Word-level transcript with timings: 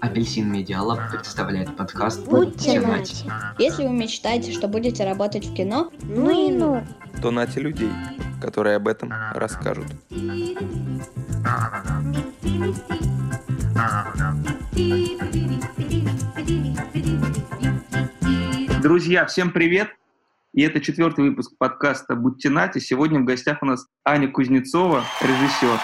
Апельсин 0.00 0.50
Медиалаб 0.50 0.98
представляет 1.10 1.76
подкаст 1.76 2.26
Будьте 2.26 2.80
«Нате». 2.80 3.30
Если 3.58 3.86
вы 3.86 3.92
мечтаете, 3.92 4.52
что 4.52 4.68
будете 4.68 5.04
работать 5.04 5.46
в 5.46 5.54
кино, 5.54 5.90
ну 6.02 6.30
и 6.30 6.50
ну. 6.50 6.84
то 7.22 7.30
нате 7.30 7.60
людей, 7.60 7.90
которые 8.40 8.76
об 8.76 8.88
этом 8.88 9.12
расскажут. 9.34 9.86
Друзья, 18.82 19.26
всем 19.26 19.52
привет! 19.52 19.88
И 20.52 20.62
это 20.62 20.80
четвертый 20.80 21.28
выпуск 21.28 21.52
подкаста 21.58 22.16
«Будьте 22.16 22.50
нате». 22.50 22.78
Сегодня 22.78 23.20
в 23.20 23.24
гостях 23.24 23.62
у 23.62 23.66
нас 23.66 23.86
Аня 24.04 24.28
Кузнецова, 24.28 25.04
режиссер. 25.20 25.78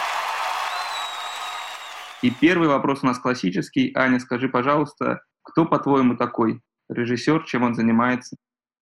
И 2.27 2.33
первый 2.41 2.67
вопрос 2.67 3.05
у 3.05 3.07
нас 3.07 3.21
классический. 3.21 3.93
Аня, 3.95 4.19
скажи, 4.19 4.49
пожалуйста, 4.49 5.21
кто, 5.45 5.65
по-твоему, 5.65 6.17
такой 6.17 6.61
режиссер, 6.89 7.45
чем 7.45 7.63
он 7.63 7.77
занимается? 7.77 8.35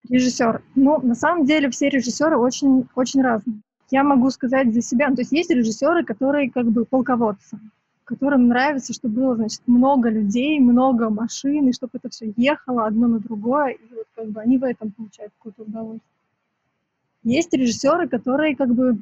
Режиссер. 0.09 0.63
Ну, 0.75 0.99
на 1.03 1.15
самом 1.15 1.45
деле 1.45 1.69
все 1.69 1.91
режиссеры 1.91 2.39
очень, 2.39 2.89
очень 2.95 3.21
разные. 3.21 3.61
Я 3.91 4.03
могу 4.03 4.31
сказать 4.31 4.73
за 4.73 4.81
себя, 4.81 5.11
ну, 5.11 5.17
то 5.17 5.21
есть 5.21 5.33
есть 5.33 5.51
режиссеры, 5.51 6.07
которые 6.07 6.51
как 6.51 6.71
бы 6.71 6.87
полководцы, 6.87 7.59
которым 8.05 8.49
нравится, 8.49 8.95
чтобы 8.95 9.17
было, 9.17 9.37
значит, 9.37 9.61
много 9.67 10.09
людей, 10.09 10.59
много 10.59 11.11
машин, 11.11 11.69
и 11.69 11.75
чтобы 11.75 11.91
это 11.99 12.09
все 12.09 12.33
ехало 12.39 12.87
одно 12.87 13.09
на 13.09 13.19
другое, 13.19 13.73
и 13.73 13.95
вот 13.95 14.07
как 14.17 14.31
бы 14.31 14.41
они 14.41 14.57
в 14.57 14.65
этом 14.65 14.91
получают 14.91 15.35
какое-то 15.37 15.65
удовольствие. 15.65 16.01
Есть 17.25 17.53
режиссеры, 17.53 18.09
которые 18.09 18.57
как 18.57 18.75
бы 18.75 19.01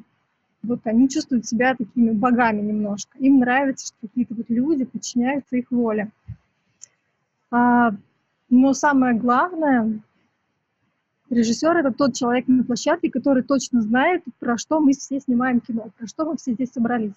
вот 0.63 0.79
они 0.85 1.09
чувствуют 1.09 1.45
себя 1.45 1.75
такими 1.75 2.11
богами 2.11 2.61
немножко. 2.61 3.17
Им 3.19 3.39
нравится, 3.39 3.87
что 3.87 4.07
какие-то 4.07 4.33
вот 4.33 4.49
люди 4.49 4.85
подчиняются 4.85 5.57
их 5.57 5.69
воле. 5.71 6.09
А, 7.51 7.91
но 8.49 8.73
самое 8.73 9.13
главное, 9.13 9.99
режиссер 11.29 11.77
это 11.77 11.91
тот 11.91 12.15
человек 12.15 12.47
на 12.47 12.63
площадке, 12.63 13.11
который 13.11 13.43
точно 13.43 13.81
знает, 13.81 14.23
про 14.39 14.57
что 14.57 14.79
мы 14.79 14.93
все 14.93 15.19
снимаем 15.19 15.59
кино, 15.59 15.89
про 15.97 16.07
что 16.07 16.25
мы 16.25 16.37
все 16.37 16.53
здесь 16.53 16.71
собрались. 16.71 17.13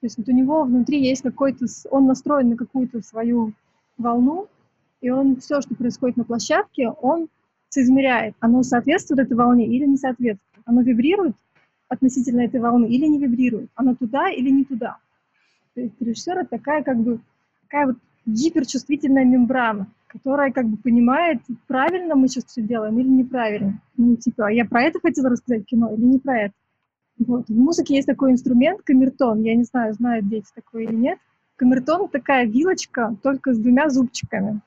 То 0.00 0.06
есть 0.06 0.18
вот 0.18 0.28
у 0.28 0.32
него 0.32 0.64
внутри 0.64 1.00
есть 1.00 1.22
какой-то, 1.22 1.66
он 1.90 2.06
настроен 2.06 2.48
на 2.48 2.56
какую-то 2.56 3.02
свою 3.02 3.52
волну, 3.98 4.48
и 5.00 5.10
он 5.10 5.36
все, 5.36 5.60
что 5.60 5.74
происходит 5.74 6.16
на 6.16 6.24
площадке, 6.24 6.88
он 6.88 7.28
соизмеряет, 7.68 8.34
оно 8.40 8.62
соответствует 8.62 9.20
этой 9.20 9.36
волне 9.36 9.66
или 9.66 9.84
не 9.84 9.96
соответствует. 9.96 10.64
Оно 10.64 10.82
вибрирует 10.82 11.36
относительно 11.92 12.40
этой 12.40 12.60
волны 12.60 12.86
или 12.86 13.06
не 13.06 13.18
вибрирует, 13.18 13.70
оно 13.74 13.94
туда 13.94 14.30
или 14.30 14.50
не 14.50 14.64
туда. 14.64 14.96
То 15.74 15.80
есть 15.82 16.00
режиссер 16.00 16.38
это 16.38 16.50
такая 16.50 16.82
как 16.82 16.98
бы 16.98 17.20
такая 17.62 17.86
вот 17.86 17.96
гиперчувствительная 18.26 19.24
мембрана, 19.24 19.86
которая 20.06 20.52
как 20.52 20.66
бы 20.66 20.76
понимает, 20.76 21.40
правильно 21.66 22.14
мы 22.14 22.28
сейчас 22.28 22.46
все 22.46 22.62
делаем 22.62 22.98
или 22.98 23.08
неправильно. 23.08 23.80
Ну, 23.96 24.16
типа, 24.16 24.52
я 24.52 24.64
про 24.64 24.82
это 24.82 25.00
хотела 25.00 25.30
рассказать 25.30 25.66
кино 25.66 25.92
или 25.92 26.04
не 26.04 26.18
про 26.18 26.38
это. 26.42 26.54
Вот. 27.18 27.48
В 27.48 27.54
музыке 27.54 27.96
есть 27.96 28.06
такой 28.06 28.32
инструмент, 28.32 28.82
камертон. 28.82 29.42
Я 29.42 29.54
не 29.54 29.64
знаю, 29.64 29.92
знают 29.94 30.28
дети 30.28 30.46
такой 30.54 30.84
или 30.84 30.94
нет. 30.94 31.18
Камертон— 31.56 32.08
такая 32.12 32.46
вилочка, 32.46 33.16
только 33.22 33.52
с 33.52 33.58
двумя 33.58 33.88
зубчиками. 33.88 34.60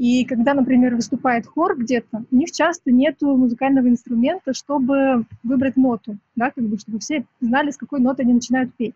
И 0.00 0.24
когда, 0.24 0.54
например, 0.54 0.94
выступает 0.94 1.46
хор 1.46 1.76
где-то, 1.76 2.24
у 2.30 2.34
них 2.34 2.52
часто 2.52 2.90
нет 2.90 3.20
музыкального 3.20 3.86
инструмента, 3.86 4.54
чтобы 4.54 5.26
выбрать 5.42 5.76
ноту, 5.76 6.16
да, 6.34 6.50
как 6.50 6.64
бы, 6.64 6.78
чтобы 6.78 7.00
все 7.00 7.26
знали, 7.42 7.70
с 7.70 7.76
какой 7.76 8.00
ноты 8.00 8.22
они 8.22 8.32
начинают 8.32 8.72
петь. 8.72 8.94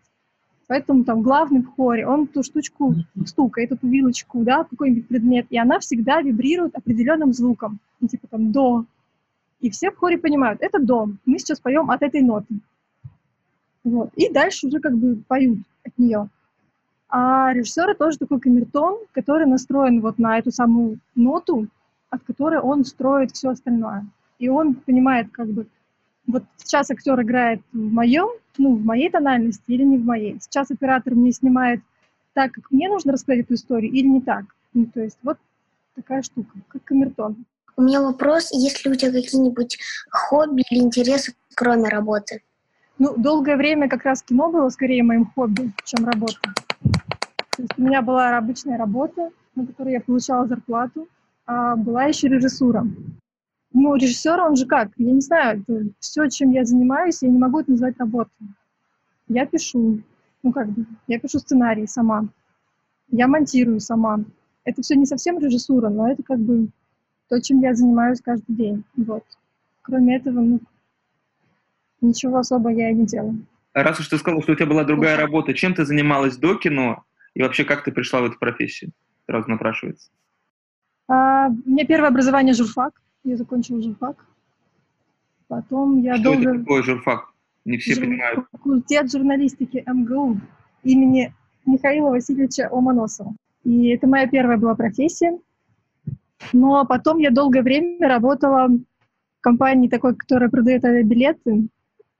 Поэтому 0.65 1.03
там 1.03 1.21
главный 1.21 1.61
в 1.61 1.67
хоре, 1.75 2.07
он 2.07 2.25
ту 2.25 2.41
штучку 2.41 2.95
стукает, 3.23 3.71
эту 3.71 3.87
вилочку, 3.87 4.43
да, 4.43 4.63
какой-нибудь 4.63 5.07
предмет, 5.07 5.45
и 5.51 5.59
она 5.59 5.77
всегда 5.77 6.23
вибрирует 6.23 6.75
определенным 6.75 7.33
звуком, 7.33 7.77
ну, 7.99 8.07
типа 8.07 8.25
там 8.25 8.51
до. 8.51 8.85
И 9.61 9.69
все 9.69 9.91
в 9.91 9.97
хоре 9.97 10.17
понимают, 10.17 10.63
это 10.63 10.79
до, 10.79 11.07
мы 11.27 11.37
сейчас 11.37 11.59
поем 11.59 11.91
от 11.91 12.01
этой 12.01 12.21
ноты. 12.21 12.55
Вот. 13.83 14.09
И 14.15 14.33
дальше 14.33 14.65
уже 14.65 14.79
как 14.79 14.97
бы 14.97 15.21
поют 15.27 15.59
от 15.83 15.95
нее. 15.99 16.29
А 17.09 17.53
режиссер 17.53 17.95
тоже 17.95 18.17
такой 18.17 18.39
камертон, 18.39 18.97
который 19.13 19.45
настроен 19.45 20.01
вот 20.01 20.17
на 20.17 20.37
эту 20.37 20.51
самую 20.51 20.99
ноту, 21.15 21.67
от 22.09 22.23
которой 22.23 22.59
он 22.59 22.85
строит 22.85 23.31
все 23.31 23.49
остальное. 23.49 24.05
И 24.39 24.49
он 24.49 24.73
понимает, 24.75 25.27
как 25.31 25.47
бы, 25.47 25.67
вот 26.27 26.43
сейчас 26.57 26.89
актер 26.91 27.21
играет 27.21 27.61
в 27.71 27.93
моем, 27.93 28.29
ну, 28.57 28.75
в 28.75 28.83
моей 28.83 29.09
тональности 29.09 29.63
или 29.67 29.83
не 29.83 29.97
в 29.97 30.05
моей. 30.05 30.37
Сейчас 30.41 30.71
оператор 30.71 31.13
мне 31.13 31.31
снимает 31.31 31.81
так, 32.33 32.51
как 32.51 32.71
мне 32.71 32.89
нужно 32.89 33.13
рассказать 33.13 33.45
эту 33.45 33.53
историю, 33.53 33.91
или 33.91 34.07
не 34.07 34.21
так. 34.21 34.45
Ну, 34.73 34.85
то 34.87 35.01
есть 35.01 35.17
вот 35.23 35.37
такая 35.95 36.21
штука, 36.21 36.51
как 36.67 36.83
камертон. 36.83 37.45
У 37.77 37.81
меня 37.81 38.01
вопрос, 38.01 38.51
есть 38.51 38.85
ли 38.85 38.91
у 38.91 38.95
тебя 38.95 39.11
какие-нибудь 39.11 39.77
хобби 40.09 40.63
или 40.69 40.79
интересы, 40.79 41.33
кроме 41.55 41.89
работы? 41.89 42.41
Ну, 42.97 43.13
долгое 43.17 43.57
время 43.57 43.89
как 43.89 44.03
раз 44.03 44.23
кино 44.23 44.49
было 44.49 44.69
скорее 44.69 45.03
моим 45.03 45.25
хобби, 45.25 45.71
чем 45.83 46.05
работа. 46.05 46.53
То 47.55 47.61
есть 47.61 47.77
у 47.77 47.81
меня 47.81 48.01
была 48.01 48.37
обычная 48.37 48.77
работа, 48.77 49.31
на 49.55 49.65
которой 49.65 49.93
я 49.93 50.01
получала 50.01 50.47
зарплату, 50.47 51.07
а 51.45 51.75
была 51.75 52.05
еще 52.05 52.27
режиссура. 52.27 52.85
Ну, 53.73 53.95
режиссер, 53.95 54.39
он 54.39 54.55
же 54.55 54.65
как? 54.65 54.91
Я 54.97 55.11
не 55.11 55.21
знаю, 55.21 55.63
все, 55.99 56.27
чем 56.29 56.51
я 56.51 56.65
занимаюсь, 56.65 57.21
я 57.21 57.29
не 57.29 57.37
могу 57.37 57.59
это 57.59 57.71
назвать 57.71 57.97
работой. 57.97 58.47
Я 59.27 59.45
пишу, 59.45 60.01
ну 60.43 60.51
как 60.51 60.69
бы, 60.69 60.85
я 61.07 61.19
пишу 61.19 61.39
сценарий 61.39 61.87
сама, 61.87 62.27
я 63.09 63.27
монтирую 63.27 63.79
сама. 63.79 64.19
Это 64.63 64.81
все 64.81 64.95
не 64.95 65.05
совсем 65.05 65.39
режиссура, 65.39 65.89
но 65.89 66.09
это 66.09 66.23
как 66.23 66.39
бы 66.39 66.69
то, 67.29 67.41
чем 67.41 67.59
я 67.61 67.73
занимаюсь 67.73 68.21
каждый 68.21 68.55
день. 68.55 68.83
Вот. 68.95 69.23
Кроме 69.81 70.17
этого, 70.17 70.39
ну, 70.39 70.59
ничего 72.01 72.37
особо 72.37 72.71
я 72.71 72.91
и 72.91 72.95
не 72.95 73.05
делаю. 73.05 73.45
А 73.73 73.83
раз 73.83 73.99
уж 73.99 74.07
ты 74.07 74.17
сказал, 74.17 74.41
что 74.41 74.53
у 74.53 74.55
тебя 74.55 74.67
была 74.67 74.83
другая 74.83 75.17
работа, 75.17 75.53
чем 75.53 75.73
ты 75.73 75.85
занималась 75.85 76.37
до 76.37 76.55
кино, 76.55 77.03
и 77.35 77.43
вообще, 77.43 77.65
как 77.65 77.83
ты 77.83 77.91
пришла 77.91 78.21
в 78.21 78.25
эту 78.25 78.39
профессию? 78.39 78.91
Сразу 79.27 79.49
напрашивается. 79.49 80.09
А, 81.07 81.49
у 81.49 81.69
меня 81.69 81.85
первое 81.85 82.09
образование 82.09 82.53
журфак. 82.53 83.01
Я 83.23 83.37
закончила 83.37 83.81
журфак. 83.81 84.25
Потом 85.47 86.01
я 86.01 86.15
что 86.15 86.23
долго... 86.23 86.49
это 86.49 86.59
такое 86.59 86.83
журфак? 86.83 87.33
Не 87.65 87.77
все 87.77 87.95
Жур... 87.95 88.05
понимают. 88.05 88.45
Факультет 88.51 89.11
журналистики 89.11 89.83
МГУ 89.85 90.39
имени 90.83 91.33
Михаила 91.65 92.09
Васильевича 92.09 92.69
Омоносова. 92.71 93.35
И 93.63 93.89
это 93.89 94.07
моя 94.07 94.27
первая 94.27 94.57
была 94.57 94.75
профессия. 94.75 95.37
Но 96.53 96.85
потом 96.85 97.17
я 97.17 97.31
долгое 97.31 97.63
время 97.63 98.07
работала 98.07 98.67
в 98.67 99.41
компании 99.41 99.89
такой, 99.89 100.15
которая 100.15 100.49
продает 100.49 100.85
авиабилеты. 100.85 101.67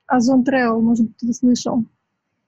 Озон 0.08 0.44
Travel, 0.44 0.82
может 0.82 1.08
кто-то 1.16 1.34
слышал. 1.34 1.86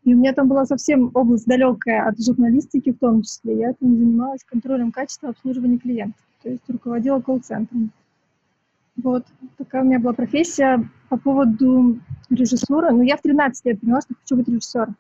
И 0.08 0.16
у 0.16 0.18
меня 0.18 0.32
там 0.32 0.48
была 0.48 0.66
совсем 0.66 1.12
область 1.16 1.46
далекая 1.48 2.08
от 2.08 2.18
журналистики 2.24 2.94
в 2.94 2.98
том 2.98 3.24
числе. 3.24 3.60
Я 3.60 3.74
там 3.74 3.94
занималась 3.98 4.42
контролем 4.46 4.94
качества 4.94 5.32
обслуживания 5.32 5.80
клиентов, 5.80 6.24
то 6.42 6.50
есть 6.50 6.64
руководила 6.70 7.20
колл-центром. 7.20 7.92
Вот, 8.96 9.26
такая 9.58 9.84
у 9.84 9.86
меня 9.86 10.00
была 10.00 10.14
профессия. 10.14 10.90
По 11.10 11.18
поводу 11.18 12.00
режиссуры, 12.30 12.92
ну, 12.92 13.02
я 13.02 13.18
в 13.18 13.22
13 13.22 13.66
лет 13.66 13.82
поняла, 13.82 14.00
что 14.00 14.16
хочу 14.16 14.38
быть 14.38 14.48
режиссером. 14.48 14.96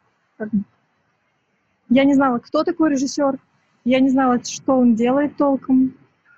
Я 1.88 2.03
не 2.03 2.13
знала, 2.13 2.39
кто 2.39 2.66
такой 2.66 2.91
режиссер, 2.91 3.39
я 3.85 4.01
не 4.01 4.09
знала, 4.09 4.44
что 4.44 4.78
он 4.78 4.95
делает 4.95 5.38
толком. 5.38 5.94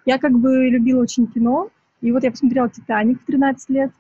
Я 0.06 0.20
как 0.20 0.34
бы 0.34 0.70
любила 0.70 1.02
очень 1.02 1.26
кино, 1.26 1.72
и 2.02 2.12
вот 2.12 2.24
я 2.24 2.30
посмотрела 2.30 2.70
«Титаник» 2.70 3.20
в 3.20 3.26
13 3.26 3.70
лет, 3.70 3.92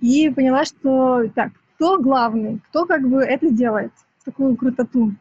и 0.00 0.30
поняла, 0.30 0.64
что 0.64 1.28
так, 1.32 1.52
кто 1.76 2.00
главный, 2.00 2.60
кто 2.68 2.86
как 2.86 3.06
бы 3.08 3.22
это 3.22 3.50
делает, 3.50 3.92
такую 4.24 4.56
крутоту. 4.56 5.12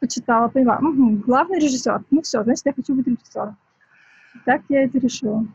Почитала, 0.00 0.48
поняла, 0.48 0.78
угу, 0.78 1.22
главный 1.24 1.60
режиссер. 1.60 2.02
Ну 2.10 2.22
все, 2.22 2.42
значит, 2.42 2.66
я 2.66 2.72
хочу 2.72 2.94
быть 2.94 3.06
режиссером. 3.06 3.56
Так 4.44 4.62
я 4.68 4.82
это 4.82 4.98
решила. 4.98 5.46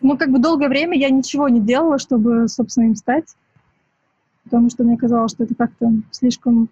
Ну, 0.00 0.16
как 0.16 0.30
бы 0.30 0.38
долгое 0.38 0.68
время 0.68 0.96
я 0.96 1.10
ничего 1.10 1.48
не 1.50 1.60
делала, 1.60 1.98
чтобы, 1.98 2.48
собственно, 2.48 2.86
им 2.86 2.96
стать, 2.96 3.36
потому 4.44 4.70
что 4.70 4.84
мне 4.84 4.96
казалось, 4.96 5.32
что 5.32 5.44
это 5.44 5.54
как-то 5.54 5.92
слишком, 6.10 6.70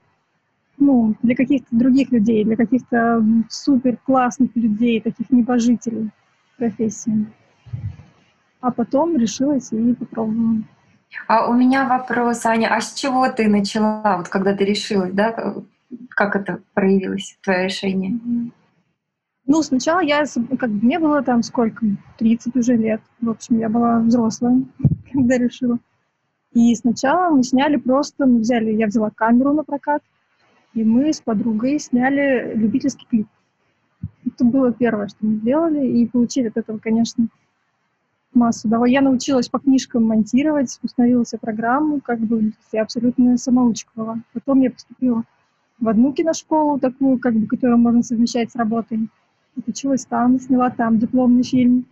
ну, 0.79 1.15
для 1.23 1.35
каких-то 1.35 1.69
других 1.77 2.11
людей, 2.11 2.45
для 2.45 2.57
каких-то 2.57 3.23
супер 3.51 3.99
классных 3.99 4.57
людей, 4.57 5.03
таких 5.03 5.29
небожителей 5.29 6.11
профессии. 6.57 7.27
А 8.61 8.71
потом 8.71 9.19
решилась 9.19 9.71
и 9.73 9.93
попробовала. 9.93 10.63
А 11.27 11.49
у 11.49 11.55
меня 11.55 11.87
вопрос, 11.87 12.45
Аня, 12.47 12.75
а 12.75 12.81
с 12.81 12.95
чего 12.95 13.29
ты 13.29 13.49
начала, 13.49 14.17
вот 14.19 14.29
когда 14.29 14.55
ты 14.55 14.65
решилась, 14.65 15.13
да, 15.13 15.55
как 16.11 16.37
это 16.37 16.61
проявилось, 16.75 17.39
твое 17.43 17.65
решение? 17.65 18.19
Ну, 19.47 19.63
сначала 19.63 20.01
я, 20.01 20.25
как 20.59 20.71
бы, 20.71 20.85
мне 20.85 20.99
было 20.99 21.23
там 21.23 21.43
сколько, 21.43 21.87
30 22.19 22.57
уже 22.57 22.77
лет, 22.77 23.01
в 23.21 23.31
общем, 23.31 23.59
я 23.59 23.71
была 23.71 24.01
взрослая, 24.01 24.63
когда 25.13 25.39
решила. 25.39 25.79
И 26.53 26.75
сначала 26.75 27.35
мы 27.35 27.43
сняли 27.43 27.77
просто, 27.77 28.27
мы 28.27 28.41
взяли, 28.41 28.73
я 28.73 28.87
взяла 28.87 29.11
камеру 29.11 29.55
на 29.55 29.65
прокат, 29.65 30.03
и 30.75 30.85
мы 30.85 31.13
с 31.13 31.21
подругой 31.21 31.79
сняли 31.79 32.53
любительский 32.55 33.07
клип. 33.09 33.29
Это 34.27 34.45
было 34.45 34.73
первое, 34.73 35.09
что 35.09 35.19
мы 35.21 35.37
сделали, 35.37 35.87
и 35.87 36.07
получили 36.07 36.49
от 36.49 36.57
этого, 36.59 36.79
конечно, 36.79 37.29
массу 38.35 38.69
удовольствия. 38.69 38.95
Я 38.95 39.03
научилась 39.03 39.49
по 39.49 39.59
книжкам 39.59 40.05
монтировать, 40.05 40.79
установила 40.83 41.25
себе 41.25 41.39
программу, 41.39 42.01
как 42.01 42.21
бы 42.21 42.53
я 42.73 42.83
абсолютно 42.83 43.37
самоучка 43.37 43.91
была. 43.95 44.19
Потом 44.33 44.61
я 44.61 44.71
поступила 44.71 45.25
в 45.81 45.89
одну 45.89 46.13
киношколу, 46.13 46.79
такую, 46.79 47.19
как 47.19 47.35
бы, 47.35 47.47
которую 47.47 47.79
можно 47.79 48.03
совмещать 48.03 48.51
с 48.51 48.57
работой. 48.57 49.09
Отучилась 49.57 50.05
там, 50.07 50.39
сняла 50.41 50.71
там 50.71 50.99
дипломный 50.99 51.43
фильм. 51.43 51.87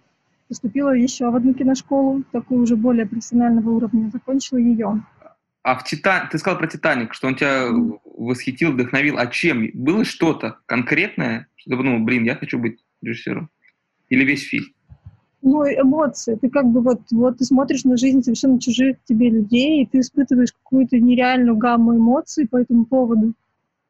Поступила 0.49 0.91
еще 0.91 1.31
в 1.31 1.37
одну 1.37 1.55
киношколу, 1.55 2.23
такую 2.31 2.62
уже 2.62 2.77
более 2.77 3.06
профессионального 3.06 3.71
уровня, 3.71 4.11
закончила 4.12 4.59
ее. 4.59 5.05
А 5.62 5.75
в 5.75 5.83
Титан... 5.83 6.29
Ты 6.29 6.38
сказал 6.38 6.59
про 6.59 6.69
«Титаник», 6.69 7.12
что 7.12 7.27
он 7.27 7.35
тебя 7.35 7.67
восхитил, 8.05 8.71
вдохновил. 8.71 9.19
А 9.19 9.27
чем? 9.27 9.69
Было 9.75 10.05
что-то 10.05 10.61
конкретное, 10.67 11.49
что 11.56 11.71
ты 11.71 11.77
подумал, 11.77 12.05
блин, 12.05 12.23
я 12.23 12.37
хочу 12.37 12.61
быть 12.61 12.85
режиссером? 13.03 13.50
Или 14.09 14.25
весь 14.25 14.44
фильм? 14.44 14.67
Ну, 15.47 15.63
эмоции. 15.63 16.35
Ты 16.35 16.51
как 16.51 16.67
бы 16.67 16.81
вот, 16.81 17.03
вот 17.13 17.39
ты 17.39 17.45
смотришь 17.45 17.85
на 17.85 17.97
жизнь 17.97 18.21
совершенно 18.21 18.59
чужих 18.59 18.97
тебе 19.05 19.31
людей, 19.31 19.83
и 19.83 19.87
ты 19.87 20.01
испытываешь 20.01 20.53
какую-то 20.53 20.99
нереальную 20.99 21.57
гамму 21.57 21.95
эмоций 21.95 22.49
по 22.49 22.57
этому 22.57 22.85
поводу. 22.85 23.33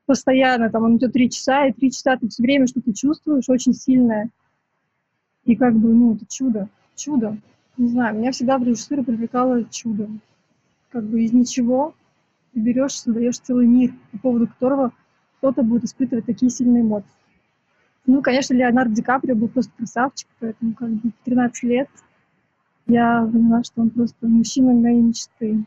Постоянно, 0.05 0.69
там, 0.69 0.85
он 0.85 0.99
идет 0.99 1.15
три 1.15 1.31
часа, 1.31 1.67
и 1.67 1.73
три 1.73 1.91
часа 1.91 2.19
ты 2.19 2.29
все 2.29 2.43
время 2.43 2.67
что-то 2.67 2.93
чувствуешь 2.93 3.49
очень 3.49 3.73
сильное. 3.73 4.29
И 5.47 5.57
как 5.57 5.75
бы, 5.75 5.95
ну, 5.95 6.15
это 6.15 6.27
чудо, 6.29 6.69
чудо. 6.95 7.39
Не 7.79 7.89
знаю, 7.89 8.19
меня 8.19 8.33
всегда 8.33 8.59
в 8.59 8.63
режиссуре 8.63 9.03
привлекало 9.03 9.65
чудо. 9.65 10.11
Как 10.91 11.05
бы 11.05 11.25
из 11.25 11.33
ничего 11.33 11.95
ты 12.53 12.61
берешь, 12.61 13.01
создаешь 13.01 13.39
целый 13.39 13.67
мир, 13.67 13.95
по 14.13 14.19
поводу 14.19 14.47
которого 14.47 14.93
кто-то 15.39 15.63
будет 15.63 15.85
испытывать 15.85 16.27
такие 16.27 16.51
сильные 16.51 16.83
эмоции. 16.83 17.09
Ну, 18.07 18.23
конечно, 18.23 18.55
Леонардо 18.55 18.95
Ди 18.95 19.03
Каприо 19.03 19.35
был 19.35 19.49
просто 19.49 19.73
красавчик, 19.77 20.29
поэтому 20.39 20.75
как 20.75 20.91
бы 20.91 21.11
в 21.11 21.25
13 21.25 21.63
лет 21.65 21.89
я 22.87 23.29
поняла, 23.31 23.65
что 23.65 23.83
он 23.83 23.91
просто 23.91 24.27
мужчина 24.27 24.73
моей 24.73 25.01
мечты. 25.01 25.65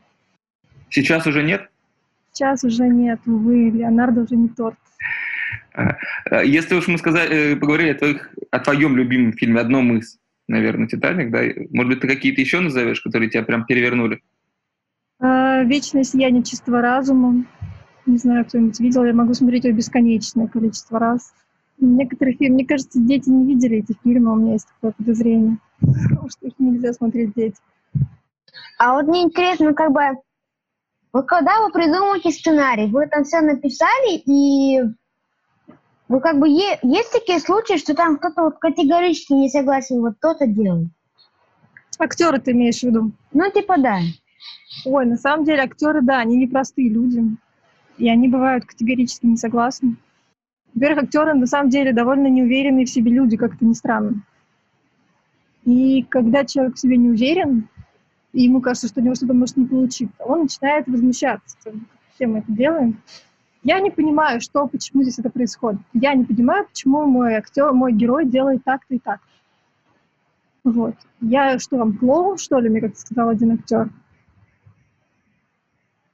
Сейчас 0.88 1.26
уже 1.26 1.42
нет? 1.42 1.68
Сейчас 2.32 2.64
уже 2.64 2.88
нет, 2.88 3.20
увы, 3.26 3.70
Леонардо 3.70 4.22
уже 4.22 4.36
не 4.36 4.48
торт. 4.48 4.78
А, 5.74 5.96
а, 6.30 6.42
если 6.42 6.74
уж 6.74 6.88
мы 6.88 6.98
сказали, 6.98 7.52
э, 7.52 7.56
поговорили 7.56 7.90
о, 7.90 7.94
твоих, 7.94 8.30
о 8.50 8.58
твоем 8.60 8.96
любимом 8.96 9.32
фильме, 9.32 9.60
одном 9.60 9.98
из, 9.98 10.18
наверное, 10.48 10.88
«Титаник», 10.88 11.30
да? 11.30 11.42
Может 11.70 11.90
быть, 11.90 12.00
ты 12.00 12.08
какие-то 12.08 12.40
еще 12.40 12.60
назовешь, 12.60 13.00
которые 13.00 13.30
тебя 13.30 13.42
прям 13.42 13.66
перевернули? 13.66 14.22
А, 15.20 15.62
«Вечное 15.64 16.04
сияние 16.04 16.42
чистого 16.42 16.80
разума». 16.80 17.44
Не 18.06 18.16
знаю, 18.16 18.44
кто-нибудь 18.46 18.80
видел, 18.80 19.04
я 19.04 19.12
могу 19.12 19.34
смотреть 19.34 19.64
его 19.64 19.76
бесконечное 19.76 20.48
количество 20.48 20.98
раз. 20.98 21.32
Некоторые 21.80 22.36
фильмы, 22.36 22.54
мне 22.56 22.66
кажется, 22.66 23.00
дети 23.00 23.28
не 23.28 23.46
видели 23.46 23.78
эти 23.78 23.96
фильмы, 24.02 24.32
у 24.32 24.36
меня 24.36 24.52
есть 24.52 24.68
такое 24.68 24.92
подозрение, 24.92 25.58
что 25.80 26.46
их 26.46 26.54
нельзя 26.58 26.92
смотреть 26.92 27.34
дети. 27.34 27.56
А 28.78 28.94
вот 28.94 29.06
мне 29.06 29.22
интересно, 29.22 29.74
как 29.74 29.92
бы, 29.92 30.00
вот 31.12 31.26
когда 31.26 31.60
вы 31.60 31.72
придумываете 31.72 32.30
сценарий, 32.30 32.86
вы 32.86 33.06
там 33.06 33.24
все 33.24 33.40
написали, 33.40 34.16
и 34.26 34.80
вы 36.08 36.20
как 36.20 36.38
бы, 36.38 36.48
е- 36.48 36.78
есть 36.82 37.12
такие 37.12 37.40
случаи, 37.40 37.78
что 37.78 37.94
там 37.94 38.18
кто-то 38.18 38.42
вот 38.42 38.58
категорически 38.58 39.32
не 39.32 39.48
согласен, 39.48 40.00
вот 40.00 40.14
кто-то 40.18 40.46
делает? 40.46 40.88
Актеры 41.98 42.40
ты 42.40 42.52
имеешь 42.52 42.80
в 42.80 42.84
виду? 42.84 43.12
Ну, 43.32 43.50
типа 43.50 43.76
да. 43.78 43.98
Ой, 44.86 45.04
на 45.06 45.16
самом 45.16 45.44
деле 45.44 45.62
актеры, 45.62 46.00
да, 46.02 46.18
они 46.18 46.36
непростые 46.36 46.88
люди, 46.88 47.22
и 47.98 48.08
они 48.08 48.28
бывают 48.28 48.64
категорически 48.64 49.26
не 49.26 49.36
согласны. 49.36 49.96
Во-первых, 50.74 51.04
актеры 51.04 51.34
на 51.34 51.46
самом 51.46 51.70
деле 51.70 51.92
довольно 51.92 52.28
неуверенные 52.28 52.86
в 52.86 52.90
себе 52.90 53.10
люди, 53.10 53.36
как 53.36 53.54
это 53.54 53.64
ни 53.64 53.72
странно. 53.72 54.22
И 55.64 56.04
когда 56.08 56.44
человек 56.44 56.76
в 56.76 56.78
себе 56.78 56.96
не 56.96 57.10
уверен, 57.10 57.68
и 58.32 58.44
ему 58.44 58.60
кажется, 58.60 58.88
что 58.88 59.00
у 59.00 59.04
него 59.04 59.14
что-то 59.14 59.34
может 59.34 59.56
не 59.56 59.66
получиться, 59.66 60.14
он 60.20 60.42
начинает 60.42 60.86
возмущаться. 60.86 61.56
Все 62.14 62.26
мы 62.26 62.38
это 62.38 62.52
делаем. 62.52 63.00
Я 63.62 63.80
не 63.80 63.90
понимаю, 63.90 64.40
что, 64.40 64.66
почему 64.66 65.02
здесь 65.02 65.18
это 65.18 65.28
происходит. 65.28 65.80
Я 65.92 66.14
не 66.14 66.24
понимаю, 66.24 66.66
почему 66.66 67.04
мой 67.04 67.34
актер, 67.34 67.72
мой 67.72 67.92
герой 67.92 68.24
делает 68.24 68.64
так-то 68.64 68.94
и 68.94 68.98
так. 68.98 69.20
Вот. 70.64 70.94
Я 71.20 71.58
что, 71.58 71.76
вам 71.76 71.98
клоун, 71.98 72.38
что 72.38 72.58
ли, 72.58 72.70
мне 72.70 72.80
как 72.80 72.96
сказал 72.96 73.28
один 73.28 73.52
актер? 73.52 73.90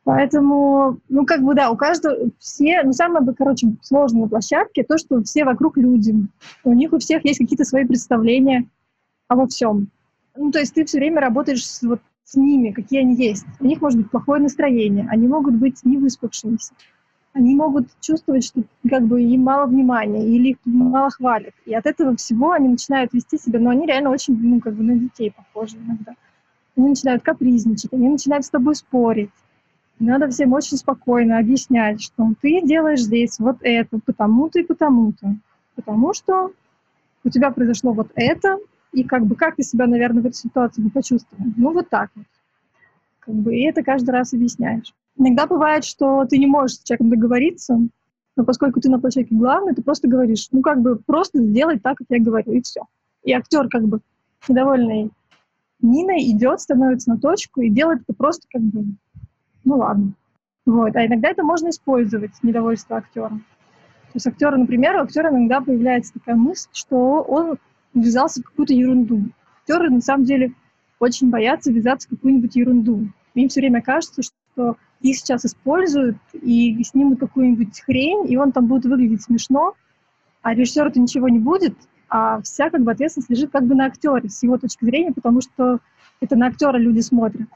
Поэтому, 0.06 1.00
ну, 1.08 1.26
как 1.26 1.42
бы, 1.42 1.56
да, 1.56 1.68
у 1.68 1.76
каждого 1.76 2.30
все, 2.38 2.84
ну, 2.84 2.92
самое, 2.92 3.26
короче, 3.36 3.72
сложное 3.82 4.22
на 4.22 4.28
площадке 4.28 4.84
то, 4.84 4.98
что 4.98 5.20
все 5.24 5.44
вокруг 5.44 5.76
люди. 5.76 6.14
У 6.62 6.72
них 6.72 6.92
у 6.92 6.98
всех 6.98 7.24
есть 7.24 7.40
какие-то 7.40 7.64
свои 7.64 7.84
представления 7.84 8.68
обо 9.26 9.48
всем. 9.48 9.88
Ну, 10.36 10.52
то 10.52 10.60
есть 10.60 10.74
ты 10.74 10.84
все 10.84 10.98
время 10.98 11.20
работаешь 11.20 11.66
с, 11.66 11.82
вот, 11.82 12.00
с 12.22 12.36
ними, 12.36 12.70
какие 12.70 13.00
они 13.00 13.16
есть. 13.16 13.44
У 13.58 13.66
них 13.66 13.80
может 13.80 13.98
быть 13.98 14.08
плохое 14.08 14.40
настроение, 14.40 15.08
они 15.10 15.26
могут 15.26 15.56
быть 15.56 15.80
невыспавшимися, 15.82 16.72
они 17.32 17.56
могут 17.56 17.88
чувствовать, 18.00 18.44
что 18.44 18.62
как 18.88 19.08
бы 19.08 19.20
им 19.20 19.40
мало 19.40 19.66
внимания 19.66 20.24
или 20.24 20.50
их 20.50 20.58
мало 20.64 21.10
хвалят. 21.10 21.54
И 21.64 21.74
от 21.74 21.84
этого 21.84 22.14
всего 22.14 22.52
они 22.52 22.68
начинают 22.68 23.12
вести 23.12 23.38
себя, 23.38 23.58
но 23.58 23.70
они 23.70 23.86
реально 23.86 24.10
очень, 24.10 24.38
ну, 24.40 24.60
как 24.60 24.74
бы 24.74 24.84
на 24.84 24.94
детей 24.94 25.34
похожи 25.36 25.78
иногда. 25.78 26.14
Они 26.76 26.90
начинают 26.90 27.24
капризничать, 27.24 27.92
они 27.92 28.08
начинают 28.08 28.46
с 28.46 28.50
тобой 28.50 28.76
спорить 28.76 29.30
надо 29.98 30.28
всем 30.28 30.52
очень 30.52 30.76
спокойно 30.76 31.38
объяснять, 31.38 32.02
что 32.02 32.32
ты 32.40 32.60
делаешь 32.62 33.02
здесь 33.02 33.38
вот 33.38 33.58
это, 33.62 33.98
потому-то 34.04 34.60
и 34.60 34.64
потому-то. 34.64 35.36
Потому 35.74 36.12
что 36.14 36.52
у 37.24 37.30
тебя 37.30 37.50
произошло 37.50 37.92
вот 37.92 38.10
это, 38.14 38.58
и 38.92 39.04
как 39.04 39.26
бы 39.26 39.36
как 39.36 39.56
ты 39.56 39.62
себя, 39.62 39.86
наверное, 39.86 40.22
в 40.22 40.26
этой 40.26 40.36
ситуации 40.36 40.82
бы 40.82 40.90
почувствовал? 40.90 41.44
Ну, 41.56 41.72
вот 41.72 41.88
так 41.88 42.10
вот. 42.14 42.26
Как 43.20 43.34
бы, 43.34 43.56
и 43.56 43.64
это 43.64 43.82
каждый 43.82 44.10
раз 44.10 44.32
объясняешь. 44.32 44.94
Иногда 45.18 45.46
бывает, 45.46 45.84
что 45.84 46.24
ты 46.26 46.38
не 46.38 46.46
можешь 46.46 46.76
с 46.76 46.82
человеком 46.82 47.10
договориться, 47.10 47.78
но 48.36 48.44
поскольку 48.44 48.80
ты 48.80 48.90
на 48.90 49.00
площадке 49.00 49.34
главный, 49.34 49.74
ты 49.74 49.82
просто 49.82 50.08
говоришь, 50.08 50.48
ну, 50.52 50.60
как 50.60 50.80
бы 50.80 50.96
просто 50.96 51.42
сделать 51.42 51.82
так, 51.82 51.96
как 51.96 52.06
я 52.10 52.20
говорю, 52.20 52.52
и 52.52 52.60
все. 52.60 52.82
И 53.24 53.32
актер, 53.32 53.68
как 53.68 53.84
бы, 53.84 54.00
недовольный 54.46 55.10
Ниной, 55.80 56.30
идет, 56.30 56.60
становится 56.60 57.10
на 57.10 57.18
точку 57.18 57.60
и 57.62 57.70
делает 57.70 58.02
это 58.02 58.14
просто 58.16 58.46
как 58.50 58.62
бы 58.62 58.84
ну 59.66 59.76
ладно. 59.76 60.12
Вот. 60.64 60.96
А 60.96 61.04
иногда 61.04 61.28
это 61.28 61.42
можно 61.42 61.68
использовать, 61.68 62.32
недовольство 62.42 62.96
актера. 62.96 63.28
То 63.28 64.12
есть 64.14 64.26
актера, 64.26 64.56
например, 64.56 64.96
у 64.96 65.00
актера 65.00 65.28
иногда 65.28 65.60
появляется 65.60 66.14
такая 66.14 66.36
мысль, 66.36 66.68
что 66.72 67.20
он 67.22 67.58
ввязался 67.92 68.40
в 68.40 68.44
какую-то 68.44 68.72
ерунду. 68.72 69.22
Актеры 69.60 69.90
на 69.90 70.00
самом 70.00 70.24
деле 70.24 70.52
очень 70.98 71.28
боятся 71.28 71.70
ввязаться 71.70 72.08
в 72.08 72.10
какую-нибудь 72.12 72.56
ерунду. 72.56 73.08
Им 73.34 73.48
все 73.48 73.60
время 73.60 73.82
кажется, 73.82 74.22
что 74.22 74.76
их 75.00 75.16
сейчас 75.16 75.44
используют 75.44 76.16
и 76.32 76.82
снимут 76.84 77.20
какую-нибудь 77.20 77.80
хрень, 77.80 78.30
и 78.30 78.36
он 78.36 78.52
там 78.52 78.66
будет 78.66 78.86
выглядеть 78.86 79.22
смешно, 79.22 79.74
а 80.42 80.54
режиссеру 80.54 80.88
это 80.88 81.00
ничего 81.00 81.28
не 81.28 81.38
будет, 81.38 81.74
а 82.08 82.40
вся 82.40 82.70
как 82.70 82.82
бы 82.82 82.92
ответственность 82.92 83.30
лежит 83.30 83.50
как 83.50 83.64
бы 83.64 83.74
на 83.74 83.86
актере 83.86 84.28
с 84.28 84.42
его 84.42 84.56
точки 84.56 84.84
зрения, 84.84 85.12
потому 85.12 85.40
что 85.42 85.80
это 86.20 86.36
на 86.36 86.46
актера 86.46 86.78
люди 86.78 87.00
смотрят. 87.00 87.48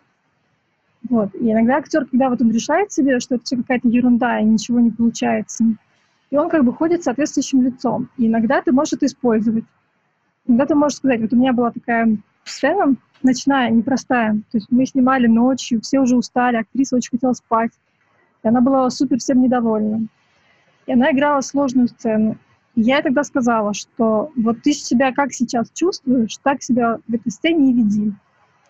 Вот. 1.08 1.34
И 1.34 1.50
иногда 1.50 1.76
актер, 1.76 2.06
когда 2.06 2.28
вот 2.28 2.40
он 2.42 2.50
решает 2.50 2.92
себе, 2.92 3.20
что 3.20 3.36
это 3.36 3.44
все 3.44 3.56
какая-то 3.56 3.88
ерунда 3.88 4.40
и 4.40 4.44
ничего 4.44 4.80
не 4.80 4.90
получается, 4.90 5.64
и 6.30 6.36
он 6.36 6.48
как 6.48 6.64
бы 6.64 6.72
ходит 6.72 7.02
соответствующим 7.02 7.62
лицом. 7.62 8.08
И 8.16 8.26
иногда 8.26 8.60
ты 8.60 8.72
можешь 8.72 8.94
это 8.94 9.06
использовать. 9.06 9.64
Иногда 10.46 10.66
ты 10.66 10.74
можешь 10.74 10.98
сказать, 10.98 11.20
вот 11.20 11.32
у 11.32 11.36
меня 11.36 11.52
была 11.52 11.70
такая 11.70 12.16
сцена 12.44 12.94
ночная, 13.22 13.70
непростая. 13.70 14.34
То 14.50 14.58
есть 14.58 14.68
мы 14.70 14.86
снимали 14.86 15.26
ночью, 15.26 15.80
все 15.80 16.00
уже 16.00 16.16
устали, 16.16 16.56
актриса 16.56 16.96
очень 16.96 17.10
хотела 17.10 17.32
спать. 17.32 17.72
И 18.42 18.48
она 18.48 18.60
была 18.60 18.88
супер 18.90 19.18
всем 19.18 19.42
недовольна. 19.42 20.06
И 20.86 20.92
она 20.92 21.10
играла 21.12 21.40
сложную 21.40 21.88
сцену. 21.88 22.36
И 22.74 22.82
я 22.82 23.02
тогда 23.02 23.24
сказала, 23.24 23.74
что 23.74 24.30
вот 24.36 24.62
ты 24.62 24.72
себя 24.72 25.12
как 25.12 25.32
сейчас 25.32 25.70
чувствуешь, 25.72 26.36
так 26.42 26.62
себя 26.62 26.98
в 27.06 27.14
этой 27.14 27.30
сцене 27.30 27.70
и 27.70 27.74
веди. 27.74 28.12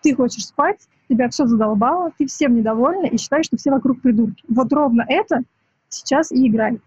Ты 0.01 0.15
хочешь 0.15 0.45
спать, 0.45 0.87
тебя 1.11 1.29
все 1.29 1.45
задолбало, 1.45 2.11
ты 2.17 2.25
всем 2.25 2.55
недовольна 2.55 3.05
и 3.05 3.17
считаешь, 3.17 3.45
что 3.45 3.57
все 3.57 3.71
вокруг 3.71 4.01
придурки. 4.01 4.43
Вот 4.47 4.71
ровно 4.73 5.05
это 5.07 5.43
сейчас 5.89 6.31
и 6.31 6.47
играй. 6.47 6.79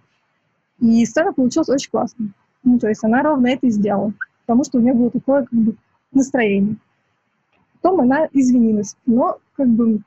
И 0.80 1.04
сцена 1.04 1.32
получилась 1.32 1.68
очень 1.68 1.90
классной. 1.90 2.32
Ну, 2.62 2.78
то 2.78 2.88
есть 2.88 3.04
она 3.04 3.22
ровно 3.22 3.48
это 3.48 3.66
и 3.66 3.70
сделала, 3.70 4.14
потому 4.46 4.64
что 4.64 4.78
у 4.78 4.80
нее 4.80 4.94
было 4.94 5.10
такое 5.10 5.44
как 5.44 5.52
бы 5.52 5.76
настроение. 6.12 6.76
Потом 7.80 8.00
она 8.00 8.28
извинилась, 8.32 8.96
но 9.04 9.38
как 9.56 9.68
бы 9.68 10.00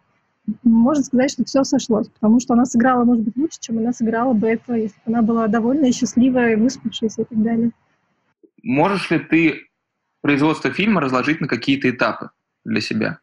можно 0.64 1.04
сказать, 1.04 1.32
что 1.32 1.46
все 1.46 1.64
сошлось, 1.64 2.10
потому 2.10 2.40
что 2.40 2.54
она 2.54 2.66
сыграла, 2.66 3.04
может 3.04 3.24
быть, 3.24 3.38
лучше, 3.38 3.60
чем 3.60 3.78
она 3.78 3.94
сыграла 3.94 4.34
бы 4.34 4.48
это, 4.48 4.74
если 4.74 4.96
бы 4.96 5.14
она 5.14 5.22
была 5.22 5.48
довольная, 5.48 5.92
счастливая, 5.92 6.58
выспавшаяся 6.58 7.22
и 7.22 7.26
так 7.26 7.44
далее. 7.44 7.72
Можешь 8.64 9.12
ли 9.12 9.20
ты 9.20 9.68
производство 10.22 10.72
фильма 10.72 11.02
разложить 11.02 11.42
на 11.42 11.48
какие-то 11.48 11.90
этапы 11.90 12.32
для 12.68 12.82
себя? 12.82 13.20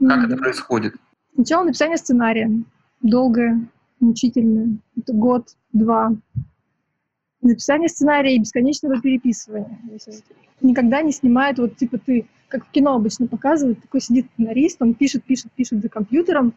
Как 0.00 0.18
mm-hmm. 0.18 0.26
это 0.26 0.36
происходит? 0.36 0.94
Сначала 1.34 1.64
написание 1.64 1.98
сценария. 1.98 2.50
Долгое. 3.02 3.68
мучительное. 4.00 4.78
Это 4.96 5.12
год-два. 5.12 6.12
Написание 7.42 7.88
сценария 7.88 8.34
и 8.34 8.40
бесконечного 8.40 9.00
переписывания. 9.00 9.78
Никогда 10.60 11.02
не 11.02 11.12
снимает, 11.12 11.58
вот 11.58 11.76
типа 11.76 11.98
ты, 11.98 12.26
как 12.48 12.66
в 12.66 12.70
кино 12.70 12.94
обычно 12.94 13.26
показывают, 13.26 13.80
такой 13.82 14.00
сидит 14.00 14.26
сценарист, 14.32 14.80
он 14.80 14.94
пишет, 14.94 15.22
пишет, 15.24 15.52
пишет 15.52 15.82
за 15.82 15.88
компьютером, 15.88 16.54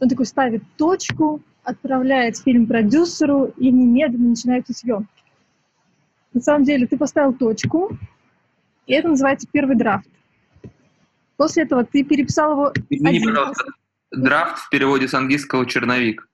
он 0.00 0.08
такой 0.08 0.26
ставит 0.26 0.62
точку, 0.76 1.42
отправляет 1.62 2.38
фильм 2.38 2.66
продюсеру 2.66 3.52
и 3.58 3.70
немедленно 3.70 4.30
начинаются 4.30 4.72
съемки. 4.72 5.08
На 6.32 6.40
самом 6.40 6.64
деле 6.64 6.86
ты 6.86 6.96
поставил 6.96 7.34
точку, 7.34 7.90
и 8.86 8.94
это 8.94 9.08
называется 9.08 9.46
первый 9.50 9.76
драфт. 9.76 10.08
После 11.36 11.64
этого 11.64 11.84
ты 11.84 12.02
переписал 12.04 12.52
его... 12.52 12.72
Извини, 12.88 13.18
один 13.18 13.34
пожалуйста, 13.34 13.64
драфт 14.12 14.58
в 14.58 14.68
переводе 14.70 15.08
с 15.08 15.14
английского 15.14 15.66
черновик. 15.66 16.28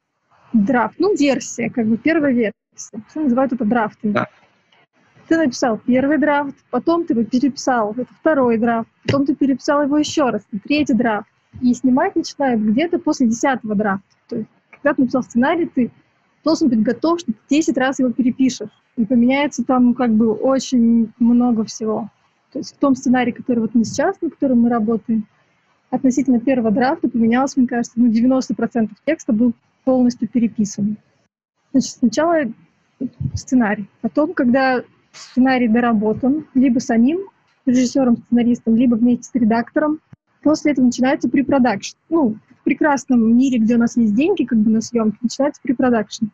Драфт, 0.52 0.96
ну, 0.98 1.14
версия, 1.16 1.70
как 1.70 1.86
бы 1.86 1.96
первая 1.96 2.32
версия. 2.32 2.52
Все 3.08 3.20
называют 3.20 3.52
это 3.52 3.64
драфтом. 3.64 4.12
Да. 4.12 4.28
Ты 5.28 5.38
написал 5.38 5.78
первый 5.78 6.18
драфт, 6.18 6.54
потом 6.70 7.06
ты 7.06 7.14
его 7.14 7.24
переписал, 7.24 7.92
это 7.96 8.12
второй 8.20 8.58
драфт, 8.58 8.88
потом 9.06 9.24
ты 9.24 9.34
переписал 9.34 9.82
его 9.82 9.96
еще 9.96 10.28
раз, 10.28 10.42
третий 10.64 10.94
драфт. 10.94 11.28
И 11.60 11.72
снимать 11.74 12.16
начинают 12.16 12.60
где-то 12.60 12.98
после 12.98 13.26
десятого 13.26 13.74
драфта. 13.74 14.06
То 14.28 14.36
есть, 14.36 14.48
когда 14.70 14.94
ты 14.94 15.02
написал 15.02 15.22
сценарий, 15.22 15.66
ты 15.66 15.90
должен 16.44 16.68
быть 16.68 16.82
готов, 16.82 17.20
что 17.20 17.32
ты 17.32 17.38
10 17.48 17.76
раз 17.78 17.98
его 17.98 18.10
перепишешь. 18.10 18.70
И 18.96 19.04
поменяется 19.04 19.64
там 19.64 19.94
как 19.94 20.12
бы 20.12 20.32
очень 20.32 21.12
много 21.18 21.64
всего. 21.64 22.10
То 22.52 22.58
есть 22.58 22.74
в 22.74 22.78
том 22.78 22.94
сценарии, 22.94 23.32
который 23.32 23.60
вот 23.60 23.74
мы 23.74 23.84
сейчас, 23.84 24.20
на 24.20 24.30
котором 24.30 24.60
мы 24.60 24.68
работаем, 24.68 25.26
относительно 25.90 26.40
первого 26.40 26.70
драфта 26.70 27.08
поменялось, 27.08 27.56
мне 27.56 27.66
кажется, 27.66 27.98
ну, 27.98 28.10
90% 28.10 28.90
текста 29.06 29.32
был 29.32 29.54
полностью 29.84 30.28
переписан. 30.28 30.96
Значит, 31.72 31.90
сначала 31.90 32.36
сценарий. 33.34 33.88
Потом, 34.00 34.34
когда 34.34 34.82
сценарий 35.12 35.68
доработан, 35.68 36.46
либо 36.54 36.78
самим 36.78 37.20
режиссером-сценаристом, 37.66 38.76
либо 38.76 38.96
вместе 38.96 39.24
с 39.24 39.34
редактором, 39.34 40.00
после 40.42 40.72
этого 40.72 40.86
начинается 40.86 41.28
препродакшн. 41.28 41.96
Ну, 42.10 42.36
в 42.60 42.64
прекрасном 42.64 43.36
мире, 43.36 43.58
где 43.58 43.76
у 43.76 43.78
нас 43.78 43.96
есть 43.96 44.14
деньги 44.14 44.44
как 44.44 44.58
бы 44.58 44.70
на 44.70 44.80
съемки, 44.80 45.18
начинается 45.22 45.60
препродакшн. 45.62 46.26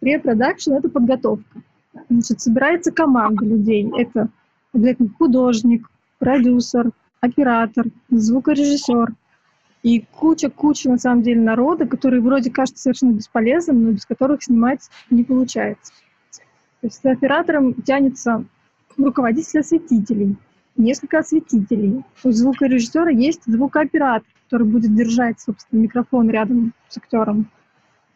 Препродакшн— 0.00 0.72
это 0.74 0.88
подготовка. 0.88 1.60
Значит, 2.08 2.40
собирается 2.40 2.90
команда 2.90 3.44
людей. 3.44 3.90
Это 3.96 4.28
обязательно 4.74 5.10
художник, 5.16 5.88
продюсер, 6.18 6.90
оператор, 7.20 7.86
звукорежиссер 8.10 9.14
и 9.82 10.04
куча-куча, 10.12 10.90
на 10.90 10.98
самом 10.98 11.22
деле, 11.22 11.40
народа, 11.40 11.86
который 11.86 12.20
вроде 12.20 12.50
кажется 12.50 12.82
совершенно 12.82 13.12
бесполезным, 13.12 13.84
но 13.84 13.92
без 13.92 14.06
которых 14.06 14.42
снимать 14.42 14.88
не 15.10 15.24
получается. 15.24 15.92
То 16.80 16.86
есть 16.88 17.02
за 17.02 17.12
оператором 17.12 17.74
тянется 17.74 18.44
руководитель 18.96 19.60
осветителей, 19.60 20.36
несколько 20.76 21.18
осветителей. 21.18 22.02
У 22.22 22.30
звукорежиссера 22.30 23.10
есть 23.10 23.42
звукооператор, 23.46 24.26
который 24.44 24.66
будет 24.66 24.94
держать, 24.94 25.40
собственно, 25.40 25.80
микрофон 25.80 26.30
рядом 26.30 26.72
с 26.88 26.96
актером. 26.96 27.48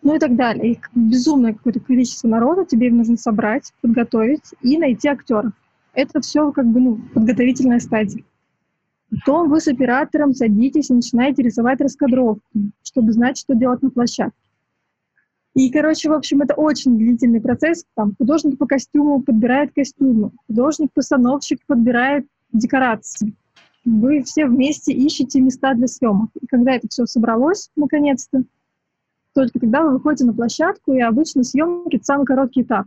Ну 0.02 0.14
и 0.14 0.18
так 0.18 0.36
далее. 0.36 0.72
Их 0.72 0.90
безумное 0.94 1.52
какое-то 1.52 1.80
количество 1.80 2.28
народа, 2.28 2.64
тебе 2.64 2.90
нужно 2.90 3.16
собрать, 3.16 3.72
подготовить 3.80 4.54
и 4.62 4.78
найти 4.78 5.08
актеров. 5.08 5.52
Это 5.98 6.20
все 6.20 6.52
как 6.52 6.64
бы 6.64 6.78
ну, 6.78 7.00
подготовительная 7.12 7.80
стадия. 7.80 8.22
Потом 9.10 9.50
вы 9.50 9.60
с 9.60 9.66
оператором 9.66 10.32
садитесь 10.32 10.90
и 10.90 10.94
начинаете 10.94 11.42
рисовать 11.42 11.80
раскадровку, 11.80 12.40
чтобы 12.84 13.10
знать, 13.12 13.36
что 13.36 13.56
делать 13.56 13.82
на 13.82 13.90
площадке. 13.90 14.38
И, 15.54 15.68
короче, 15.72 16.08
в 16.08 16.12
общем, 16.12 16.40
это 16.42 16.54
очень 16.54 16.96
длительный 16.96 17.40
процесс. 17.40 17.84
Там 17.96 18.14
художник 18.16 18.58
по 18.58 18.66
костюму 18.66 19.20
подбирает 19.22 19.72
костюмы, 19.74 20.30
художник-постановщик 20.46 21.58
подбирает 21.66 22.28
декорации. 22.52 23.34
Вы 23.84 24.22
все 24.22 24.46
вместе 24.46 24.92
ищете 24.92 25.40
места 25.40 25.74
для 25.74 25.88
съемок. 25.88 26.30
И 26.40 26.46
когда 26.46 26.76
это 26.76 26.86
все 26.88 27.06
собралось, 27.06 27.70
наконец-то, 27.74 28.44
только 29.34 29.58
тогда 29.58 29.82
вы 29.82 29.94
выходите 29.94 30.26
на 30.26 30.32
площадку, 30.32 30.92
и 30.92 31.00
обычно 31.00 31.42
съемки— 31.42 31.96
это 31.96 32.04
самый 32.04 32.24
короткий 32.24 32.62
этап. 32.62 32.86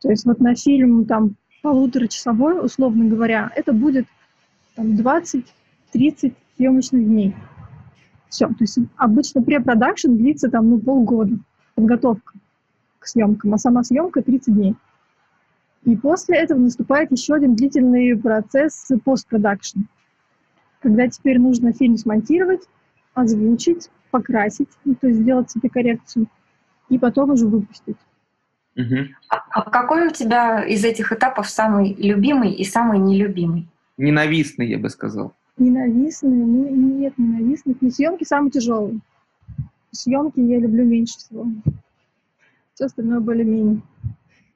То 0.00 0.10
есть 0.10 0.24
вот 0.26 0.38
на 0.38 0.54
фильм 0.54 1.06
там 1.06 1.34
полуторачасовой, 1.64 2.62
условно 2.62 3.06
говоря, 3.06 3.50
это 3.56 3.72
будет 3.72 4.06
там, 4.76 4.88
20-30 4.92 6.34
съемочных 6.56 7.06
дней. 7.06 7.34
Все. 8.28 8.48
То 8.48 8.56
есть 8.60 8.78
обычно 8.96 9.40
препродакшн 9.40 10.14
длится 10.14 10.50
там 10.50 10.68
ну, 10.68 10.78
полгода, 10.78 11.38
подготовка 11.74 12.34
к 12.98 13.06
съемкам, 13.06 13.54
а 13.54 13.58
сама 13.58 13.82
съемка 13.82 14.22
30 14.22 14.54
дней. 14.54 14.74
И 15.84 15.96
после 15.96 16.36
этого 16.36 16.58
наступает 16.58 17.10
еще 17.12 17.32
один 17.32 17.54
длительный 17.54 18.14
процесс 18.14 18.90
постпродакшн, 19.02 19.80
когда 20.82 21.08
теперь 21.08 21.38
нужно 21.38 21.72
фильм 21.72 21.96
смонтировать, 21.96 22.68
озвучить, 23.14 23.88
покрасить, 24.10 24.68
ну, 24.84 24.96
то 24.96 25.06
есть 25.06 25.20
сделать 25.20 25.50
себе 25.50 25.70
коррекцию, 25.70 26.26
и 26.90 26.98
потом 26.98 27.30
уже 27.30 27.46
выпустить. 27.46 27.96
Угу. 28.76 28.96
А, 29.28 29.36
а 29.50 29.70
какой 29.70 30.08
у 30.08 30.10
тебя 30.10 30.64
из 30.64 30.84
этих 30.84 31.12
этапов 31.12 31.48
самый 31.48 31.94
любимый 31.94 32.52
и 32.52 32.64
самый 32.64 32.98
нелюбимый? 32.98 33.68
Ненавистный, 33.96 34.68
я 34.68 34.78
бы 34.78 34.90
сказал. 34.90 35.34
Ненавистный? 35.56 36.30
Ну, 36.30 36.68
нет, 36.98 37.14
ненавистных. 37.16 37.80
Не 37.80 37.90
съемки 37.90 38.24
самые 38.24 38.50
тяжелые. 38.50 38.98
Съемки 39.92 40.40
я 40.40 40.58
люблю 40.58 40.84
меньше 40.84 41.18
всего. 41.18 41.46
Все 42.74 42.86
остальное 42.86 43.20
более-менее. 43.20 43.80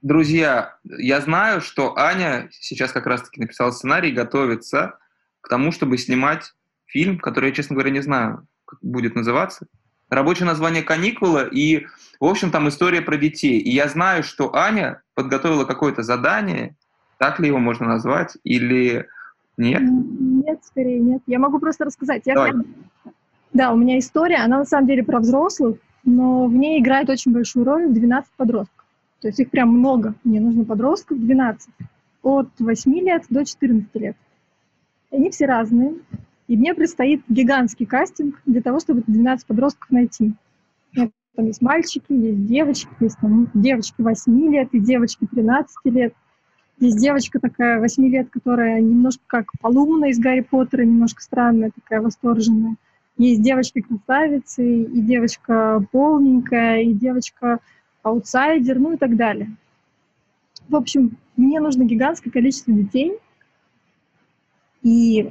Друзья, 0.02 0.76
я 0.84 1.20
знаю, 1.20 1.60
что 1.60 1.96
Аня 1.96 2.48
сейчас 2.50 2.92
как 2.92 3.06
раз-таки 3.06 3.40
написала 3.40 3.70
сценарий 3.70 4.10
и 4.10 4.14
готовится 4.14 4.98
к 5.40 5.48
тому, 5.48 5.70
чтобы 5.70 5.98
снимать 5.98 6.52
фильм, 6.86 7.18
который 7.18 7.50
я, 7.50 7.54
честно 7.54 7.74
говоря, 7.74 7.90
не 7.90 8.00
знаю, 8.00 8.46
как 8.64 8.80
будет 8.82 9.14
называться. 9.14 9.66
Рабочее 10.10 10.46
название 10.46 10.82
«Каникулы», 10.82 11.48
и, 11.50 11.86
в 12.18 12.24
общем, 12.24 12.50
там 12.50 12.68
история 12.68 13.02
про 13.02 13.16
детей. 13.16 13.58
И 13.58 13.70
я 13.70 13.88
знаю, 13.88 14.22
что 14.22 14.54
Аня 14.54 15.02
подготовила 15.14 15.64
какое-то 15.64 16.02
задание, 16.02 16.76
так 17.18 17.40
ли 17.40 17.48
его 17.48 17.58
можно 17.58 17.86
назвать, 17.86 18.36
или 18.44 19.06
нет? 19.56 19.82
Нет, 19.82 20.60
скорее 20.64 21.00
нет. 21.00 21.22
Я 21.26 21.38
могу 21.38 21.58
просто 21.58 21.84
рассказать. 21.84 22.22
Я 22.24 22.34
Давай. 22.34 22.52
Да, 23.52 23.72
у 23.72 23.76
меня 23.76 23.98
история, 23.98 24.36
она 24.36 24.58
на 24.58 24.64
самом 24.64 24.86
деле 24.86 25.02
про 25.02 25.20
взрослых, 25.20 25.78
но 26.04 26.46
в 26.46 26.54
ней 26.54 26.80
играет 26.80 27.10
очень 27.10 27.32
большую 27.32 27.64
роль 27.64 27.88
12 27.88 28.30
подростков. 28.36 28.84
То 29.20 29.28
есть 29.28 29.40
их 29.40 29.50
прям 29.50 29.70
много. 29.70 30.14
Мне 30.24 30.40
нужно 30.40 30.64
подростков 30.64 31.18
12. 31.18 31.68
От 32.22 32.48
8 32.58 32.92
лет 33.00 33.24
до 33.28 33.44
14 33.44 33.88
лет. 33.94 34.16
Они 35.10 35.30
все 35.30 35.46
разные. 35.46 35.94
И 36.48 36.56
мне 36.56 36.74
предстоит 36.74 37.22
гигантский 37.28 37.86
кастинг 37.86 38.40
для 38.46 38.62
того, 38.62 38.80
чтобы 38.80 39.04
12 39.06 39.46
подростков 39.46 39.90
найти. 39.90 40.32
Там 40.94 41.46
есть 41.46 41.62
мальчики, 41.62 42.10
есть 42.12 42.46
девочки, 42.46 42.88
есть 42.98 43.18
там 43.20 43.48
девочки 43.54 43.94
8 43.98 44.50
лет 44.50 44.68
и 44.72 44.80
девочки 44.80 45.24
13 45.30 45.76
лет. 45.84 46.14
Есть 46.80 46.98
девочка 46.98 47.38
такая 47.38 47.78
8 47.78 48.08
лет, 48.08 48.28
которая 48.30 48.80
немножко 48.80 49.22
как 49.26 49.52
Полумна 49.60 50.06
из 50.06 50.18
Гарри 50.18 50.40
Поттера, 50.40 50.82
немножко 50.82 51.22
странная, 51.22 51.70
такая 51.70 52.00
восторженная. 52.00 52.76
Есть 53.18 53.42
девочки-красавицы, 53.42 54.82
и 54.82 55.00
девочка 55.00 55.84
полненькая, 55.92 56.82
и 56.82 56.92
девочка 56.92 57.60
аутсайдер, 58.02 58.78
ну 58.78 58.94
и 58.94 58.96
так 58.96 59.16
далее. 59.16 59.54
В 60.68 60.76
общем, 60.76 61.18
мне 61.36 61.60
нужно 61.60 61.84
гигантское 61.84 62.32
количество 62.32 62.72
детей, 62.72 63.16
и 64.82 65.30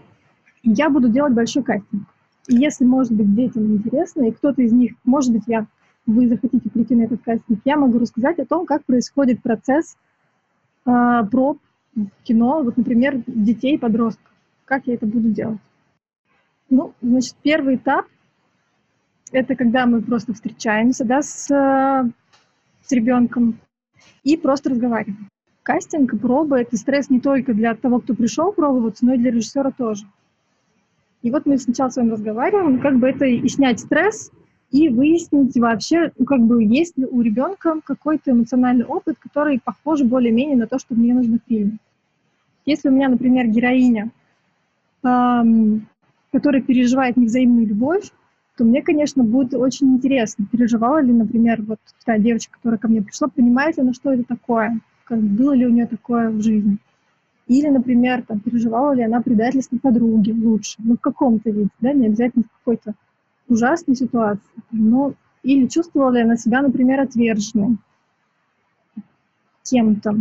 я 0.74 0.90
буду 0.90 1.10
делать 1.10 1.34
большой 1.34 1.64
кастинг. 1.64 2.04
И 2.48 2.56
если, 2.56 2.86
может 2.86 3.14
быть, 3.14 3.34
детям 3.34 3.74
интересно, 3.74 4.24
и 4.24 4.32
кто-то 4.32 4.62
из 4.62 4.72
них, 4.72 4.94
может 5.04 5.32
быть, 5.32 5.44
я, 5.48 5.68
вы 6.06 6.28
захотите 6.28 6.70
прийти 6.70 6.96
на 6.96 7.04
этот 7.04 7.22
кастинг, 7.24 7.60
я 7.66 7.78
могу 7.78 8.00
рассказать 8.00 8.40
о 8.40 8.46
том, 8.46 8.66
как 8.66 8.86
происходит 8.86 9.42
процесс 9.42 9.98
э, 10.86 11.24
проб 11.32 11.60
в 11.96 12.24
кино, 12.24 12.64
вот, 12.64 12.78
например, 12.78 13.22
детей 13.28 13.78
подростков. 13.78 14.32
Как 14.66 14.88
я 14.88 14.96
это 14.96 15.06
буду 15.06 15.30
делать? 15.30 15.60
Ну, 16.70 16.94
значит, 17.02 17.36
первый 17.42 17.76
этап— 17.76 18.06
это 19.32 19.56
когда 19.56 19.86
мы 19.86 20.02
просто 20.02 20.34
встречаемся, 20.34 21.06
да, 21.06 21.22
с, 21.22 21.48
с 21.48 22.92
ребенком 22.92 23.60
и 24.24 24.36
просто 24.36 24.72
разговариваем. 24.72 25.30
Кастинг, 25.64 26.20
пробы— 26.20 26.60
это 26.60 26.78
стресс 26.78 27.10
не 27.10 27.20
только 27.20 27.54
для 27.54 27.74
того, 27.76 28.00
кто 28.00 28.14
пришел 28.14 28.52
пробоваться, 28.52 29.06
но 29.06 29.14
и 29.14 29.18
для 29.18 29.32
режиссера 29.32 29.72
тоже. 29.72 30.06
И 31.28 31.30
вот 31.30 31.46
мы 31.46 31.58
сначала 31.58 31.90
с 31.90 31.98
вами 31.98 32.12
разговариваем, 32.12 32.80
как 32.80 33.00
бы 33.00 33.10
это 33.10 33.26
и 33.26 33.46
снять 33.50 33.82
стресс, 33.82 34.32
и 34.72 34.88
выяснить 34.88 35.58
вообще, 35.58 36.14
ну, 36.18 36.26
как 36.26 36.40
бы, 36.40 36.64
есть 36.64 36.98
ли 36.98 37.06
у 37.06 37.22
ребенка 37.22 37.82
какой-то 37.84 38.32
эмоциональный 38.32 38.86
опыт, 38.86 39.18
который 39.20 39.60
похож 39.60 40.02
более-менее 40.04 40.56
на 40.56 40.68
то, 40.68 40.80
что 40.80 40.96
мне 40.96 41.14
нужно 41.14 41.40
в 41.40 41.50
фильме. 41.50 41.80
Если 42.66 42.88
у 42.88 42.94
меня, 42.94 43.10
например, 43.10 43.48
героиня, 43.48 44.12
эм, 45.04 45.86
которая 46.32 46.62
переживает 46.62 47.18
невзаимную 47.18 47.68
любовь, 47.68 48.10
то 48.56 48.64
мне, 48.64 48.82
конечно, 48.82 49.22
будет 49.22 49.54
очень 49.54 49.96
интересно, 49.96 50.46
переживала 50.50 51.02
ли, 51.02 51.12
например, 51.12 51.62
вот 51.64 51.80
та 52.06 52.18
девочка, 52.18 52.54
которая 52.54 52.80
ко 52.80 52.88
мне 52.88 53.02
пришла, 53.02 53.28
понимает 53.28 53.76
ли 53.76 53.84
она, 53.84 53.92
что 53.92 54.14
это 54.14 54.24
такое, 54.24 54.80
как 55.04 55.20
было 55.20 55.52
ли 55.52 55.66
у 55.68 55.72
нее 55.72 55.88
такое 55.88 56.30
в 56.30 56.42
жизни. 56.42 56.78
Или, 57.48 57.70
например, 57.70 58.24
там, 58.24 58.40
переживала 58.40 58.94
ли 58.94 59.04
она 59.04 59.22
предательство 59.22 59.78
подруги 59.78 60.32
лучше, 60.32 60.76
ну, 60.80 60.96
в 60.96 61.00
каком-то 61.00 61.50
виде, 61.50 61.70
да, 61.80 61.94
не 61.94 62.08
обязательно 62.08 62.44
в 62.44 62.58
какой-то 62.60 62.94
ужасной 63.48 63.96
ситуации, 63.96 64.42
но 64.72 65.14
или 65.44 65.68
чувствовала 65.68 66.12
ли 66.12 66.22
она 66.22 66.36
себя, 66.36 66.62
например, 66.62 67.00
отверженной 67.00 67.78
кем-то. 69.64 70.16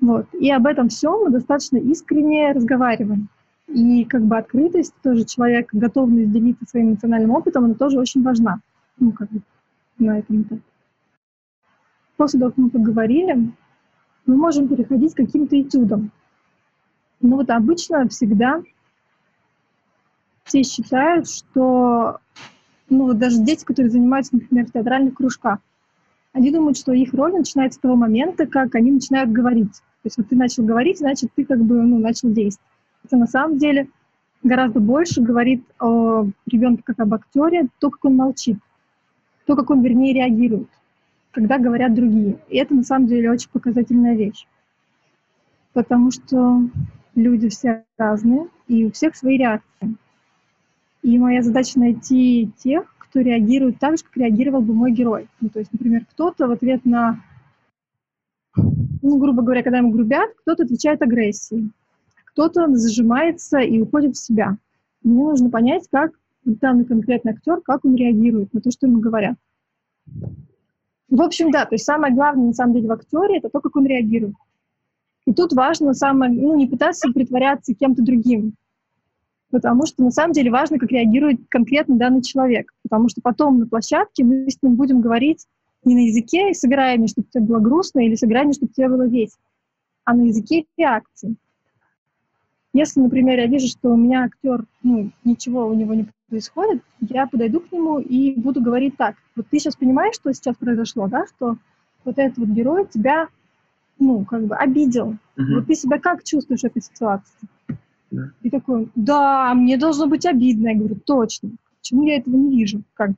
Вот. 0.00 0.26
И 0.34 0.50
об 0.50 0.66
этом 0.66 0.88
всем 0.88 1.24
мы 1.24 1.30
достаточно 1.30 1.76
искренне 1.78 2.52
разговариваем. 2.52 3.28
И 3.68 4.04
как 4.04 4.22
бы 4.22 4.36
открытость 4.36 4.94
тоже 5.02 5.24
человек, 5.24 5.70
готовность 5.72 6.32
делиться 6.32 6.64
своим 6.66 6.90
эмоциональным 6.90 7.32
опытом, 7.32 7.64
она 7.64 7.74
тоже 7.74 7.98
очень 7.98 8.22
важна. 8.22 8.60
Ну, 8.98 9.12
как 9.12 9.30
бы 9.30 9.40
на 9.98 10.18
этом 10.18 10.42
этапе. 10.42 10.62
После 12.16 12.38
того, 12.38 12.52
как 12.52 12.58
мы 12.58 12.70
поговорили, 12.70 13.52
мы 14.26 14.36
можем 14.36 14.68
переходить 14.68 15.14
к 15.14 15.18
каким-то 15.18 15.60
этюдам. 15.60 16.10
Но 17.20 17.36
вот 17.36 17.50
обычно 17.50 18.08
всегда 18.08 18.62
все 20.44 20.62
считают, 20.62 21.28
что 21.28 22.18
ну, 22.88 23.06
вот 23.06 23.18
даже 23.18 23.42
дети, 23.42 23.64
которые 23.64 23.90
занимаются, 23.90 24.34
например, 24.34 24.66
в 24.66 24.72
театральных 24.72 25.14
кружках, 25.14 25.58
они 26.32 26.50
думают, 26.50 26.76
что 26.76 26.92
их 26.92 27.14
роль 27.14 27.32
начинается 27.32 27.78
с 27.78 27.82
того 27.82 27.96
момента, 27.96 28.46
как 28.46 28.74
они 28.74 28.92
начинают 28.92 29.30
говорить. 29.30 29.72
То 29.72 30.08
есть 30.08 30.18
вот 30.18 30.28
ты 30.28 30.36
начал 30.36 30.64
говорить, 30.64 30.98
значит, 30.98 31.30
ты 31.34 31.44
как 31.44 31.60
бы 31.60 31.82
ну, 31.82 31.98
начал 31.98 32.30
действовать. 32.30 32.70
Хотя 33.02 33.16
на 33.16 33.26
самом 33.26 33.58
деле 33.58 33.88
гораздо 34.42 34.80
больше 34.80 35.22
говорит 35.22 35.64
о 35.80 36.26
ребенке 36.46 36.82
как 36.84 37.00
об 37.00 37.14
актере, 37.14 37.68
то, 37.78 37.90
как 37.90 38.04
он 38.04 38.16
молчит, 38.16 38.58
то, 39.46 39.56
как 39.56 39.70
он, 39.70 39.82
вернее, 39.82 40.12
реагирует, 40.12 40.68
когда 41.36 41.58
говорят 41.58 41.94
другие. 41.94 42.38
И 42.48 42.56
это 42.56 42.74
на 42.74 42.82
самом 42.82 43.08
деле 43.08 43.30
очень 43.30 43.50
показательная 43.50 44.16
вещь. 44.16 44.46
Потому 45.74 46.10
что 46.10 46.62
люди 47.14 47.50
все 47.50 47.84
разные, 47.98 48.48
и 48.68 48.86
у 48.86 48.90
всех 48.90 49.14
свои 49.14 49.36
реакции. 49.36 49.96
И 51.02 51.18
моя 51.18 51.42
задача 51.42 51.78
найти 51.78 52.50
тех, 52.56 52.86
кто 52.96 53.20
реагирует 53.20 53.78
так 53.78 53.98
же, 53.98 54.04
как 54.04 54.16
реагировал 54.16 54.62
бы 54.62 54.72
мой 54.72 54.92
герой. 54.92 55.28
Ну, 55.42 55.50
то 55.50 55.58
есть, 55.58 55.70
например, 55.74 56.06
кто-то 56.10 56.48
в 56.48 56.52
ответ 56.52 56.86
на, 56.86 57.20
ну, 58.56 59.18
грубо 59.18 59.42
говоря, 59.42 59.62
когда 59.62 59.78
ему 59.78 59.90
грубят, 59.90 60.30
кто-то 60.40 60.62
отвечает 60.62 61.02
агрессией, 61.02 61.70
кто-то 62.24 62.74
зажимается 62.74 63.58
и 63.58 63.78
уходит 63.78 64.16
в 64.16 64.24
себя. 64.24 64.56
Мне 65.02 65.22
нужно 65.22 65.50
понять, 65.50 65.86
как 65.92 66.12
данный 66.46 66.86
конкретный 66.86 67.32
актер, 67.32 67.60
как 67.60 67.84
он 67.84 67.94
реагирует 67.94 68.54
на 68.54 68.62
то, 68.62 68.70
что 68.70 68.86
ему 68.86 69.00
говорят. 69.00 69.36
В 71.08 71.22
общем, 71.22 71.50
да, 71.50 71.64
то 71.66 71.74
есть 71.74 71.84
самое 71.84 72.12
главное, 72.12 72.48
на 72.48 72.52
самом 72.52 72.74
деле, 72.74 72.88
в 72.88 72.92
актере, 72.92 73.38
это 73.38 73.48
то, 73.48 73.60
как 73.60 73.76
он 73.76 73.86
реагирует. 73.86 74.34
И 75.26 75.32
тут 75.32 75.52
важно 75.52 75.94
самое, 75.94 76.32
ну, 76.32 76.56
не 76.56 76.66
пытаться 76.66 77.08
притворяться 77.12 77.74
кем-то 77.74 78.02
другим, 78.02 78.54
потому 79.50 79.86
что 79.86 80.02
на 80.02 80.10
самом 80.10 80.32
деле 80.32 80.50
важно, 80.50 80.78
как 80.78 80.90
реагирует 80.90 81.40
конкретно 81.48 81.96
данный 81.96 82.22
человек, 82.22 82.72
потому 82.82 83.08
что 83.08 83.20
потом 83.20 83.58
на 83.58 83.66
площадке 83.66 84.24
мы 84.24 84.50
с 84.50 84.60
ним 84.62 84.76
будем 84.76 85.00
говорить 85.00 85.46
не 85.84 85.94
на 85.94 86.06
языке 86.06 86.52
«сыграй 86.54 86.98
мне, 86.98 87.08
чтобы 87.08 87.28
тебе 87.32 87.44
было 87.44 87.58
грустно» 87.60 88.00
или 88.00 88.14
«сыграй 88.14 88.44
мне, 88.44 88.52
чтобы 88.52 88.72
тебе 88.72 88.88
было 88.88 89.06
весело», 89.06 89.42
а 90.04 90.14
на 90.14 90.22
языке 90.22 90.64
реакции. 90.76 91.36
Если, 92.72 93.00
например, 93.00 93.38
я 93.38 93.46
вижу, 93.46 93.68
что 93.68 93.90
у 93.90 93.96
меня 93.96 94.24
актер, 94.24 94.64
ну, 94.82 95.10
ничего 95.24 95.66
у 95.66 95.74
него 95.74 95.94
не 95.94 96.06
происходит, 96.28 96.82
я 97.00 97.26
подойду 97.26 97.60
к 97.60 97.72
нему 97.72 97.98
и 97.98 98.34
буду 98.34 98.60
говорить 98.60 98.96
так. 98.96 99.16
Вот 99.34 99.46
ты 99.48 99.58
сейчас 99.58 99.76
понимаешь, 99.76 100.14
что 100.16 100.32
сейчас 100.32 100.56
произошло, 100.56 101.08
да, 101.08 101.26
что 101.26 101.56
вот 102.04 102.18
этот 102.18 102.38
вот 102.38 102.48
герой 102.48 102.86
тебя, 102.86 103.28
ну, 103.98 104.24
как 104.24 104.44
бы 104.44 104.56
обидел. 104.56 105.16
Мгм. 105.36 105.54
Вот 105.56 105.66
ты 105.66 105.74
себя 105.74 105.98
как 105.98 106.24
чувствуешь 106.24 106.60
в 106.60 106.64
этой 106.64 106.82
ситуации? 106.82 107.48
Да. 108.10 108.30
И 108.42 108.50
такой, 108.50 108.88
да, 108.94 109.54
мне 109.54 109.76
должно 109.76 110.06
быть 110.06 110.26
обидно. 110.26 110.68
Я 110.68 110.76
говорю, 110.78 110.96
точно. 110.96 111.50
Почему 111.80 112.04
я 112.04 112.16
этого 112.16 112.36
не 112.36 112.56
вижу? 112.56 112.82
Как? 112.94 113.10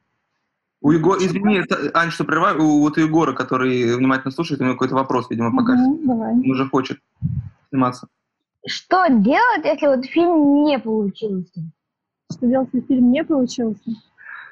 У 0.81 0.93
Егора, 0.93 1.19
извини, 1.19 1.57
это- 1.57 1.91
Ань, 1.95 2.11
что 2.11 2.25
прерываю, 2.25 2.63
у, 2.63 2.81
вот 2.81 2.97
у 2.97 3.01
Егора, 3.01 3.33
который 3.33 3.97
внимательно 3.97 4.31
слушает, 4.31 4.61
у 4.61 4.65
него 4.65 4.75
какой-то 4.75 4.95
вопрос, 4.95 5.29
видимо, 5.29 5.55
пока. 5.57 5.75
Мгм, 5.75 6.07
давай. 6.07 6.33
Он 6.35 6.51
уже 6.51 6.69
хочет 6.69 6.99
сниматься. 7.71 8.09
Что 8.67 9.07
делать, 9.09 9.65
если 9.65 9.87
вот 9.87 10.05
фильм 10.07 10.65
не 10.65 10.79
получился? 10.79 11.63
Что 12.31 12.47
делать, 12.47 12.69
если 12.73 12.87
фильм 12.87 13.11
не 13.11 13.25
получился? 13.25 13.81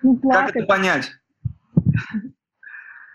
Ну, 0.02 0.14
Как 0.14 0.22
плакать. 0.22 0.56
это 0.56 0.66
понять? 0.66 1.10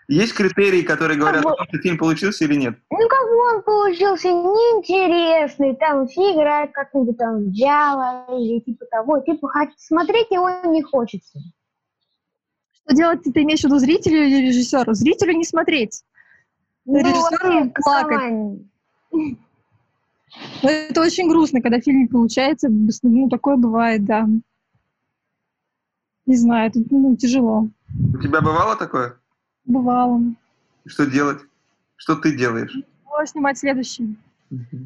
Есть 0.07 0.33
критерии, 0.33 0.81
которые 0.81 1.17
говорят 1.17 1.43
о 1.45 1.49
вот- 1.49 1.57
том, 1.57 1.67
что 1.67 1.77
фильм 1.79 1.97
получился 1.97 2.43
или 2.43 2.55
нет? 2.55 2.77
Ну, 2.91 3.07
как 3.07 3.27
бы 3.29 3.55
он 3.55 3.63
получился 3.63 4.27
неинтересный, 4.27 5.75
там 5.77 6.07
все 6.07 6.33
играют 6.33 6.71
как-нибудь 6.73 7.17
там 7.17 7.45
в 7.45 7.47
Java 7.47 8.25
или 8.37 8.59
типа 8.59 8.85
того, 8.91 9.19
типа 9.21 9.49
смотреть 9.77 10.27
его 10.29 10.49
не 10.69 10.81
хочется. 10.81 11.39
Что 12.73 12.95
делать, 12.95 13.21
ты 13.23 13.43
имеешь 13.43 13.61
в 13.61 13.65
виду 13.65 13.77
зрителю 13.77 14.25
или 14.25 14.47
режиссеру? 14.47 14.93
Зрителю 14.93 15.33
не 15.33 15.45
смотреть. 15.45 16.03
Ну, 16.85 16.97
Режиссеру 16.97 17.53
вообще, 17.53 17.71
плакать. 17.81 18.33
Но 20.63 20.69
это 20.69 21.01
очень 21.01 21.29
грустно, 21.29 21.61
когда 21.61 21.79
фильм 21.79 22.01
не 22.01 22.07
получается. 22.07 22.67
Ну, 22.69 23.29
такое 23.29 23.55
бывает, 23.55 24.03
да. 24.03 24.27
Не 26.25 26.35
знаю, 26.35 26.69
это 26.69 26.79
ну, 26.89 27.15
тяжело. 27.15 27.69
У 28.13 28.17
тебя 28.17 28.41
бывало 28.41 28.75
такое? 28.75 29.17
Бывало. 29.65 30.21
Что 30.85 31.05
делать? 31.05 31.39
Что 31.95 32.15
ты 32.15 32.35
делаешь? 32.35 32.75
Было 33.05 33.25
снимать 33.25 33.57
следующий. 33.57 34.17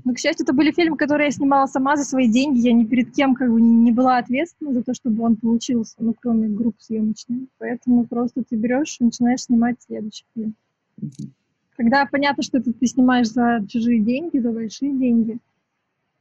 Но, 0.04 0.14
к 0.14 0.20
счастью, 0.20 0.44
это 0.44 0.54
были 0.54 0.72
фильмы, 0.72 0.96
которые 0.96 1.28
я 1.28 1.32
снимала 1.32 1.66
сама 1.66 1.96
за 1.96 2.04
свои 2.04 2.28
деньги. 2.28 2.60
Я 2.60 2.74
ни 2.74 2.86
перед 2.86 3.12
кем 3.14 3.34
как 3.34 3.52
бы 3.52 3.60
не, 3.60 3.92
была 3.92 4.18
ответственна 4.18 4.74
за 4.74 4.84
то, 4.84 4.94
чтобы 4.94 5.24
он 5.24 5.38
получился, 5.38 5.96
ну, 6.00 6.14
кроме 6.20 6.48
групп 6.48 6.76
съемочных. 6.80 7.48
Поэтому 7.58 8.06
просто 8.06 8.44
ты 8.48 8.56
берешь 8.56 8.98
и 9.00 9.06
начинаешь 9.06 9.42
снимать 9.42 9.78
следующий 9.82 10.26
фильм. 10.36 10.56
Когда 11.78 12.06
понятно, 12.06 12.44
что 12.44 12.60
это 12.60 12.72
ты 12.72 12.86
снимаешь 12.86 13.30
за 13.30 13.66
чужие 13.68 14.02
деньги, 14.02 14.38
за 14.38 14.52
большие 14.52 14.94
деньги, 14.94 15.40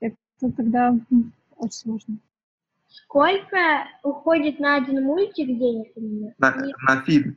это 0.00 0.16
тогда 0.56 0.98
очень 1.56 1.72
сложно. 1.72 2.16
Сколько 2.94 3.88
уходит 4.04 4.60
на 4.60 4.76
один 4.76 5.02
мультик 5.02 5.46
денег? 5.48 5.92
На, 6.38 6.54
Не- 6.62 6.74
на 6.86 7.02
фильм. 7.02 7.36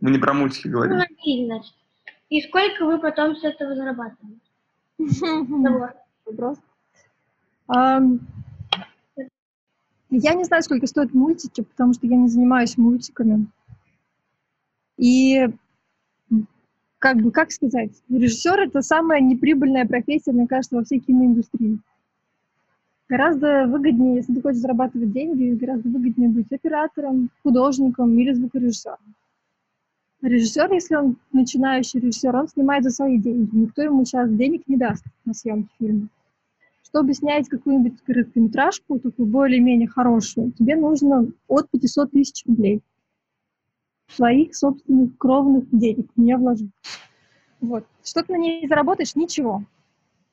Мы 0.00 0.10
не 0.10 0.18
про 0.18 0.34
мультики 0.34 0.66
Ну, 0.66 0.72
говорим. 0.74 0.98
на 0.98 1.06
фильм, 1.22 1.46
значит. 1.46 1.74
И 2.28 2.42
сколько 2.42 2.84
вы 2.84 2.98
потом 2.98 3.34
с 3.34 3.42
этого 3.42 3.74
зарабатываете? 3.74 4.40
Вопрос. 6.26 6.58
Я 10.10 10.34
не 10.34 10.44
знаю, 10.44 10.62
сколько 10.62 10.86
стоят 10.86 11.14
мультики, 11.14 11.62
потому 11.62 11.94
что 11.94 12.06
я 12.06 12.16
не 12.16 12.28
занимаюсь 12.28 12.76
мультиками. 12.76 13.46
И 14.98 15.46
как 16.98 17.16
бы, 17.16 17.30
как 17.30 17.50
сказать, 17.50 17.92
режиссер— 18.10 18.60
это 18.68 18.82
самая 18.82 19.20
неприбыльная 19.22 19.86
профессия, 19.86 20.32
мне 20.32 20.46
кажется, 20.46 20.76
во 20.76 20.84
всей 20.84 21.00
киноиндустрии. 21.00 21.78
Гораздо 23.08 23.66
выгоднее, 23.66 24.16
если 24.16 24.34
ты 24.34 24.42
хочешь 24.42 24.60
зарабатывать 24.60 25.12
деньги, 25.12 25.54
гораздо 25.54 25.88
выгоднее 25.88 26.28
быть 26.28 26.52
оператором, 26.52 27.30
художником 27.42 28.18
или 28.18 28.32
звукорежиссером. 28.32 29.14
Режиссер, 30.20 30.72
если 30.72 30.96
он 30.96 31.16
начинающий 31.32 32.00
режиссер, 32.00 32.36
он 32.36 32.48
снимает 32.48 32.84
за 32.84 32.90
свои 32.90 33.18
деньги. 33.18 33.54
Никто 33.54 33.82
ему 33.82 34.04
сейчас 34.04 34.30
денег 34.30 34.62
не 34.66 34.76
даст 34.76 35.04
на 35.24 35.32
съемки 35.32 35.70
фильма. 35.78 36.08
Чтобы 36.82 37.14
снять 37.14 37.48
какую-нибудь 37.48 38.02
короткометражку, 38.04 38.98
такую 38.98 39.26
более-менее 39.26 39.88
хорошую, 39.88 40.52
тебе 40.52 40.76
нужно 40.76 41.30
от 41.46 41.70
500 41.70 42.10
тысяч 42.10 42.44
рублей. 42.46 42.82
Своих 44.08 44.54
собственных 44.54 45.16
кровных 45.16 45.64
денег 45.70 46.08
в 46.14 46.20
нее 46.20 46.36
вложить. 46.36 46.70
Вот. 47.60 47.86
Что 48.04 48.22
ты 48.22 48.32
на 48.32 48.38
ней 48.38 48.66
заработаешь? 48.66 49.14
Ничего. 49.16 49.64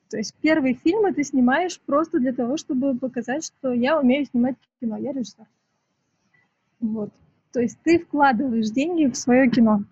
То 0.09 0.17
есть 0.17 0.33
первые 0.41 0.75
фильмы 0.75 1.13
ты 1.13 1.23
снимаешь 1.23 1.79
просто 1.85 2.19
для 2.19 2.33
того, 2.33 2.57
чтобы 2.57 2.97
показать, 2.97 3.45
что 3.45 3.73
я 3.73 3.99
умею 3.99 4.25
снимать 4.25 4.55
кино, 4.79 4.97
я 4.97 5.11
режиссер. 5.11 5.45
Вот. 6.79 7.11
То 7.51 7.61
есть 7.61 7.77
ты 7.83 7.99
вкладываешь 7.99 8.69
деньги 8.69 9.05
в 9.05 9.17
свое 9.17 9.49
кино. 9.49 9.83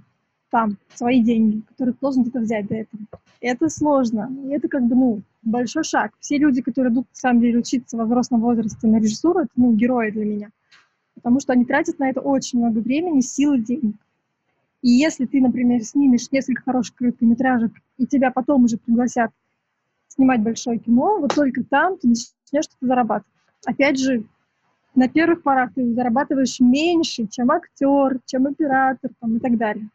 Там, 0.50 0.78
свои 0.94 1.24
деньги, 1.24 1.62
которые 1.62 1.96
должен 2.00 2.22
где-то 2.22 2.42
взять 2.42 2.68
до 2.68 2.76
этого. 2.76 3.02
Это 3.42 3.70
сложно. 3.70 4.30
И 4.46 4.50
это 4.50 4.68
как 4.68 4.84
бы, 4.84 4.96
ну, 4.96 5.22
большой 5.42 5.84
шаг. 5.84 6.12
Все 6.20 6.38
люди, 6.38 6.62
которые 6.62 6.94
идут, 6.94 7.08
на 7.10 7.16
самом 7.16 7.42
деле, 7.42 7.60
учиться 7.60 7.98
во 7.98 8.06
взрослом 8.06 8.42
возрасте 8.42 8.86
на 8.88 8.98
режиссуру, 8.98 9.40
это, 9.40 9.50
ну, 9.56 9.74
герои 9.74 10.12
для 10.12 10.26
меня. 10.26 10.50
Потому 11.16 11.40
что 11.40 11.54
они 11.54 11.66
тратят 11.66 11.98
на 11.98 12.10
это 12.10 12.22
очень 12.22 12.60
много 12.60 12.80
времени, 12.80 13.22
сил 13.22 13.58
денег. 13.58 13.96
И 14.84 14.90
если 14.90 15.26
ты, 15.26 15.42
например, 15.42 15.84
снимешь 15.84 16.32
несколько 16.32 16.62
хороших 16.62 16.96
короткометражек, 16.96 17.72
и 17.98 18.06
тебя 18.06 18.30
потом 18.30 18.66
уже 18.66 18.78
пригласят 18.78 19.32
снимать 20.14 20.42
большое 20.42 20.80
кино, 20.80 21.20
вот 21.20 21.34
только 21.34 21.64
там 21.64 21.98
ты 21.98 22.10
начнешь 22.10 22.66
что-то 22.66 22.86
зарабатывать. 22.86 23.34
Опять 23.66 24.00
же, 24.00 24.24
на 24.96 25.08
первых 25.08 25.42
порах 25.42 25.74
ты 25.74 25.94
зарабатываешь 25.94 26.60
меньше, 26.60 27.28
чем 27.28 27.52
актер, 27.52 28.20
чем 28.26 28.48
оператор 28.48 29.12
там, 29.20 29.38
и 29.38 29.40
так 29.40 29.58
далее. 29.58 29.90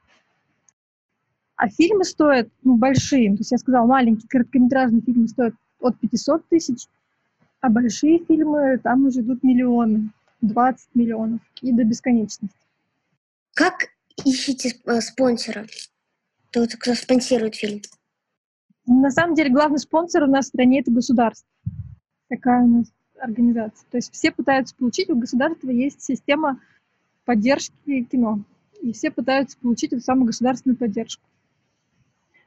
А 1.56 1.68
фильмы 1.68 2.04
стоят, 2.04 2.48
ну, 2.62 2.76
большие. 2.76 3.30
То 3.32 3.38
есть 3.38 3.50
я 3.50 3.58
сказала, 3.58 3.86
маленькие 3.86 4.28
короткометражные 4.28 5.02
фильмы 5.02 5.28
стоят 5.28 5.54
от 5.80 5.98
500 5.98 6.48
тысяч, 6.48 6.86
а 7.60 7.68
большие 7.68 8.24
фильмы, 8.24 8.78
там 8.78 9.06
уже 9.06 9.20
идут 9.20 9.42
миллионы, 9.42 10.10
20 10.40 10.88
миллионов 10.94 11.40
и 11.60 11.72
до 11.72 11.84
бесконечности. 11.84 12.48
Как 13.54 13.88
ищете 14.24 14.76
э, 14.84 15.00
спонсора? 15.00 15.66
Тот, 16.50 16.74
кто 16.74 16.94
спонсирует 16.94 17.56
фильм? 17.56 17.82
На 18.90 19.10
самом 19.10 19.34
деле 19.34 19.50
главный 19.50 19.78
спонсор 19.78 20.22
у 20.22 20.26
нас 20.26 20.46
в 20.46 20.48
стране 20.48 20.80
это 20.80 20.90
государство. 20.90 21.46
Такая 22.28 22.64
у 22.64 22.68
нас 22.68 22.86
организация. 23.20 23.86
То 23.90 23.98
есть 23.98 24.12
все 24.12 24.32
пытаются 24.32 24.74
получить, 24.74 25.10
у 25.10 25.16
государства 25.16 25.68
есть 25.68 26.00
система 26.00 26.58
поддержки 27.26 28.02
кино. 28.04 28.40
И 28.80 28.92
все 28.92 29.10
пытаются 29.10 29.58
получить 29.58 29.92
эту 29.92 30.02
самую 30.02 30.26
государственную 30.26 30.78
поддержку. 30.78 31.22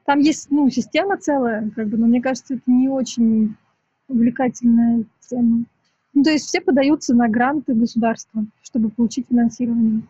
Там 0.06 0.20
есть, 0.20 0.50
ну, 0.50 0.68
система 0.70 1.18
целая, 1.18 1.70
как 1.76 1.88
бы, 1.88 1.98
но 1.98 2.08
мне 2.08 2.22
кажется, 2.22 2.56
это 2.56 2.64
не 2.66 2.90
очень 2.90 3.56
увлекательная 4.08 5.04
тема. 5.20 5.66
Ну, 6.14 6.24
то 6.24 6.32
есть 6.32 6.46
все 6.46 6.60
подаются 6.60 7.14
на 7.14 7.30
гранты 7.30 7.76
государства, 7.76 8.46
чтобы 8.64 8.90
получить 8.90 9.28
финансирование. 9.30 10.02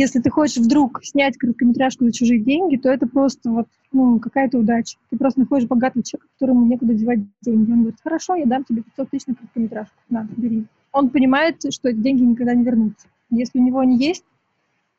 Если 0.00 0.18
ты 0.18 0.30
хочешь 0.30 0.56
вдруг 0.56 1.04
снять 1.04 1.36
короткометражку 1.36 2.06
за 2.06 2.12
чужие 2.12 2.40
деньги, 2.40 2.78
то 2.78 2.88
это 2.88 3.06
просто 3.06 3.50
вот, 3.50 3.66
ну, 3.92 4.18
какая-то 4.18 4.56
удача. 4.56 4.96
Ты 5.10 5.18
просто 5.18 5.40
находишь 5.40 5.68
богатого 5.68 6.02
человека, 6.02 6.32
которому 6.32 6.64
некуда 6.64 6.94
девать 6.94 7.20
деньги. 7.42 7.70
Он 7.70 7.80
говорит, 7.80 7.98
хорошо, 8.02 8.34
я 8.34 8.46
дам 8.46 8.64
тебе 8.64 8.80
500 8.80 9.10
тысяч 9.10 9.26
на 9.26 9.34
короткометражку. 9.34 9.94
На, 10.08 10.26
бери. 10.38 10.64
Он 10.92 11.10
понимает, 11.10 11.62
что 11.70 11.90
эти 11.90 11.98
деньги 11.98 12.22
никогда 12.22 12.54
не 12.54 12.64
вернутся. 12.64 13.08
Если 13.28 13.58
у 13.58 13.62
него 13.62 13.80
они 13.80 13.98
есть, 13.98 14.24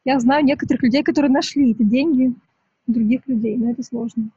я 0.05 0.19
знаю 0.19 0.45
некоторых 0.45 0.83
людей, 0.83 1.01
которые 1.01 1.31
нашли 1.31 1.71
эти 1.71 1.81
деньги 1.81 2.35
других 2.85 3.21
людей, 3.25 3.57
но 3.57 3.71
это 3.71 3.81
сложно. 3.81 4.29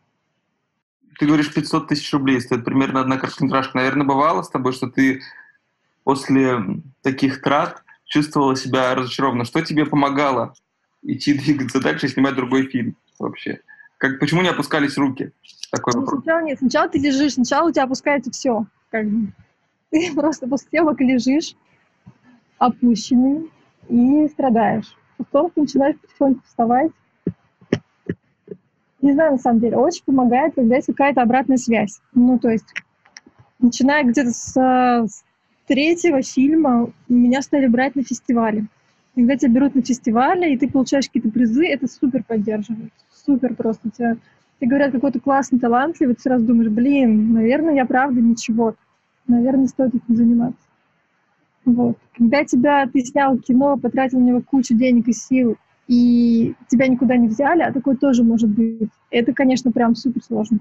Ты 1.18 1.26
говоришь, 1.26 1.52
500 1.52 1.88
тысяч 1.88 2.10
рублей 2.14 2.40
стоит 2.40 2.64
примерно 2.64 3.02
одна 3.02 3.18
короткометражка. 3.18 3.76
Наверное, 3.76 4.06
бывало 4.06 4.40
с 4.40 4.48
тобой, 4.48 4.72
что 4.72 4.88
ты 4.88 5.20
после 6.04 6.80
таких 7.02 7.42
трат 7.42 7.83
чувствовала 8.04 8.56
себя 8.56 8.94
разочарованно? 8.94 9.44
Что 9.44 9.62
тебе 9.62 9.86
помогало 9.86 10.54
идти 11.02 11.34
двигаться 11.38 11.80
дальше 11.80 12.06
и 12.06 12.08
снимать 12.08 12.36
другой 12.36 12.66
фильм 12.68 12.96
вообще? 13.18 13.60
Как, 13.98 14.18
почему 14.18 14.42
не 14.42 14.48
опускались 14.48 14.96
руки? 14.96 15.32
Такой 15.70 15.92
ну, 15.94 16.00
вопрос. 16.00 16.22
Сначала 16.22 16.44
нет, 16.44 16.58
сначала 16.58 16.88
ты 16.88 16.98
лежишь, 16.98 17.34
сначала 17.34 17.68
у 17.68 17.72
тебя 17.72 17.84
опускается 17.84 18.30
все. 18.30 18.66
Как 18.90 19.08
бы. 19.08 19.32
Ты 19.90 20.12
просто 20.12 20.48
после 20.48 20.68
съемок 20.70 21.00
лежишь 21.00 21.54
опущенный 22.58 23.50
и 23.88 24.28
страдаешь. 24.28 24.96
Потом 25.16 25.50
ты 25.50 25.60
начинаешь 25.60 25.96
потихоньку 26.00 26.42
вставать. 26.44 26.90
Не 29.00 29.12
знаю, 29.12 29.32
на 29.32 29.38
самом 29.38 29.60
деле, 29.60 29.76
очень 29.76 30.02
помогает, 30.04 30.54
когда 30.54 30.76
есть 30.76 30.88
какая-то 30.88 31.22
обратная 31.22 31.58
связь. 31.58 32.00
Ну, 32.14 32.38
то 32.38 32.48
есть, 32.48 32.66
начиная 33.58 34.02
где-то 34.02 34.30
с, 34.30 34.52
с 34.52 35.24
третьего 35.66 36.22
фильма 36.22 36.90
меня 37.08 37.42
стали 37.42 37.66
брать 37.66 37.96
на 37.96 38.02
фестивале. 38.02 38.66
Когда 39.14 39.36
тебя 39.36 39.52
берут 39.52 39.74
на 39.74 39.82
фестивале, 39.82 40.52
и 40.52 40.58
ты 40.58 40.68
получаешь 40.68 41.06
какие-то 41.06 41.30
призы, 41.30 41.66
это 41.66 41.86
супер 41.86 42.24
поддерживает. 42.24 42.92
Супер 43.12 43.54
просто. 43.54 43.90
Тебя, 43.90 44.16
тебе 44.58 44.70
говорят, 44.70 44.92
какой 44.92 45.12
то 45.12 45.20
классный, 45.20 45.60
талантливый, 45.60 46.16
ты 46.16 46.22
сразу 46.22 46.44
думаешь, 46.44 46.70
блин, 46.70 47.32
наверное, 47.32 47.74
я 47.74 47.84
правда 47.86 48.20
ничего. 48.20 48.74
Наверное, 49.26 49.68
стоит 49.68 49.94
этим 49.94 50.16
заниматься. 50.16 50.66
Вот. 51.64 51.96
Когда 52.16 52.44
тебя, 52.44 52.86
ты 52.86 53.00
снял 53.00 53.38
кино, 53.38 53.78
потратил 53.78 54.18
на 54.20 54.24
него 54.24 54.42
кучу 54.42 54.74
денег 54.74 55.08
и 55.08 55.12
сил, 55.12 55.56
и 55.86 56.54
тебя 56.68 56.88
никуда 56.88 57.16
не 57.16 57.28
взяли, 57.28 57.62
а 57.62 57.72
такое 57.72 57.96
тоже 57.96 58.22
может 58.22 58.50
быть. 58.50 58.90
Это, 59.10 59.32
конечно, 59.32 59.70
прям 59.72 59.94
супер 59.94 60.22
сложно. 60.22 60.58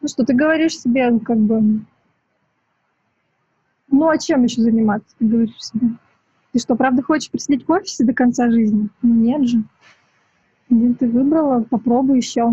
Ну 0.00 0.08
что, 0.08 0.24
ты 0.24 0.34
говоришь 0.34 0.78
себе, 0.78 1.18
как 1.20 1.38
бы, 1.38 1.80
ну, 3.92 4.08
а 4.08 4.18
чем 4.18 4.44
еще 4.44 4.62
заниматься, 4.62 5.14
ты 5.18 5.26
говоришь 5.26 5.54
себе? 5.58 5.88
Ты 6.52 6.58
что, 6.58 6.74
правда 6.76 7.02
хочешь 7.02 7.30
просидеть 7.30 7.68
в 7.68 7.70
офисе 7.70 8.04
до 8.04 8.12
конца 8.12 8.50
жизни? 8.50 8.88
Ну, 9.02 9.14
нет 9.14 9.46
же. 9.46 9.62
Нет, 10.70 10.98
ты 10.98 11.08
выбрала, 11.08 11.62
попробуй 11.62 12.16
еще. 12.16 12.50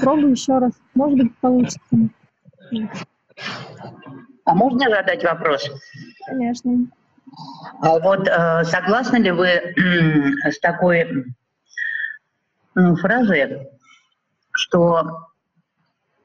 Пробуй 0.00 0.30
еще 0.30 0.58
раз. 0.58 0.72
Может 0.94 1.18
быть, 1.18 1.36
получится. 1.38 1.80
А 4.44 4.54
можно 4.54 4.88
задать 4.88 5.24
вопрос? 5.24 5.68
Конечно. 6.26 6.86
А 7.80 7.98
вот 7.98 8.28
э, 8.28 8.64
согласны 8.64 9.16
ли 9.16 9.32
вы 9.32 9.46
э, 9.48 10.50
с 10.50 10.60
такой 10.60 11.24
фразой, 12.74 13.68
что 14.52 15.26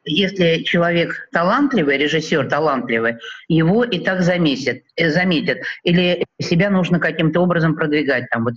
если 0.04 0.64
человек 0.64 1.30
талантливый, 1.32 1.98
режиссер 1.98 2.50
талантливый, 2.50 3.18
его 3.48 3.84
и 3.84 4.00
так 4.00 4.22
заметят, 4.22 4.84
э, 4.96 5.10
заметят. 5.10 5.60
Или 5.84 6.26
себя 6.40 6.70
нужно 6.70 7.00
каким-то 7.00 7.42
образом 7.42 7.76
продвигать, 7.76 8.30
там, 8.30 8.44
вот, 8.44 8.54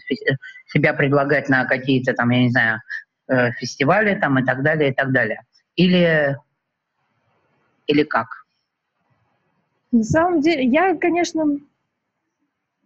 себя 0.66 0.94
предлагать 0.94 1.48
на 1.48 1.64
какие-то, 1.64 2.14
там, 2.14 2.30
я 2.30 2.42
не 2.42 2.50
знаю, 2.50 2.80
э, 3.28 3.52
фестивали 3.52 4.14
там, 4.18 4.38
и 4.38 4.44
так 4.44 4.62
далее, 4.62 4.90
и 4.90 4.94
так 4.94 5.12
далее. 5.12 5.42
Или, 5.76 6.36
или 7.86 8.02
как? 8.04 8.46
На 9.92 10.02
самом 10.02 10.40
деле, 10.40 10.64
я, 10.64 10.96
конечно, 10.96 11.44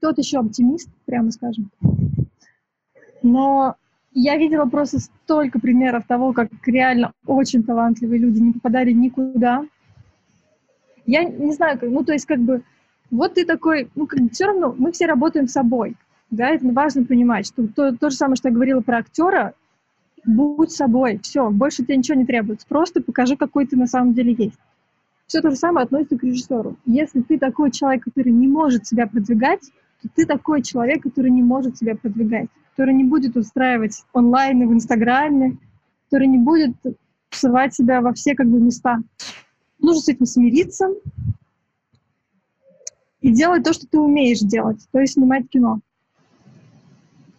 тот 0.01 0.18
еще 0.18 0.38
оптимист, 0.38 0.90
прямо 1.07 1.31
скажем. 1.31 1.71
Но 3.23 3.77
я 4.20 4.37
видела 4.37 4.64
просто 4.66 4.98
столько 4.98 5.61
примеров 5.61 6.04
того, 6.07 6.33
как 6.33 6.48
реально 6.66 7.12
очень 7.26 7.62
талантливые 7.62 8.18
люди 8.18 8.40
не 8.40 8.52
попадали 8.52 8.90
никуда. 8.90 9.64
Я 11.07 11.22
не 11.24 11.52
знаю, 11.52 11.78
ну 11.83 12.04
то 12.04 12.12
есть 12.12 12.26
как 12.26 12.40
бы 12.40 12.62
вот 13.11 13.35
ты 13.35 13.44
такой, 13.44 13.88
ну 13.94 14.07
как 14.07 14.20
все 14.33 14.46
равно 14.46 14.74
мы 14.76 14.90
все 14.92 15.07
работаем 15.07 15.46
с 15.46 15.52
собой, 15.52 15.96
да, 16.31 16.48
это 16.48 16.66
важно 16.66 17.04
понимать, 17.04 17.46
что 17.46 17.68
то, 17.68 17.96
то 17.96 18.11
же 18.11 18.16
самое, 18.16 18.37
что 18.37 18.48
я 18.48 18.54
говорила 18.54 18.81
про 18.81 18.98
актера, 18.98 19.54
будь 20.24 20.72
собой, 20.72 21.20
все, 21.22 21.48
больше 21.50 21.85
тебе 21.85 21.96
ничего 21.96 22.18
не 22.18 22.26
требуется, 22.26 22.66
просто 22.68 23.00
покажи, 23.00 23.37
какой 23.37 23.66
ты 23.66 23.76
на 23.76 23.87
самом 23.87 24.14
деле 24.14 24.35
есть. 24.37 24.59
Все 25.28 25.40
то 25.40 25.50
же 25.50 25.57
самое 25.57 25.85
относится 25.85 26.18
к 26.18 26.24
режиссеру. 26.24 26.76
Если 26.87 27.20
ты 27.20 27.38
такой 27.38 27.70
человек, 27.70 28.04
который 28.04 28.33
не 28.33 28.48
может 28.48 28.87
себя 28.87 29.07
продвигать, 29.07 29.61
то 30.03 30.09
ты 30.15 30.27
такой 30.27 30.63
человек, 30.63 31.03
который 31.03 31.31
не 31.31 31.43
может 31.43 31.77
себя 31.77 31.97
продвигать 31.97 32.49
который 32.79 32.95
не 32.95 33.03
будет 33.03 33.37
устраивать 33.37 34.05
онлайн 34.13 34.69
в 34.69 34.73
Инстаграме, 34.73 35.59
который 36.05 36.29
не 36.29 36.39
будет 36.39 36.77
всывать 37.29 37.75
себя 37.75 38.01
во 38.01 38.13
все 38.13 38.37
как 38.37 38.47
бы 38.47 38.61
места. 38.61 38.99
Нужно 39.81 40.01
с 40.01 40.09
этим 40.09 40.27
смириться 40.27 40.89
и 43.21 43.33
делать 43.33 43.65
то, 43.65 43.73
что 43.73 43.85
ты 43.89 43.99
умеешь 43.99 44.39
делать, 44.39 44.79
то 44.93 45.01
есть 45.01 45.15
снимать 45.15 45.49
кино. 45.49 45.81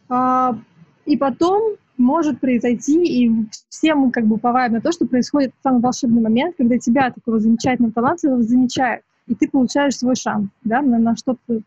А, 0.10 0.60
и 1.06 1.16
потом 1.16 1.78
может 1.98 2.42
произойти, 2.42 3.02
и 3.02 3.46
все 3.70 3.96
мы 3.96 4.12
как 4.12 4.26
бы 4.26 4.36
уповаем 4.36 4.74
на 4.74 4.82
то, 4.82 4.92
что 4.92 5.08
происходит 5.08 5.54
самый 5.64 5.80
волшебный 5.80 6.22
момент, 6.22 6.56
когда 6.58 6.78
тебя, 6.78 7.12
такого 7.12 7.40
замечательного 7.40 7.94
талантливого, 7.94 8.44
замечают, 8.44 9.06
и 9.26 9.36
ты 9.36 9.48
получаешь 9.48 9.96
свой 9.96 10.16
шанс 10.16 10.50
да, 10.66 10.82
на, 10.82 11.00
на 11.00 11.16
что-то 11.16 11.62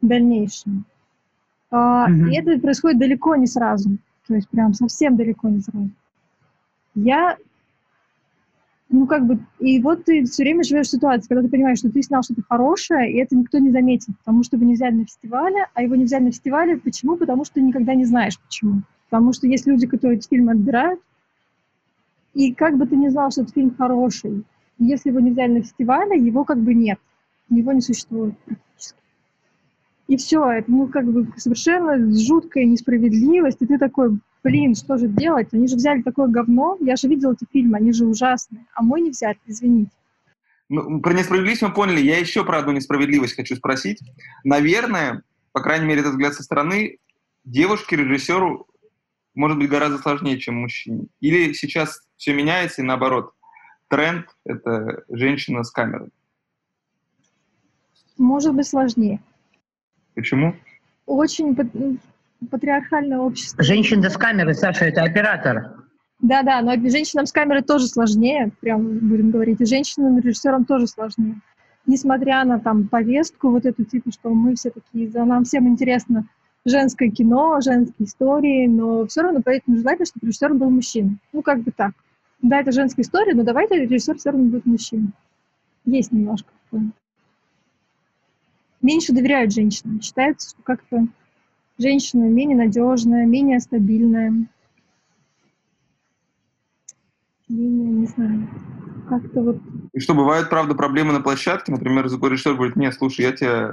дальнейшее. 0.00 0.82
Uh-huh. 1.70 2.30
И 2.30 2.36
это 2.36 2.58
происходит 2.58 2.98
далеко 2.98 3.36
не 3.36 3.46
сразу. 3.46 3.98
То 4.26 4.34
есть 4.34 4.48
прям 4.48 4.74
совсем 4.74 5.16
далеко 5.16 5.48
не 5.48 5.60
сразу. 5.60 5.90
Я, 6.94 7.36
ну 8.90 9.06
как 9.06 9.26
бы, 9.26 9.38
и 9.58 9.80
вот 9.80 10.04
ты 10.04 10.24
все 10.24 10.42
время 10.42 10.64
живешь 10.64 10.88
в 10.88 10.90
ситуации, 10.90 11.28
когда 11.28 11.42
ты 11.42 11.48
понимаешь, 11.48 11.78
что 11.78 11.90
ты 11.90 12.02
снял 12.02 12.22
что-то 12.22 12.42
хорошее, 12.48 13.12
и 13.12 13.16
это 13.18 13.36
никто 13.36 13.58
не 13.58 13.70
заметит, 13.70 14.16
потому 14.18 14.42
что 14.42 14.56
его 14.56 14.66
не 14.66 14.74
взяли 14.74 14.94
на 14.94 15.04
фестивале, 15.04 15.66
а 15.74 15.82
его 15.82 15.94
не 15.94 16.04
взяли 16.04 16.24
на 16.24 16.30
фестивале 16.30 16.76
почему? 16.76 17.16
Потому 17.16 17.44
что 17.44 17.54
ты 17.54 17.62
никогда 17.62 17.94
не 17.94 18.04
знаешь 18.04 18.38
почему. 18.38 18.82
Потому 19.08 19.32
что 19.32 19.46
есть 19.46 19.66
люди, 19.66 19.86
которые 19.86 20.18
эти 20.18 20.28
фильмы 20.28 20.52
отбирают, 20.52 21.00
и 22.34 22.52
как 22.52 22.76
бы 22.76 22.86
ты 22.86 22.96
не 22.96 23.08
знал, 23.08 23.30
что 23.30 23.42
этот 23.42 23.54
фильм 23.54 23.74
хороший, 23.74 24.44
если 24.78 25.10
его 25.10 25.20
не 25.20 25.30
взяли 25.30 25.54
на 25.54 25.62
фестивале, 25.62 26.18
его 26.18 26.44
как 26.44 26.58
бы 26.58 26.74
нет, 26.74 26.98
его 27.48 27.72
не 27.72 27.80
существует 27.80 28.38
практически. 28.38 28.98
И 30.08 30.16
все, 30.16 30.42
это 30.50 30.70
ну 30.70 30.88
как 30.88 31.04
бы 31.04 31.28
совершенно 31.36 31.98
жуткая 32.18 32.64
несправедливость, 32.64 33.58
и 33.60 33.66
ты 33.66 33.78
такой, 33.78 34.18
блин, 34.42 34.74
что 34.74 34.96
же 34.96 35.06
делать? 35.06 35.48
Они 35.52 35.68
же 35.68 35.76
взяли 35.76 36.00
такое 36.00 36.28
говно, 36.28 36.78
я 36.80 36.96
же 36.96 37.08
видел 37.08 37.32
эти 37.32 37.46
фильмы, 37.52 37.76
они 37.76 37.92
же 37.92 38.06
ужасные, 38.06 38.64
а 38.74 38.82
мой 38.82 39.02
не 39.02 39.10
взяли, 39.10 39.38
извините. 39.46 39.90
Ну, 40.70 41.00
про 41.00 41.12
несправедливость 41.12 41.62
мы 41.62 41.72
поняли. 41.72 42.00
Я 42.00 42.18
еще 42.18 42.44
про 42.44 42.58
одну 42.58 42.72
несправедливость 42.72 43.36
хочу 43.36 43.56
спросить. 43.56 44.00
Наверное, 44.44 45.22
по 45.52 45.60
крайней 45.60 45.86
мере, 45.86 46.00
это 46.00 46.10
взгляд 46.10 46.34
со 46.34 46.42
стороны, 46.42 46.98
девушке-режиссеру 47.44 48.66
может 49.34 49.58
быть 49.58 49.70
гораздо 49.70 49.98
сложнее, 49.98 50.38
чем 50.38 50.56
мужчине. 50.56 51.06
Или 51.20 51.52
сейчас 51.52 52.02
все 52.16 52.34
меняется, 52.34 52.82
и 52.82 52.84
наоборот, 52.84 53.32
тренд— 53.88 54.26
это 54.44 55.04
женщина 55.08 55.64
с 55.64 55.70
камерой. 55.70 56.10
Может 58.18 58.54
быть 58.54 58.66
сложнее. 58.66 59.20
Почему? 60.18 60.52
Очень 61.06 61.54
пат- 61.54 61.70
патриархальное 62.50 63.18
общество. 63.18 63.62
Женщина 63.62 64.10
с 64.10 64.16
камерой, 64.16 64.56
Саша, 64.56 64.86
это 64.86 65.04
оператор. 65.04 65.76
Да-да, 66.20 66.60
но 66.60 66.72
женщинам 66.90 67.24
с 67.24 67.30
камерой 67.30 67.62
тоже 67.62 67.86
сложнее, 67.86 68.50
прям 68.58 68.98
будем 68.98 69.30
говорить, 69.30 69.60
и 69.60 69.64
женщинам 69.64 70.18
режиссерам 70.18 70.64
тоже 70.64 70.88
сложнее. 70.88 71.36
Несмотря 71.86 72.44
на 72.44 72.58
там 72.58 72.88
повестку 72.88 73.50
вот 73.50 73.64
эту 73.64 73.84
типа, 73.84 74.10
что 74.10 74.30
мы 74.30 74.56
все 74.56 74.70
такие, 74.70 75.08
за 75.08 75.24
нам 75.24 75.44
всем 75.44 75.68
интересно 75.68 76.26
женское 76.64 77.10
кино, 77.10 77.60
женские 77.60 78.08
истории, 78.08 78.66
но 78.66 79.06
все 79.06 79.22
равно 79.22 79.40
поэтому 79.44 79.76
желательно, 79.76 80.06
чтобы 80.06 80.26
режиссер 80.26 80.52
был 80.54 80.68
мужчина. 80.68 81.16
Ну, 81.32 81.42
как 81.42 81.60
бы 81.62 81.70
так. 81.70 81.92
Да, 82.42 82.58
это 82.58 82.72
женская 82.72 83.02
история, 83.02 83.34
но 83.34 83.44
давайте 83.44 83.86
режиссер 83.86 84.18
все 84.18 84.30
равно 84.30 84.46
будет 84.46 84.66
мужчина. 84.66 85.12
Есть 85.84 86.10
немножко. 86.10 86.50
такое. 86.64 86.90
Меньше 88.80 89.12
доверяют 89.12 89.52
женщинам. 89.52 90.00
Считается, 90.00 90.50
что 90.50 90.62
как-то 90.62 91.06
женщина 91.78 92.24
менее 92.24 92.56
надежная, 92.56 93.26
менее 93.26 93.60
стабильная. 93.60 94.32
Менее, 97.48 97.90
не 97.90 98.06
знаю, 98.06 98.48
как-то 99.08 99.42
вот... 99.42 99.58
И 99.92 100.00
что, 100.00 100.14
бывают, 100.14 100.50
правда, 100.50 100.74
проблемы 100.74 101.12
на 101.12 101.20
площадке? 101.20 101.72
Например, 101.72 102.04
режиссер 102.04 102.54
говорит, 102.54 102.76
нет, 102.76 102.94
слушай, 102.94 103.22
я 103.22 103.32
тебя... 103.32 103.72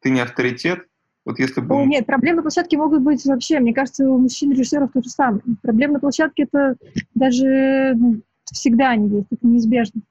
Ты 0.00 0.10
не 0.10 0.20
авторитет. 0.20 0.86
Вот 1.24 1.38
если 1.38 1.62
бы... 1.62 1.74
О, 1.74 1.84
нет, 1.86 2.04
проблемы 2.04 2.36
на 2.36 2.42
площадке 2.42 2.76
могут 2.76 3.00
быть 3.00 3.24
вообще, 3.24 3.58
мне 3.58 3.72
кажется, 3.72 4.06
у 4.06 4.18
мужчин-режиссеров 4.18 4.92
то 4.92 5.02
же 5.02 5.08
самое. 5.08 5.42
Проблемы 5.62 5.94
на 5.94 6.00
площадке 6.00 6.42
это 6.42 6.76
даже 7.14 7.94
ну, 7.96 8.20
всегда 8.44 8.90
они 8.90 9.08
есть, 9.08 9.28
это 9.30 9.46
неизбежно. 9.46 10.02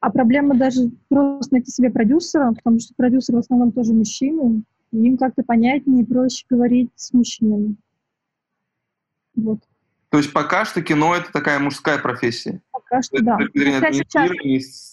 А 0.00 0.10
проблема 0.10 0.54
даже 0.54 0.90
просто 1.08 1.54
найти 1.54 1.70
себе 1.70 1.90
продюсера, 1.90 2.52
потому 2.52 2.80
что 2.80 2.94
продюсеры 2.94 3.38
в 3.38 3.40
основном 3.40 3.72
тоже 3.72 3.92
мужчины, 3.92 4.62
и 4.92 4.96
им 4.96 5.16
как-то 5.16 5.42
понятнее 5.42 6.02
и 6.02 6.06
проще 6.06 6.44
говорить 6.48 6.90
с 6.96 7.12
мужчинами. 7.12 7.76
Вот. 9.36 9.60
То 10.08 10.18
есть 10.18 10.32
пока 10.32 10.64
что 10.64 10.82
кино 10.82 11.14
это 11.14 11.30
такая 11.30 11.58
мужская 11.58 11.98
профессия. 11.98 12.60
Пока 12.72 13.02
что 13.02 13.16
Это 13.16 13.24
да. 13.24 13.36
Хотя 13.36 13.92
сейчас, 13.92 14.30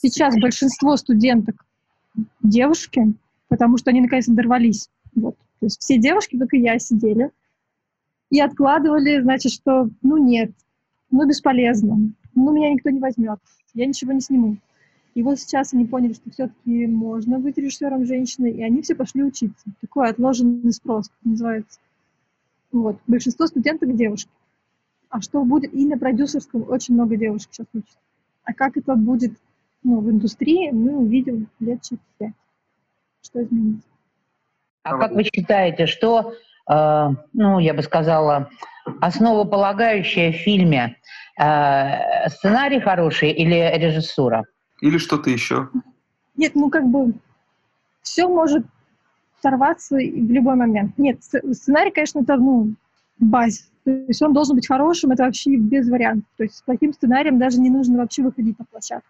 сейчас 0.02 0.36
большинство 0.40 0.96
студенток 0.98 1.66
девушки, 2.42 3.14
потому 3.48 3.78
что 3.78 3.90
они 3.90 4.02
наконец-то 4.02 4.34
дорвались. 4.34 4.90
Вот. 5.16 5.36
То 5.60 5.66
есть 5.66 5.82
все 5.82 5.98
девушки, 5.98 6.38
как 6.38 6.54
и 6.54 6.60
я, 6.60 6.78
сидели 6.78 7.32
и 8.30 8.40
откладывали, 8.40 9.22
значит, 9.22 9.54
что 9.54 9.90
ну 10.02 10.18
нет, 10.18 10.52
ну 11.12 11.28
бесполезно, 11.28 12.12
ну 12.36 12.54
меня 12.54 12.72
никто 12.72 12.90
не 12.90 13.00
возьмет, 13.00 13.40
я 13.74 13.86
ничего 13.86 14.12
не 14.12 14.22
сниму. 14.22 14.58
И 15.18 15.24
вот 15.24 15.40
сейчас 15.40 15.74
они 15.74 15.84
поняли, 15.84 16.14
что 16.14 16.30
все-таки 16.30 16.86
можно 16.86 17.40
быть 17.40 17.58
режиссером 17.58 18.06
женщины, 18.06 18.52
и 18.52 18.62
они 18.62 18.84
все 18.84 18.94
пошли 18.94 19.24
учиться. 19.24 19.66
Такой 19.82 20.12
отложенный 20.12 20.72
спрос, 20.72 21.08
как 21.10 21.18
называется. 21.24 21.80
Вот. 22.72 23.00
Большинство 23.08 23.48
студенток 23.48 23.96
девушки. 23.96 24.30
А 25.10 25.20
что 25.22 25.44
будет 25.44 25.74
и 25.74 25.88
на 25.88 25.98
продюсерском 25.98 26.70
очень 26.70 26.94
много 26.94 27.18
девушек 27.18 27.50
сейчас 27.52 27.66
учатся. 27.74 27.98
А 28.44 28.54
как 28.54 28.78
это 28.78 28.94
будет 28.94 29.32
ну, 29.82 30.02
в 30.02 30.12
индустрии, 30.12 30.70
мы 30.70 30.96
увидим 30.96 31.50
лет 31.62 31.82
через 31.82 32.04
пять. 32.20 32.34
Что 33.24 33.42
изменится. 33.42 33.90
А 34.84 35.00
как 35.00 35.14
вы 35.14 35.24
считаете, 35.24 35.88
что, 35.88 36.34
э, 36.70 37.08
ну, 37.34 37.58
я 37.58 37.74
бы 37.74 37.82
сказала, 37.82 38.52
основополагающее 39.02 40.32
в 40.32 40.36
фильме 40.36 40.96
э, 41.40 42.30
сценарий 42.30 42.80
хороший 42.80 43.32
или 43.32 43.76
режиссура? 43.80 44.46
Или 44.82 44.98
что-то 44.98 45.30
еще. 45.30 45.70
Нет, 46.36 46.54
ну 46.56 46.70
как 46.70 46.88
бы 46.88 47.14
все 48.02 48.28
может 48.28 48.66
сорваться 49.42 49.96
в 49.96 50.00
любой 50.00 50.56
момент. 50.56 50.98
Нет, 50.98 51.20
сц- 51.20 51.54
сценарий, 51.54 51.92
конечно, 51.92 52.20
это 52.20 52.38
ну, 52.38 52.74
базис. 53.20 53.70
То 53.84 53.92
есть 53.92 54.22
он 54.22 54.34
должен 54.34 54.56
быть 54.56 54.68
хорошим, 54.68 55.12
это 55.12 55.24
вообще 55.24 55.56
без 55.56 55.90
вариантов. 55.90 56.28
То 56.38 56.44
есть 56.44 56.58
с 56.58 56.62
плохим 56.62 56.94
сценарием 56.94 57.40
даже 57.40 57.60
не 57.60 57.70
нужно 57.70 57.98
вообще 57.98 58.24
выходить 58.24 58.60
на 58.60 58.66
площадку. 58.66 59.08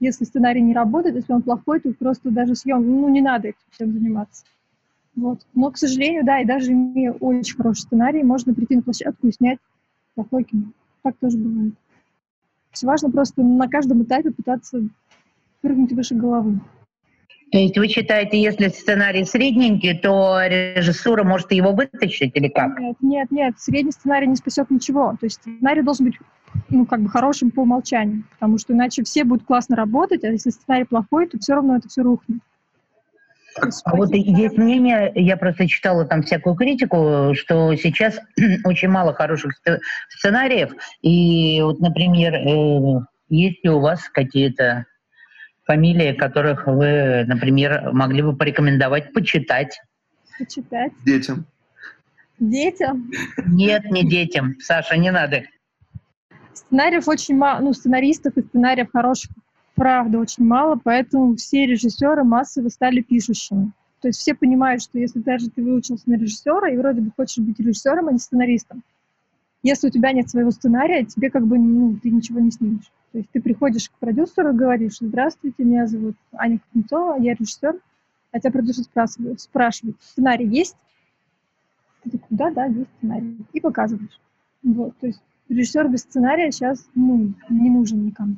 Если 0.00 0.24
сценарий 0.24 0.60
не 0.60 0.74
работает, 0.74 1.16
если 1.16 1.32
он 1.32 1.42
плохой, 1.42 1.80
то 1.80 1.92
просто 1.94 2.30
даже 2.30 2.54
съем, 2.54 2.84
ну 2.84 3.08
не 3.08 3.20
надо 3.20 3.48
этим 3.48 3.58
всем 3.70 3.92
заниматься. 3.92 4.44
Вот. 5.14 5.40
Но, 5.54 5.70
к 5.70 5.78
сожалению, 5.78 6.24
да, 6.24 6.40
и 6.40 6.44
даже 6.44 6.72
имея 6.72 7.12
очень 7.12 7.56
хороший 7.56 7.82
сценарий, 7.82 8.22
можно 8.22 8.54
прийти 8.54 8.76
на 8.76 8.82
площадку 8.82 9.28
и 9.28 9.32
снять 9.32 9.58
плохое 10.14 10.44
кино. 10.44 10.72
Так 11.02 11.16
тоже 11.18 11.38
бывает. 11.38 11.74
Все 12.72 12.86
важно 12.86 13.10
просто 13.10 13.42
на 13.42 13.68
каждом 13.68 14.02
этапе 14.02 14.30
пытаться 14.30 14.82
прыгнуть 15.60 15.92
выше 15.92 16.14
головы. 16.14 16.60
То 17.52 17.58
есть 17.58 17.76
вы 17.76 17.86
считаете, 17.88 18.40
если 18.40 18.68
сценарий 18.68 19.24
средненький, 19.24 19.98
то 19.98 20.38
режиссура 20.46 21.22
может 21.22 21.52
его 21.52 21.72
вытащить 21.72 22.32
или 22.34 22.48
как? 22.48 22.78
Нет, 22.80 22.96
нет, 23.02 23.30
нет, 23.30 23.54
средний 23.58 23.92
сценарий 23.92 24.26
не 24.26 24.36
спасет 24.36 24.70
ничего. 24.70 25.14
То 25.20 25.26
есть 25.26 25.36
сценарий 25.36 25.82
должен 25.82 26.06
быть 26.06 26.16
ну, 26.70 26.86
как 26.86 27.00
бы 27.00 27.10
хорошим 27.10 27.50
по 27.50 27.60
умолчанию, 27.60 28.24
потому 28.32 28.56
что 28.56 28.72
иначе 28.72 29.04
все 29.04 29.24
будут 29.24 29.46
классно 29.46 29.76
работать, 29.76 30.24
а 30.24 30.28
если 30.28 30.50
сценарий 30.50 30.84
плохой, 30.84 31.26
то 31.26 31.38
все 31.38 31.54
равно 31.54 31.76
это 31.76 31.88
все 31.88 32.02
рухнет. 32.02 32.38
А 33.84 33.96
вот 33.96 34.10
есть 34.12 34.56
мнение, 34.56 35.12
я 35.14 35.36
просто 35.36 35.68
читала 35.68 36.04
там 36.04 36.22
всякую 36.22 36.54
критику, 36.54 37.32
что 37.34 37.74
сейчас 37.76 38.18
очень 38.64 38.88
мало 38.88 39.14
хороших 39.14 39.52
сце- 39.60 39.80
сценариев. 40.08 40.72
И 41.02 41.60
вот, 41.62 41.80
например, 41.80 42.34
э, 42.34 43.00
есть 43.28 43.64
ли 43.64 43.70
у 43.70 43.80
вас 43.80 44.08
какие-то 44.08 44.86
фамилии, 45.64 46.12
которых 46.12 46.66
вы, 46.66 47.24
например, 47.26 47.92
могли 47.92 48.22
бы 48.22 48.36
порекомендовать 48.36 49.12
почитать? 49.12 49.78
почитать 50.38 50.92
Детям. 51.04 51.46
детям. 52.38 53.10
Нет, 53.46 53.84
не 53.90 54.08
детям. 54.08 54.56
Саша, 54.60 54.96
не 54.96 55.10
надо. 55.10 55.42
Сценариев 56.52 57.08
очень 57.08 57.36
мало, 57.36 57.60
ну, 57.60 57.72
сценаристов 57.72 58.36
и 58.36 58.42
сценариев 58.42 58.90
хороших, 58.92 59.30
правда, 59.74 60.18
очень 60.18 60.44
мало, 60.44 60.78
поэтому 60.82 61.36
все 61.36 61.66
режиссеры 61.66 62.24
массово 62.24 62.68
стали 62.68 63.00
пишущими. 63.00 63.72
То 64.00 64.08
есть 64.08 64.18
все 64.18 64.34
понимают, 64.34 64.82
что 64.82 64.98
если 64.98 65.20
даже 65.20 65.48
ты 65.48 65.62
выучился 65.62 66.10
на 66.10 66.14
режиссера 66.14 66.68
и 66.68 66.76
вроде 66.76 67.00
бы 67.00 67.12
хочешь 67.16 67.44
быть 67.44 67.60
режиссером, 67.60 68.08
а 68.08 68.12
не 68.12 68.18
сценаристом, 68.18 68.82
если 69.62 69.86
у 69.86 69.90
тебя 69.90 70.12
нет 70.12 70.28
своего 70.28 70.50
сценария, 70.50 71.04
тебе 71.04 71.30
как 71.30 71.46
бы 71.46 71.56
ну, 71.58 71.96
ты 72.02 72.10
ничего 72.10 72.40
не 72.40 72.50
снимешь. 72.50 72.90
То 73.12 73.18
есть 73.18 73.30
ты 73.30 73.40
приходишь 73.40 73.90
к 73.90 73.92
продюсеру 73.94 74.50
и 74.50 74.56
говоришь, 74.56 74.98
здравствуйте, 75.00 75.62
меня 75.62 75.86
зовут 75.86 76.16
Аня 76.32 76.58
Кузнецова, 76.58 77.20
я 77.20 77.34
режиссер, 77.34 77.78
а 78.32 78.40
тебя 78.40 78.50
продюсер 78.50 78.84
спрашивает, 78.84 79.40
спрашивает 79.40 79.96
сценарий 80.00 80.48
есть? 80.48 80.76
Ты 82.02 82.10
такой, 82.10 82.26
да, 82.30 82.50
да, 82.50 82.64
есть 82.66 82.90
сценарий. 82.98 83.36
И 83.52 83.60
показываешь. 83.60 84.18
Вот, 84.64 84.96
то 84.98 85.06
есть 85.06 85.22
режиссер 85.48 85.88
без 85.88 86.00
сценария 86.00 86.50
сейчас 86.50 86.88
ну, 86.94 87.32
не 87.48 87.70
нужен 87.70 88.04
никому. 88.04 88.36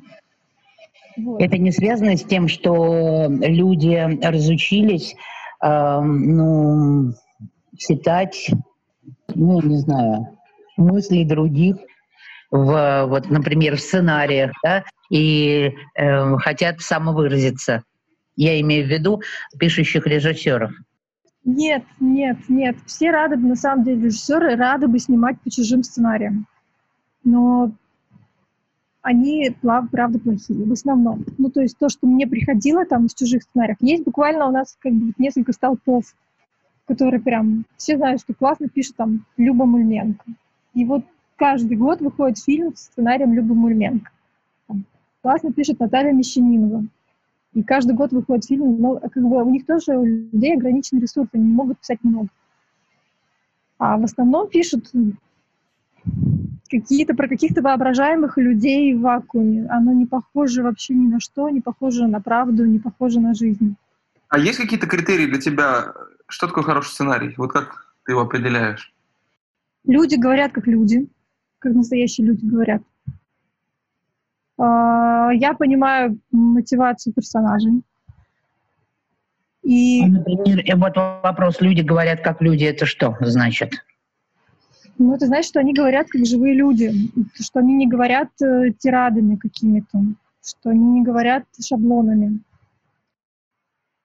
Вот. 1.17 1.41
Это 1.41 1.57
не 1.57 1.71
связано 1.71 2.17
с 2.17 2.23
тем, 2.23 2.47
что 2.47 3.27
люди 3.29 4.19
разучились 4.23 5.15
э, 5.63 6.01
ну, 6.01 7.13
читать, 7.77 8.51
ну, 9.33 9.61
не 9.61 9.77
знаю, 9.77 10.37
мысли 10.77 11.23
других 11.23 11.77
в, 12.51 13.05
вот, 13.07 13.29
например, 13.29 13.75
в 13.75 13.81
сценариях, 13.81 14.51
да, 14.63 14.83
и 15.09 15.73
э, 15.95 16.37
хотят 16.37 16.81
самовыразиться. 16.81 17.83
Я 18.35 18.59
имею 18.61 18.85
в 18.85 18.89
виду 18.89 19.21
пишущих 19.57 20.05
режиссеров. 20.07 20.71
Нет, 21.45 21.83
нет, 21.99 22.37
нет. 22.49 22.75
Все 22.85 23.11
рады 23.11 23.37
бы, 23.37 23.47
на 23.49 23.55
самом 23.55 23.85
деле, 23.85 24.05
режиссеры 24.05 24.55
рады 24.55 24.87
бы 24.87 24.99
снимать 24.99 25.39
по 25.41 25.51
чужим 25.51 25.83
сценариям. 25.83 26.47
Но 27.23 27.71
они, 29.05 29.55
правда, 29.61 30.17
плохие 30.17 30.65
в 30.65 30.71
основном. 30.71 31.23
Ну, 31.37 31.51
то 31.51 31.61
есть 31.61 31.77
то, 31.77 31.89
что 31.89 32.07
мне 32.07 32.25
приходило 32.25 32.87
там 32.87 33.05
из 33.05 33.13
чужих 33.13 33.43
сценариев. 33.43 33.77
Есть 33.79 34.03
буквально 34.03 34.47
у 34.47 34.51
нас 34.51 34.75
как 34.79 34.93
бы 34.93 35.13
несколько 35.19 35.53
столпов, 35.53 36.15
которые 36.87 37.21
прям... 37.21 37.65
Все 37.77 37.97
знают, 37.97 38.21
что 38.21 38.33
классно 38.33 38.67
пишет 38.67 38.95
там 38.95 39.23
Люба 39.37 39.65
Мульменко. 39.65 40.25
И 40.73 40.85
вот 40.85 41.05
каждый 41.35 41.77
год 41.77 42.01
выходит 42.01 42.39
фильм 42.39 42.75
с 42.75 42.85
сценарием 42.85 43.33
Любы 43.33 43.53
Мульменко. 43.53 44.09
Там 44.67 44.85
классно 45.21 45.53
пишет 45.53 45.79
Наталья 45.79 46.11
Мещанинова. 46.11 46.85
И 47.53 47.61
каждый 47.61 47.95
год 47.95 48.11
выходит 48.11 48.45
фильм, 48.45 48.81
но 48.81 48.95
как 48.95 49.21
бы 49.21 49.43
у 49.43 49.49
них 49.51 49.67
тоже 49.67 49.99
у 49.99 50.03
людей 50.03 50.55
ограниченный 50.55 51.03
ресурс, 51.03 51.29
они 51.31 51.43
не 51.43 51.53
могут 51.53 51.77
писать 51.77 51.99
много. 52.01 52.29
А 53.77 53.97
в 53.97 54.03
основном 54.03 54.49
пишут 54.49 54.89
какие-то 56.69 57.13
про 57.13 57.27
каких-то 57.27 57.61
воображаемых 57.61 58.37
людей 58.37 58.93
в 58.93 59.01
вакууме. 59.01 59.67
Оно 59.69 59.93
не 59.93 60.05
похоже 60.05 60.63
вообще 60.63 60.93
ни 60.93 61.07
на 61.07 61.19
что, 61.19 61.49
не 61.49 61.61
похоже 61.61 62.07
на 62.07 62.21
правду, 62.21 62.65
не 62.65 62.79
похоже 62.79 63.19
на 63.19 63.33
жизнь. 63.33 63.75
А 64.29 64.39
есть 64.39 64.57
какие-то 64.59 64.87
критерии 64.87 65.27
для 65.27 65.39
тебя? 65.39 65.93
Что 66.27 66.47
такое 66.47 66.63
хороший 66.63 66.89
сценарий? 66.89 67.33
Вот 67.37 67.51
как 67.51 67.93
ты 68.05 68.13
его 68.13 68.21
определяешь? 68.21 68.93
Люди 69.85 70.15
говорят 70.15 70.51
как 70.51 70.67
люди, 70.67 71.07
как 71.59 71.73
настоящие 71.73 72.27
люди 72.27 72.45
говорят. 72.45 72.81
А, 74.57 75.29
Я 75.33 75.53
понимаю 75.53 76.17
мотивацию 76.31 77.13
персонажей. 77.13 77.83
И, 79.61 80.05
Например, 80.05 80.59
и 80.59 80.73
вот 80.73 80.95
вопрос, 80.95 81.59
люди 81.59 81.81
говорят, 81.81 82.21
как 82.21 82.41
люди, 82.41 82.63
это 82.65 82.85
что 82.85 83.17
значит? 83.21 83.73
Ну, 84.97 85.13
это 85.13 85.25
значит, 85.25 85.49
что 85.49 85.59
они 85.59 85.73
говорят 85.73 86.07
как 86.07 86.25
живые 86.25 86.53
люди, 86.53 86.91
что 87.33 87.59
они 87.59 87.73
не 87.73 87.87
говорят 87.87 88.29
э, 88.41 88.71
тирадами 88.77 89.35
какими-то, 89.35 90.01
что 90.43 90.69
они 90.69 90.85
не 90.85 91.03
говорят 91.03 91.45
шаблонами. 91.61 92.39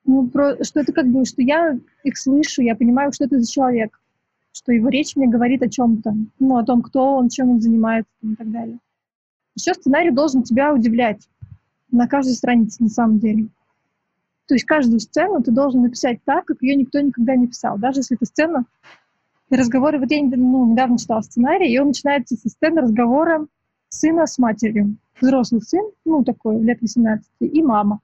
Ну, 0.05 0.29
про, 0.29 0.63
что 0.65 0.81
это 0.81 0.93
как 0.93 1.07
бы, 1.07 1.25
что 1.25 1.43
я 1.43 1.79
их 2.03 2.19
слышу, 2.19 2.63
я 2.63 2.75
понимаю, 2.75 3.13
что 3.13 3.25
это 3.25 3.39
за 3.39 3.51
человек, 3.51 4.01
что 4.53 4.73
его 4.73 4.89
речь 4.89 5.15
мне 5.15 5.29
говорит 5.29 5.63
о 5.63 5.69
чем-то, 5.69 6.15
ну, 6.39 6.57
о 6.57 6.65
том, 6.65 6.83
кто 6.83 7.15
он, 7.17 7.29
чем 7.29 7.51
он 7.51 7.61
занимается 7.61 8.13
и 8.23 8.35
так 8.35 8.51
далее. 8.51 8.79
Еще 9.55 9.75
сценарий 9.75 10.11
должен 10.11 10.43
тебя 10.43 10.73
удивлять 10.73 11.29
на 11.91 12.09
каждой 12.09 12.35
странице, 12.35 12.83
на 12.83 12.89
самом 12.89 13.19
деле. 13.19 13.49
То 14.47 14.55
есть 14.55 14.65
каждую 14.65 14.99
сцену 14.99 15.43
ты 15.43 15.53
должен 15.53 15.83
написать 15.83 16.19
так, 16.25 16.47
как 16.47 16.61
ее 16.63 16.75
никто 16.75 16.99
никогда 17.01 17.37
не 17.37 17.47
писал. 17.47 17.79
Даже 17.79 18.01
если 18.01 18.17
это 18.17 18.27
сцена 18.27 18.65
разговора... 19.57 19.99
Вот 19.99 20.11
я 20.11 20.23
ну, 20.23 20.73
недавно 20.73 20.99
читала 20.99 21.21
сценарий, 21.23 21.73
и 21.73 21.79
он 21.79 21.89
начинается 21.89 22.37
со 22.37 22.49
сцены 22.49 22.83
разговора 22.83 23.47
сына 23.89 24.27
с 24.27 24.39
матерью. 24.39 24.97
Взрослый 25.21 25.61
сын, 25.63 25.91
ну, 26.05 26.25
такой, 26.25 26.61
лет 26.61 26.81
18, 26.81 27.27
и 27.41 27.63
мама. 27.63 28.01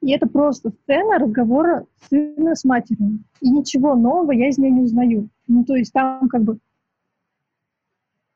И 0.00 0.12
это 0.12 0.28
просто 0.28 0.70
сцена 0.70 1.18
разговора 1.18 1.86
сына 2.08 2.54
с 2.54 2.64
матерью. 2.64 3.20
И 3.40 3.50
ничего 3.50 3.94
нового 3.94 4.32
я 4.32 4.48
из 4.48 4.58
нее 4.58 4.70
не 4.70 4.82
узнаю. 4.82 5.28
Ну, 5.46 5.64
то 5.64 5.74
есть 5.74 5.92
там 5.92 6.28
как 6.28 6.42
бы 6.42 6.58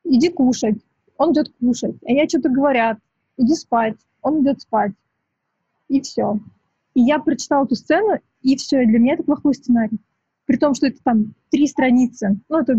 иди 0.05 0.29
кушать, 0.29 0.79
он 1.17 1.33
идет 1.33 1.53
кушать, 1.61 1.97
а 2.07 2.12
я 2.12 2.29
что-то 2.29 2.49
говорят, 2.49 2.99
иди 3.37 3.55
спать, 3.55 3.97
он 4.23 4.43
идет 4.43 4.61
спать. 4.61 4.93
И 5.88 6.01
все. 6.01 6.38
И 6.95 7.03
я 7.03 7.19
прочитала 7.19 7.65
эту 7.65 7.77
сцену, 7.77 8.19
и 8.43 8.57
все, 8.57 8.83
и 8.83 8.87
для 8.87 8.99
меня 8.99 9.15
это 9.15 9.23
плохой 9.23 9.55
сценарий. 9.55 9.99
При 10.53 10.59
том, 10.59 10.75
что 10.75 10.87
это 10.87 10.99
там 11.03 11.33
три 11.49 11.67
страницы. 11.67 12.38
Ну, 12.51 12.59
это 12.59 12.79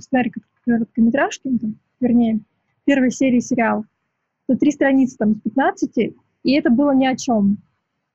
сценарий 0.00 0.32
короткометражки, 0.64 1.42
ну, 1.44 1.74
вернее, 2.00 2.40
первой 2.86 3.12
серии 3.12 3.38
сериала. 3.38 3.84
Это 4.48 4.58
три 4.58 4.72
страницы 4.72 5.16
там 5.16 5.34
из 5.34 5.40
15, 5.42 5.96
и 5.96 6.52
это 6.54 6.70
было 6.70 6.90
ни 6.90 7.06
о 7.06 7.14
чем. 7.14 7.58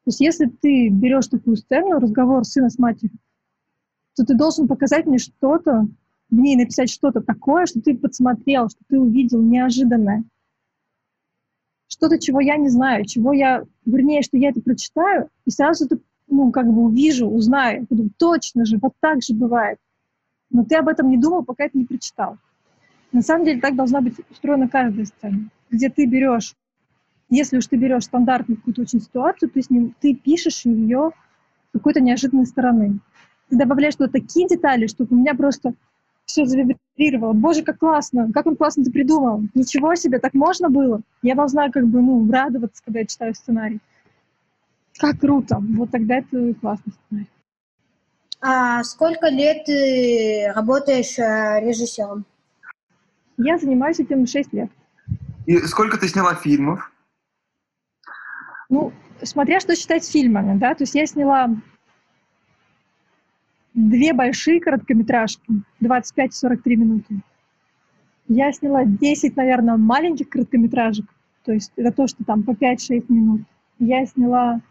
То 0.03 0.07
есть 0.07 0.19
если 0.19 0.47
ты 0.47 0.89
берешь 0.89 1.27
такую 1.27 1.55
сцену, 1.55 1.97
разговор 1.97 2.43
сына 2.43 2.69
с 2.69 2.77
матерью, 2.77 3.17
то 4.17 4.25
ты 4.25 4.35
должен 4.35 4.67
показать 4.67 5.05
мне 5.05 5.17
что-то, 5.17 5.87
в 6.29 6.35
ней 6.35 6.57
написать 6.57 6.89
что-то 6.89 7.21
такое, 7.21 7.67
что 7.67 7.79
ты 7.79 7.97
подсмотрел, 7.97 8.67
что 8.67 8.81
ты 8.89 8.99
увидел 8.99 9.41
неожиданное. 9.41 10.25
Что-то, 11.87 12.19
чего 12.19 12.41
я 12.41 12.57
не 12.57 12.67
знаю, 12.67 13.05
чего 13.05 13.31
я, 13.31 13.63
вернее, 13.85 14.23
что 14.23 14.35
я 14.35 14.49
это 14.49 14.59
прочитаю, 14.59 15.29
и 15.45 15.51
сразу 15.51 15.85
это, 15.85 15.99
ну, 16.33 16.51
как 16.51 16.67
бы 16.67 16.83
увижу, 16.83 17.27
узнаю. 17.27 17.85
Буду, 17.89 18.09
точно 18.17 18.65
же, 18.65 18.77
вот 18.81 18.93
так 18.99 19.21
же 19.21 19.33
бывает. 19.33 19.77
Но 20.49 20.63
ты 20.65 20.75
об 20.75 20.87
этом 20.87 21.09
не 21.09 21.17
думал, 21.17 21.43
пока 21.43 21.65
это 21.65 21.77
не 21.77 21.85
прочитал. 21.85 22.37
На 23.11 23.21
самом 23.21 23.45
деле 23.45 23.61
так 23.61 23.75
должна 23.75 24.01
быть 24.01 24.15
устроена 24.29 24.67
каждая 24.67 25.05
сцена, 25.05 25.49
где 25.69 25.89
ты 25.89 26.05
берешь, 26.05 26.55
если 27.29 27.57
уж 27.57 27.67
ты 27.67 27.75
берешь 27.75 28.05
стандартную 28.05 28.57
какую-то 28.57 28.81
очень 28.81 29.01
ситуацию, 29.01 29.49
ты, 29.49 29.61
с 29.61 29.69
ним, 29.69 29.95
ты 29.99 30.15
пишешь 30.15 30.65
ее 30.65 31.11
с 31.69 31.73
какой-то 31.73 32.01
неожиданной 32.01 32.45
стороны. 32.45 32.99
Ты 33.49 33.57
добавляешь 33.57 33.95
туда 33.95 34.09
такие 34.09 34.47
детали, 34.47 34.87
чтобы 34.87 35.15
у 35.15 35.19
меня 35.19 35.35
просто 35.35 35.73
все 36.25 36.45
завибрировало. 36.45 37.33
Боже, 37.33 37.63
как 37.63 37.77
классно, 37.77 38.31
как 38.33 38.47
он 38.47 38.55
классно 38.55 38.81
это 38.81 38.91
придумал. 38.91 39.43
Ничего 39.53 39.93
себе, 39.95 40.19
так 40.19 40.33
можно 40.33 40.69
было. 40.69 41.01
Я 41.21 41.35
должна 41.35 41.69
как 41.69 41.87
бы, 41.87 42.01
ну, 42.01 42.31
радоваться, 42.31 42.81
когда 42.83 43.01
я 43.01 43.05
читаю 43.05 43.35
сценарий. 43.35 43.79
Как 45.03 45.19
круто. 45.19 45.57
Вот 45.59 45.91
тогда 45.91 46.19
это 46.19 46.29
сценарий. 46.29 47.29
А 48.39 48.81
сколько 48.85 49.27
лет 49.27 49.65
ты 49.65 50.49
работаешь 50.55 51.19
э, 51.19 51.59
режиссером? 51.59 52.23
Я 53.35 53.57
занимаюсь 53.57 53.99
этим 53.99 54.25
6 54.25 54.53
лет. 54.53 54.71
И 55.45 55.57
сколько 55.67 55.97
ты 55.97 56.07
сняла 56.07 56.35
фильмов? 56.35 56.89
Ну, 58.69 58.93
смотря 59.21 59.59
что 59.59 59.75
считать 59.75 60.09
фильмами, 60.09 60.57
да, 60.57 60.73
то 60.73 60.83
есть 60.83 60.95
я 60.95 61.05
сняла 61.05 61.49
две 63.73 64.13
большие 64.13 64.61
короткометражки, 64.61 65.51
25-43 65.81 66.59
минуты. 66.77 67.19
Я 68.29 68.53
сняла 68.53 68.85
10, 68.85 69.35
наверное, 69.35 69.75
маленьких 69.75 70.29
короткометражек, 70.29 71.07
то 71.43 71.51
есть 71.51 71.73
это 71.75 71.91
то, 71.91 72.07
что 72.07 72.23
там 72.23 72.43
по 72.43 72.51
5-6 72.51 73.03
минут. 73.09 73.41
Я 73.79 74.05
сняла 74.05 74.61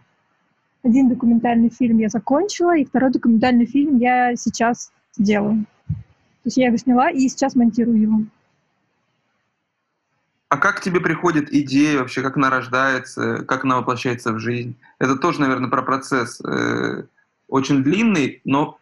один 0.82 1.08
документальный 1.08 1.70
фильм, 1.70 1.98
я 1.98 2.08
закончила, 2.08 2.76
и 2.76 2.84
второй 2.84 3.10
документальный 3.10 3.66
фильм 3.66 3.98
я 3.98 4.34
сейчас 4.36 4.92
делаю. 5.16 5.64
То 5.88 6.46
есть 6.46 6.56
я 6.56 6.66
его 6.66 6.76
сняла 6.76 7.10
и 7.10 7.28
сейчас 7.28 7.54
монтирую 7.54 8.00
его. 8.00 8.20
А 10.48 10.58
как 10.58 10.80
тебе 10.80 11.00
приходит 11.00 11.52
идея 11.52 12.00
вообще, 12.00 12.20
как 12.20 12.36
она 12.36 12.50
рождается, 12.50 13.44
как 13.44 13.64
она 13.64 13.78
воплощается 13.78 14.32
в 14.32 14.38
жизнь? 14.38 14.76
Это 14.98 15.16
тоже, 15.16 15.40
наверное, 15.40 15.70
про 15.70 15.82
процесс 15.82 16.42
э, 16.42 17.04
очень 17.48 17.82
длинный, 17.82 18.42
но 18.44 18.78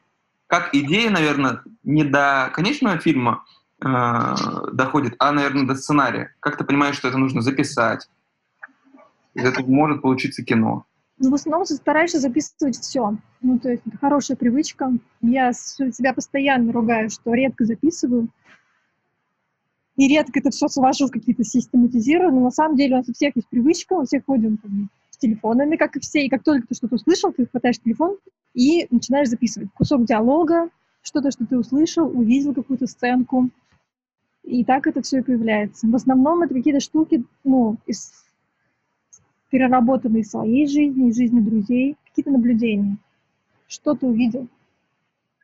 как 0.49 0.75
идея, 0.75 1.11
наверное, 1.11 1.63
не 1.85 2.03
до 2.03 2.51
конечного 2.55 2.99
фильма 2.99 3.45
э, 3.85 4.35
доходит, 4.73 5.15
а, 5.21 5.31
наверное, 5.31 5.65
до 5.65 5.77
сценария. 5.77 6.35
Как 6.41 6.57
ты 6.57 6.65
понимаешь, 6.65 6.97
что 6.97 7.07
это 7.07 7.19
нужно 7.19 7.41
записать? 7.41 8.09
Из 9.35 9.45
этого 9.45 9.67
может 9.67 10.03
получиться 10.03 10.43
кино. 10.43 10.87
В 11.20 11.35
основном 11.35 11.66
стараешься 11.66 12.18
записывать 12.18 12.78
все. 12.78 13.14
Ну, 13.42 13.59
то 13.59 13.70
есть 13.70 13.83
это 13.87 13.98
хорошая 13.98 14.38
привычка. 14.38 14.90
Я 15.20 15.52
себя 15.52 16.14
постоянно 16.14 16.72
ругаю, 16.72 17.11
что 17.11 17.35
редко 17.35 17.66
записываю. 17.66 18.28
И 19.96 20.09
редко 20.09 20.40
это 20.40 20.50
все 20.50 20.68
свожу 20.68 21.09
в 21.09 21.11
какие-то 21.11 21.44
систематизирую, 21.44 22.33
но 22.33 22.40
на 22.40 22.50
самом 22.50 22.76
деле 22.76 22.94
у 22.94 22.98
нас 22.98 23.09
у 23.11 23.12
всех 23.12 23.37
есть 23.37 23.48
привычка, 23.48 23.92
у 23.92 24.06
всех 24.06 24.24
ходим 24.24 24.56
там, 24.56 24.88
с 25.11 25.18
телефонами, 25.18 25.76
как 25.76 25.94
и 25.96 26.00
все, 26.00 26.24
и 26.24 26.30
как 26.30 26.42
только 26.42 26.66
ты 26.66 26.74
что-то 26.74 26.94
услышал, 26.94 27.33
ты 27.33 27.46
хватаешь 27.46 27.78
телефон 27.78 28.16
и 28.54 28.87
начинаешь 28.90 29.28
записывать 29.28 29.68
кусок 29.74 30.06
диалога, 30.06 30.70
что-то, 31.02 31.30
что 31.30 31.44
ты 31.44 31.59
услышал, 31.59 32.06
увидел 32.06 32.54
какую-то 32.54 32.87
сценку, 32.87 33.50
и 34.42 34.64
так 34.64 34.87
это 34.87 35.02
все 35.02 35.18
и 35.18 35.22
появляется. 35.22 35.87
В 35.87 35.94
основном 35.94 36.42
это 36.42 36.54
какие-то 36.54 36.80
штуки, 36.80 37.24
ну, 37.44 37.76
из 37.87 38.24
переработанные 39.51 40.25
своей 40.25 40.67
жизни, 40.67 41.09
из 41.09 41.17
жизни 41.17 41.41
друзей, 41.41 41.97
какие-то 42.07 42.31
наблюдения. 42.31 42.97
Что 43.69 43.95
ты 43.95 44.07
увидел? 44.07 44.49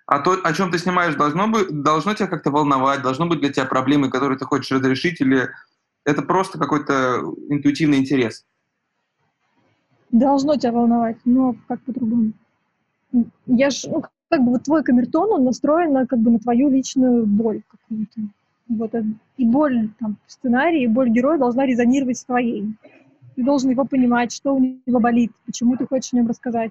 А 0.07 0.21
то, 0.21 0.39
о 0.43 0.53
чем 0.53 0.71
ты 0.71 0.79
снимаешь, 0.79 1.17
должно, 1.17 1.49
быть, 1.49 1.83
должно 1.83 2.15
тебя 2.15 2.29
как-то 2.29 2.51
волновать, 2.51 3.03
должно 3.03 3.27
быть 3.27 3.41
для 3.41 3.53
тебя 3.53 3.67
проблемой, 3.67 4.11
которые 4.11 4.39
ты 4.39 4.45
хочешь 4.45 4.71
разрешить, 4.71 5.21
или 5.21 5.49
это 6.05 6.23
просто 6.23 6.59
какой-то 6.59 7.23
интуитивный 7.49 7.99
интерес? 7.99 8.47
Должно 10.13 10.57
тебя 10.57 10.73
волновать, 10.73 11.17
но 11.25 11.57
как 11.67 11.81
по-другому. 11.83 12.33
Я 13.47 13.71
ж, 13.71 13.85
ну, 13.89 14.05
как 14.29 14.45
бы 14.45 14.53
вот 14.53 14.63
твой 14.63 14.85
камертон, 14.85 15.33
он 15.33 15.45
настроен 15.45 15.93
на, 15.93 16.07
как 16.07 16.21
бы, 16.21 16.31
на 16.31 16.39
твою 16.39 16.71
личную 16.71 17.27
боль 17.27 17.63
какую-то. 17.69 18.21
Вот, 18.69 18.95
э, 18.95 19.05
и 19.37 19.45
боль 19.45 19.91
там, 19.99 20.17
в 20.27 20.33
сценарии, 20.33 20.83
и 20.83 20.89
боль 20.89 21.11
героя 21.11 21.39
должна 21.39 21.67
резонировать 21.67 22.19
с 22.19 22.25
твоей. 22.25 22.75
Ты 23.37 23.45
должен 23.45 23.71
его 23.71 23.85
понимать, 23.85 24.33
что 24.33 24.55
у 24.55 24.61
него 24.61 24.99
болит, 24.99 25.31
почему 25.45 25.77
ты 25.77 25.87
хочешь 25.87 26.13
о 26.15 26.17
нем 26.17 26.27
рассказать. 26.27 26.71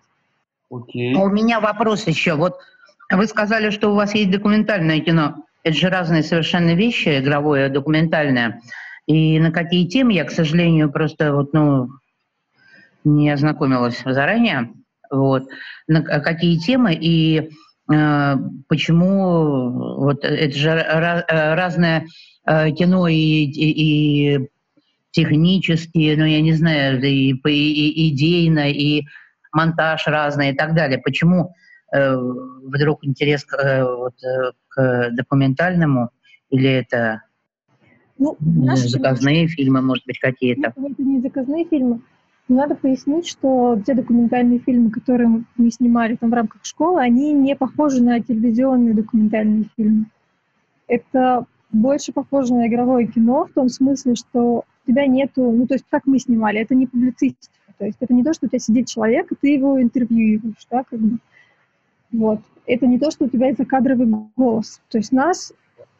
Окей. 0.71 1.15
А 1.15 1.19
у 1.19 1.29
меня 1.29 1.59
вопрос 1.59 2.07
еще. 2.07 2.33
Вот 2.33 2.57
вы 3.11 3.27
сказали, 3.27 3.69
что 3.69 3.91
у 3.91 3.95
вас 3.95 4.15
есть 4.15 4.31
документальное 4.31 4.99
кино. 4.99 5.45
Это 5.63 5.77
же 5.77 5.89
разные 5.89 6.23
совершенно 6.23 6.73
вещи, 6.73 7.19
игровое, 7.19 7.69
документальное. 7.69 8.61
И 9.05 9.39
на 9.39 9.51
какие 9.51 9.87
темы 9.87 10.13
я, 10.13 10.25
к 10.25 10.31
сожалению, 10.31 10.91
просто 10.91 11.33
вот, 11.33 11.53
ну, 11.53 11.89
не 13.03 13.29
ознакомилась 13.29 14.01
заранее. 14.03 14.73
Вот. 15.11 15.43
На 15.87 16.01
какие 16.01 16.57
темы 16.57 16.97
и 16.99 17.51
э, 17.93 18.35
почему 18.67 19.97
вот 19.99 20.25
это 20.25 20.57
же 20.57 20.73
разное 20.73 22.07
э, 22.47 22.71
кино 22.71 23.07
и, 23.07 23.15
и, 23.15 24.35
и 24.35 24.49
технически, 25.15 26.15
ну, 26.17 26.25
я 26.25 26.41
не 26.41 26.53
знаю, 26.53 27.01
и, 27.01 27.31
и, 27.31 28.09
идейно, 28.09 28.69
и 28.69 29.03
монтаж 29.51 30.07
разный 30.07 30.51
и 30.51 30.55
так 30.55 30.75
далее. 30.75 30.99
Почему 30.99 31.53
Э, 31.95 32.17
вдруг 32.63 33.05
интерес 33.05 33.45
к, 33.45 33.53
э, 33.53 33.83
вот, 33.83 34.15
э, 34.23 34.51
к 34.69 35.11
документальному, 35.11 36.09
или 36.49 36.69
это 36.69 37.21
ну, 38.17 38.35
заказные 38.75 39.47
фильмы, 39.47 39.81
может 39.81 40.05
быть, 40.05 40.19
какие-то? 40.19 40.73
Нет, 40.75 40.91
это 40.91 41.03
не 41.03 41.21
заказные 41.21 41.65
фильмы. 41.65 42.01
Но 42.47 42.57
надо 42.57 42.75
пояснить, 42.75 43.27
что 43.27 43.81
те 43.85 43.93
документальные 43.93 44.59
фильмы, 44.59 44.91
которые 44.91 45.45
мы 45.57 45.71
снимали 45.71 46.15
там 46.15 46.31
в 46.31 46.33
рамках 46.33 46.65
школы, 46.65 47.01
они 47.01 47.33
не 47.33 47.55
похожи 47.55 48.03
на 48.03 48.19
телевизионные 48.19 48.93
документальные 48.93 49.65
фильмы. 49.77 50.05
Это 50.87 51.45
больше 51.71 52.11
похоже 52.11 52.53
на 52.53 52.67
игровое 52.67 53.07
кино 53.07 53.45
в 53.45 53.53
том 53.53 53.69
смысле, 53.69 54.15
что 54.15 54.65
тебя 54.85 55.07
нету, 55.07 55.51
ну 55.51 55.67
то 55.67 55.75
есть 55.75 55.85
как 55.89 56.05
мы 56.05 56.19
снимали, 56.19 56.59
это 56.59 56.75
не 56.75 56.87
публицистика. 56.87 57.53
То 57.77 57.85
есть 57.85 57.97
это 57.99 58.13
не 58.13 58.23
то, 58.23 58.33
что 58.33 58.45
у 58.45 58.49
тебя 58.49 58.59
сидит 58.59 58.87
человек, 58.87 59.31
и 59.31 59.35
ты 59.35 59.49
его 59.49 59.81
интервьюируешь, 59.81 60.65
да, 60.69 60.83
как 60.83 60.99
бы. 60.99 61.17
Вот. 62.11 62.39
Это 62.65 62.87
не 62.87 62.97
то, 62.97 63.11
что 63.11 63.25
у 63.25 63.29
тебя 63.29 63.47
есть 63.47 63.59
закадровый 63.59 64.07
голос. 64.35 64.81
То 64.89 64.97
есть 64.97 65.11
нас 65.11 65.53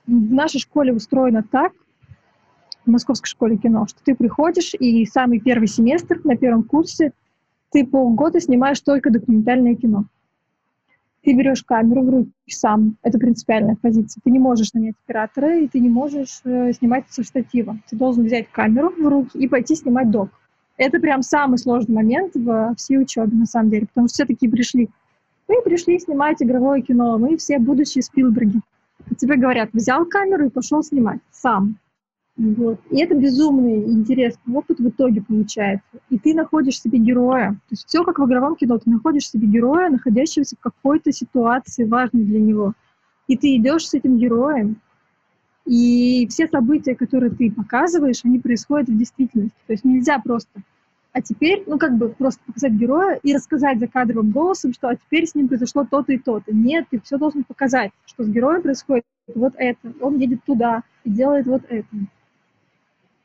в 0.07 0.33
нашей 0.33 0.59
школе 0.59 0.93
устроено 0.93 1.43
так, 1.43 1.73
в 2.85 2.89
Московской 2.91 3.27
школе 3.27 3.57
кино, 3.57 3.87
что 3.87 3.99
ты 4.03 4.15
приходишь, 4.15 4.73
и 4.79 5.05
самый 5.05 5.39
первый 5.39 5.67
семестр 5.67 6.21
на 6.23 6.37
первом 6.37 6.63
курсе 6.63 7.11
ты 7.71 7.85
полгода 7.85 8.39
снимаешь 8.39 8.79
только 8.79 9.09
документальное 9.09 9.75
кино. 9.75 10.05
Ты 11.25 11.33
берешь 11.33 11.63
камеру 11.63 12.03
в 12.03 12.09
руки 12.09 12.31
сам. 12.47 12.97
Это 13.01 13.17
принципиальная 13.17 13.75
позиция. 13.81 14.21
Ты 14.23 14.29
не 14.29 14.37
можешь 14.37 14.73
нанять 14.73 14.93
оператора, 15.03 15.57
и 15.57 15.67
ты 15.67 15.79
не 15.79 15.89
можешь 15.89 16.39
э, 16.43 16.71
снимать 16.73 17.05
со 17.09 17.23
штатива. 17.23 17.79
Ты 17.89 17.95
должен 17.95 18.25
взять 18.25 18.51
камеру 18.51 18.93
в 18.95 19.07
руки 19.07 19.35
и 19.35 19.47
пойти 19.47 19.73
снимать 19.73 20.11
док. 20.11 20.29
Это 20.77 20.99
прям 20.99 21.23
самый 21.23 21.57
сложный 21.57 21.95
момент 21.95 22.33
во 22.35 22.75
всей 22.75 22.99
учебе, 22.99 23.35
на 23.35 23.47
самом 23.47 23.71
деле, 23.71 23.87
потому 23.87 24.07
что 24.07 24.13
все 24.13 24.25
такие 24.25 24.51
пришли. 24.51 24.89
Мы 25.47 25.63
пришли 25.63 25.97
снимать 25.99 26.43
игровое 26.43 26.83
кино, 26.83 27.17
мы 27.17 27.37
все 27.37 27.57
будущие 27.57 28.03
Спилберги. 28.03 28.61
И 29.09 29.15
тебе 29.15 29.35
говорят, 29.35 29.69
взял 29.73 30.05
камеру 30.05 30.45
и 30.45 30.51
пошел 30.51 30.83
снимать 30.83 31.21
сам. 31.31 31.79
Вот. 32.37 32.79
И 32.89 33.01
это 33.01 33.15
безумный 33.15 33.83
интересный 33.83 34.55
опыт 34.55 34.79
в 34.79 34.89
итоге 34.89 35.21
получается. 35.21 35.99
И 36.09 36.19
ты 36.19 36.33
находишь 36.33 36.81
себе 36.81 36.99
героя. 36.99 37.51
То 37.51 37.71
есть 37.71 37.87
все 37.87 38.03
как 38.03 38.19
в 38.19 38.25
игровом 38.25 38.55
кино. 38.55 38.77
Ты 38.77 38.89
находишь 38.89 39.29
себе 39.29 39.47
героя, 39.47 39.89
находящегося 39.89 40.55
в 40.57 40.59
какой-то 40.59 41.11
ситуации 41.11 41.85
важной 41.85 42.23
для 42.23 42.39
него. 42.39 42.73
И 43.27 43.37
ты 43.37 43.55
идешь 43.55 43.87
с 43.87 43.93
этим 43.93 44.17
героем, 44.17 44.77
и 45.65 46.27
все 46.29 46.47
события, 46.47 46.93
которые 46.93 47.31
ты 47.31 47.51
показываешь, 47.51 48.21
они 48.23 48.37
происходят 48.37 48.87
в 48.87 48.97
действительности. 48.97 49.57
То 49.65 49.73
есть 49.73 49.83
нельзя 49.83 50.19
просто 50.19 50.61
а 51.15 51.21
теперь, 51.21 51.63
ну, 51.65 51.79
как 51.79 51.97
бы 51.97 52.09
просто 52.09 52.41
показать 52.45 52.73
героя 52.73 53.17
и 53.23 53.33
рассказать 53.33 53.79
за 53.79 53.87
кадровым 53.87 54.31
голосом, 54.31 54.73
что 54.73 54.89
а 54.89 54.97
теперь 54.97 55.25
с 55.25 55.33
ним 55.33 55.47
произошло 55.47 55.87
то-то 55.89 56.11
и 56.11 56.17
то-то. 56.17 56.53
Нет, 56.53 56.87
ты 56.91 56.99
все 56.99 57.17
должен 57.17 57.45
показать, 57.45 57.91
что 58.05 58.25
с 58.25 58.27
героем 58.27 58.61
происходит 58.61 59.05
вот 59.33 59.53
это, 59.55 59.93
он 60.01 60.17
едет 60.17 60.43
туда 60.43 60.83
и 61.05 61.09
делает 61.09 61.47
вот 61.47 61.61
это. 61.69 61.87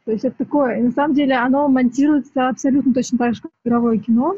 То 0.05 0.13
есть 0.13 0.25
это 0.25 0.37
такое, 0.39 0.79
и 0.79 0.83
на 0.83 0.91
самом 0.93 1.15
деле 1.15 1.35
оно 1.35 1.69
монтируется 1.69 2.49
абсолютно 2.49 2.95
точно 2.95 3.19
так 3.19 3.35
же, 3.35 3.43
как 3.43 3.51
игровое 3.65 3.99
кино. 3.99 4.37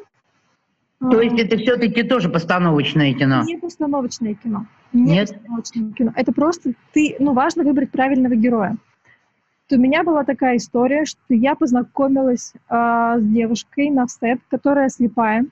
То 0.99 1.21
есть 1.21 1.39
это 1.39 1.57
все-таки 1.57 2.03
тоже 2.03 2.29
постановочное 2.29 3.13
кино? 3.15 3.43
Не 3.43 3.59
постановочное 3.59 4.35
кино. 4.35 4.67
Не 4.93 5.15
Нет? 5.15 5.31
постановочное 5.31 5.93
кино. 5.93 6.13
Это 6.15 6.33
просто 6.33 6.75
ты, 6.93 7.17
ну, 7.19 7.33
важно 7.33 7.65
выбрать 7.65 7.91
правильного 7.91 8.35
героя. 8.35 8.77
То 9.69 9.77
у 9.77 9.81
меня 9.81 10.05
была 10.05 10.25
такая 10.25 10.59
история, 10.59 11.05
что 11.05 11.19
я 11.31 11.55
познакомилась 11.55 12.53
э, 12.69 13.15
с 13.19 13.23
девушкой 13.23 13.91
на 13.91 14.07
сет, 14.07 14.41
которая 14.51 14.89
слепая, 14.91 15.47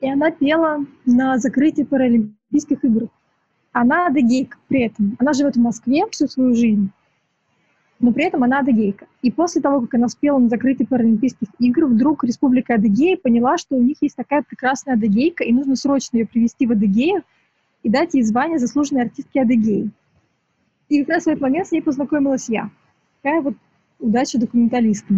и 0.00 0.10
она 0.10 0.30
пела 0.30 0.84
на 1.06 1.38
закрытии 1.38 1.82
Паралимпийских 1.82 2.84
игр. 2.84 3.08
Она 3.72 4.08
адыгейка 4.08 4.58
при 4.68 4.82
этом. 4.82 5.16
Она 5.18 5.32
живет 5.32 5.56
в 5.56 5.60
Москве 5.60 6.04
всю 6.10 6.28
свою 6.28 6.54
жизнь 6.54 6.90
но 7.98 8.12
при 8.12 8.24
этом 8.24 8.44
она 8.44 8.60
адыгейка. 8.60 9.06
И 9.22 9.30
после 9.30 9.62
того, 9.62 9.80
как 9.80 9.94
она 9.94 10.08
спела 10.08 10.38
на 10.38 10.48
закрытии 10.48 10.84
Паралимпийских 10.84 11.48
игр, 11.58 11.86
вдруг 11.86 12.24
Республика 12.24 12.74
Адыгея 12.74 13.16
поняла, 13.16 13.56
что 13.56 13.76
у 13.76 13.82
них 13.82 13.96
есть 14.00 14.16
такая 14.16 14.42
прекрасная 14.42 14.94
адыгейка, 14.94 15.44
и 15.44 15.52
нужно 15.52 15.76
срочно 15.76 16.18
ее 16.18 16.26
привести 16.26 16.66
в 16.66 16.72
Адыгею 16.72 17.22
и 17.82 17.88
дать 17.88 18.14
ей 18.14 18.22
звание 18.22 18.58
заслуженной 18.58 19.02
артистки 19.02 19.38
Адыгеи. 19.38 19.90
И 20.88 21.00
как 21.04 21.16
раз 21.16 21.24
в 21.24 21.28
этот 21.28 21.40
момент 21.40 21.68
с 21.68 21.72
ней 21.72 21.80
познакомилась 21.80 22.48
я. 22.48 22.70
Такая 23.22 23.40
вот 23.40 23.54
удача 23.98 24.38
документалиста. 24.38 25.14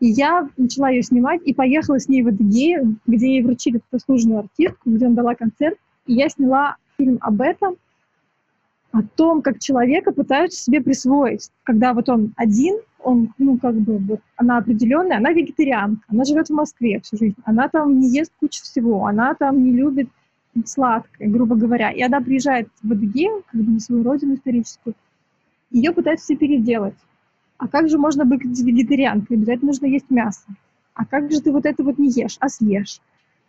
И 0.00 0.08
я 0.08 0.48
начала 0.56 0.90
ее 0.90 1.02
снимать 1.02 1.40
и 1.44 1.54
поехала 1.54 1.98
с 1.98 2.08
ней 2.08 2.22
в 2.22 2.28
Адыгею, 2.28 2.98
где 3.06 3.36
ей 3.36 3.42
вручили 3.42 3.80
заслуженную 3.90 4.40
артистку, 4.40 4.90
где 4.90 5.06
она 5.06 5.14
дала 5.14 5.34
концерт. 5.34 5.78
И 6.06 6.12
я 6.12 6.28
сняла 6.28 6.76
фильм 6.98 7.18
об 7.20 7.40
этом, 7.40 7.76
о 8.94 9.02
том, 9.02 9.42
как 9.42 9.58
человека 9.58 10.12
пытаются 10.12 10.62
себе 10.62 10.80
присвоить. 10.80 11.50
Когда 11.64 11.94
вот 11.94 12.08
он 12.08 12.32
один, 12.36 12.78
он, 13.00 13.34
ну, 13.38 13.58
как 13.58 13.74
бы, 13.74 13.98
вот, 13.98 14.20
она 14.36 14.58
определенная, 14.58 15.16
она 15.16 15.32
вегетарианка, 15.32 16.02
она 16.06 16.24
живет 16.24 16.46
в 16.46 16.52
Москве 16.52 17.00
всю 17.00 17.16
жизнь, 17.16 17.34
она 17.44 17.68
там 17.68 17.98
не 17.98 18.08
ест 18.08 18.30
кучу 18.38 18.62
всего, 18.62 19.04
она 19.06 19.34
там 19.34 19.64
не 19.64 19.72
любит 19.72 20.08
сладкое, 20.64 21.28
грубо 21.28 21.56
говоря. 21.56 21.90
И 21.90 22.02
она 22.02 22.20
приезжает 22.20 22.68
в 22.84 22.92
Адыгею, 22.92 23.42
как 23.50 23.60
бы 23.60 23.72
на 23.72 23.80
свою 23.80 24.04
родину 24.04 24.34
историческую, 24.34 24.94
ее 25.72 25.90
пытаются 25.90 26.26
все 26.26 26.36
переделать. 26.36 26.94
А 27.58 27.66
как 27.66 27.88
же 27.88 27.98
можно 27.98 28.24
быть 28.24 28.44
вегетарианкой? 28.44 29.38
Обязательно 29.38 29.72
нужно 29.72 29.86
есть 29.86 30.08
мясо. 30.08 30.46
А 30.94 31.04
как 31.04 31.32
же 31.32 31.40
ты 31.40 31.50
вот 31.50 31.66
это 31.66 31.82
вот 31.82 31.98
не 31.98 32.10
ешь, 32.10 32.36
а 32.38 32.48
съешь? 32.48 33.00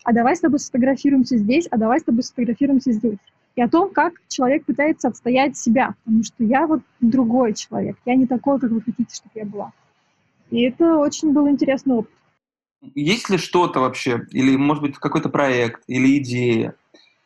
А 0.04 0.12
давай 0.12 0.36
с 0.36 0.40
тобой 0.40 0.58
сфотографируемся 0.58 1.38
здесь, 1.38 1.68
а 1.70 1.78
давай 1.78 2.00
с 2.00 2.04
тобой 2.04 2.24
сфотографируемся 2.24 2.94
здесь 2.94 3.20
и 3.56 3.62
о 3.62 3.70
том, 3.70 3.90
как 3.92 4.14
человек 4.28 4.66
пытается 4.66 5.08
отстоять 5.08 5.58
себя, 5.58 5.96
потому 6.04 6.24
что 6.24 6.44
я 6.44 6.68
вот 6.68 6.82
другой 7.00 7.54
человек, 7.54 7.98
я 8.06 8.16
не 8.16 8.28
такой, 8.28 8.60
как 8.60 8.72
вы 8.72 8.82
хотите, 8.82 9.16
чтобы 9.16 9.32
я 9.36 9.46
была. 9.46 9.72
И 10.52 10.62
это 10.62 10.98
очень 10.98 11.32
был 11.32 11.50
интересный 11.50 11.96
опыт. 11.96 12.12
Есть 12.94 13.30
ли 13.30 13.38
что-то 13.38 13.80
вообще, 13.80 14.28
или, 14.32 14.56
может 14.58 14.84
быть, 14.84 14.98
какой-то 14.98 15.30
проект, 15.30 15.84
или 15.88 16.18
идея, 16.20 16.76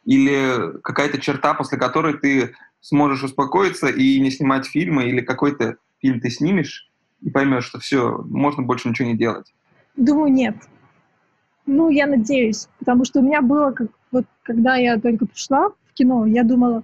или 0.05 0.79
какая-то 0.81 1.19
черта, 1.19 1.53
после 1.53 1.77
которой 1.77 2.17
ты 2.17 2.55
сможешь 2.79 3.23
успокоиться 3.23 3.87
и 3.87 4.19
не 4.21 4.31
снимать 4.31 4.67
фильмы, 4.67 5.05
или 5.05 5.21
какой-то 5.21 5.77
фильм 5.99 6.21
ты 6.21 6.29
снимешь 6.29 6.89
и 7.21 7.29
поймешь, 7.29 7.65
что 7.65 7.79
все, 7.79 8.23
можно 8.25 8.63
больше 8.63 8.87
ничего 8.87 9.09
не 9.09 9.17
делать? 9.17 9.53
Думаю, 9.97 10.31
нет. 10.31 10.55
Ну, 11.65 11.89
я 11.89 12.07
надеюсь, 12.07 12.69
потому 12.79 13.03
что 13.03 13.19
у 13.19 13.23
меня 13.23 13.41
было, 13.41 13.71
как, 13.71 13.87
вот, 14.11 14.25
когда 14.43 14.77
я 14.77 14.97
только 14.97 15.25
пришла 15.25 15.71
кино, 15.99 16.25
я 16.25 16.43
думала, 16.43 16.83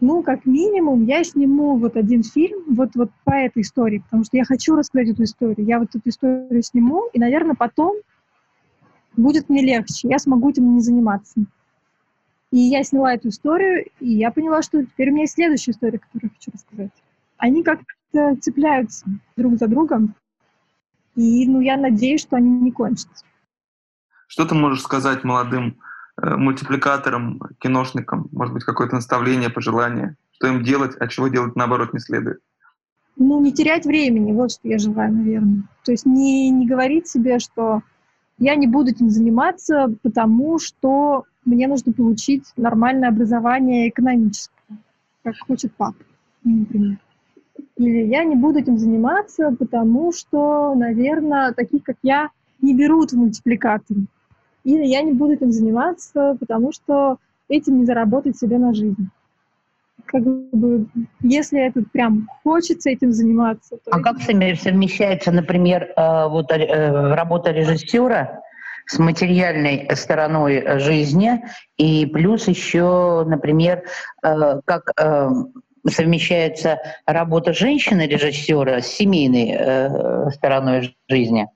ну, 0.00 0.22
как 0.22 0.44
минимум, 0.44 1.04
я 1.04 1.24
сниму 1.24 1.76
вот 1.78 1.96
один 1.96 2.22
фильм 2.22 2.62
вот, 2.68 2.90
вот 2.94 3.10
по 3.24 3.32
этой 3.32 3.62
истории, 3.62 4.00
потому 4.00 4.24
что 4.24 4.36
я 4.36 4.44
хочу 4.44 4.76
рассказать 4.76 5.08
эту 5.08 5.24
историю. 5.24 5.66
Я 5.66 5.78
вот 5.78 5.94
эту 5.94 6.08
историю 6.08 6.62
сниму, 6.62 7.08
и, 7.12 7.18
наверное, 7.18 7.54
потом 7.54 7.96
будет 9.16 9.48
мне 9.48 9.62
легче, 9.62 10.08
я 10.08 10.18
смогу 10.18 10.50
этим 10.50 10.74
не 10.74 10.80
заниматься. 10.80 11.40
И 12.50 12.58
я 12.58 12.84
сняла 12.84 13.14
эту 13.14 13.28
историю, 13.28 13.86
и 13.98 14.12
я 14.12 14.30
поняла, 14.30 14.62
что 14.62 14.84
теперь 14.84 15.08
у 15.08 15.12
меня 15.12 15.22
есть 15.22 15.34
следующая 15.34 15.72
история, 15.72 15.98
которую 15.98 16.30
я 16.30 16.34
хочу 16.36 16.50
рассказать. 16.52 16.92
Они 17.36 17.62
как-то 17.62 18.36
цепляются 18.40 19.06
друг 19.36 19.58
за 19.58 19.66
другом, 19.68 20.14
и 21.16 21.46
ну, 21.48 21.60
я 21.60 21.76
надеюсь, 21.76 22.20
что 22.20 22.36
они 22.36 22.50
не 22.50 22.72
кончатся. 22.72 23.24
Что 24.26 24.44
ты 24.44 24.54
можешь 24.54 24.82
сказать 24.82 25.24
молодым 25.24 25.78
мультипликаторам, 26.20 27.40
киношникам? 27.58 28.28
Может 28.32 28.54
быть, 28.54 28.64
какое-то 28.64 28.94
наставление, 28.94 29.50
пожелание? 29.50 30.16
Что 30.32 30.48
им 30.48 30.62
делать, 30.62 30.96
а 30.98 31.08
чего 31.08 31.28
делать, 31.28 31.56
наоборот, 31.56 31.92
не 31.92 32.00
следует? 32.00 32.40
Ну, 33.16 33.40
не 33.40 33.52
терять 33.52 33.86
времени, 33.86 34.32
вот 34.32 34.52
что 34.52 34.68
я 34.68 34.78
желаю, 34.78 35.12
наверное. 35.12 35.64
То 35.84 35.92
есть 35.92 36.04
не, 36.04 36.50
не 36.50 36.66
говорить 36.66 37.06
себе, 37.06 37.38
что 37.38 37.82
я 38.38 38.56
не 38.56 38.66
буду 38.66 38.90
этим 38.90 39.08
заниматься, 39.08 39.94
потому 40.02 40.58
что 40.58 41.24
мне 41.44 41.68
нужно 41.68 41.92
получить 41.92 42.52
нормальное 42.56 43.08
образование 43.08 43.88
экономическое, 43.88 44.78
как 45.22 45.34
хочет 45.46 45.72
папа, 45.76 46.02
например. 46.42 46.98
Или 47.76 48.06
я 48.06 48.24
не 48.24 48.34
буду 48.34 48.58
этим 48.58 48.78
заниматься, 48.78 49.54
потому 49.56 50.12
что, 50.12 50.74
наверное, 50.74 51.52
таких, 51.52 51.84
как 51.84 51.96
я, 52.02 52.30
не 52.60 52.74
берут 52.74 53.12
в 53.12 53.16
мультипликаторы 53.16 54.06
или 54.64 54.84
я 54.84 55.02
не 55.02 55.12
буду 55.12 55.34
этим 55.34 55.52
заниматься, 55.52 56.36
потому 56.40 56.72
что 56.72 57.18
этим 57.48 57.78
не 57.78 57.84
заработать 57.84 58.36
себе 58.36 58.58
на 58.58 58.74
жизнь. 58.74 59.08
Как 60.06 60.22
бы, 60.22 60.86
если 61.20 61.60
это 61.60 61.82
прям 61.92 62.28
хочется 62.42 62.90
этим 62.90 63.12
заниматься. 63.12 63.78
а 63.90 64.00
как 64.00 64.20
совмещается, 64.20 65.32
например, 65.32 65.92
э, 65.96 66.28
вот 66.28 66.50
э, 66.50 67.14
работа 67.14 67.52
режиссера 67.52 68.42
с 68.86 68.98
материальной 68.98 69.88
стороной 69.94 70.78
жизни, 70.78 71.42
и 71.78 72.04
плюс 72.06 72.48
еще, 72.48 73.24
например, 73.26 73.84
э, 74.22 74.60
как 74.64 74.92
совмещается 75.86 76.80
работа 77.06 77.52
женщины-режиссера 77.52 78.80
с 78.80 78.86
семейной 78.86 80.30
стороной 80.32 80.96
жизни? 81.08 81.46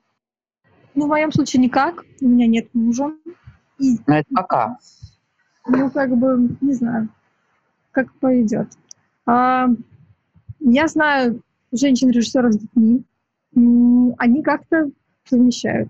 Ну, 0.99 1.05
в 1.05 1.07
моем 1.07 1.31
случае 1.31 1.61
никак. 1.61 2.03
У 2.19 2.27
меня 2.27 2.45
нет 2.45 2.67
мужа. 2.73 3.15
И, 3.77 3.95
ну, 4.05 4.13
это 4.13 4.27
пока. 4.35 4.77
Ну, 5.65 5.89
как 5.91 6.13
бы, 6.17 6.57
не 6.59 6.73
знаю, 6.73 7.07
как 7.91 8.13
пойдет. 8.15 8.67
А, 9.25 9.69
я 10.59 10.87
знаю 10.89 11.41
женщин-режиссеров 11.71 12.51
с 12.51 12.59
детьми. 12.59 13.05
Они 14.17 14.43
как-то 14.43 14.91
совмещают. 15.23 15.87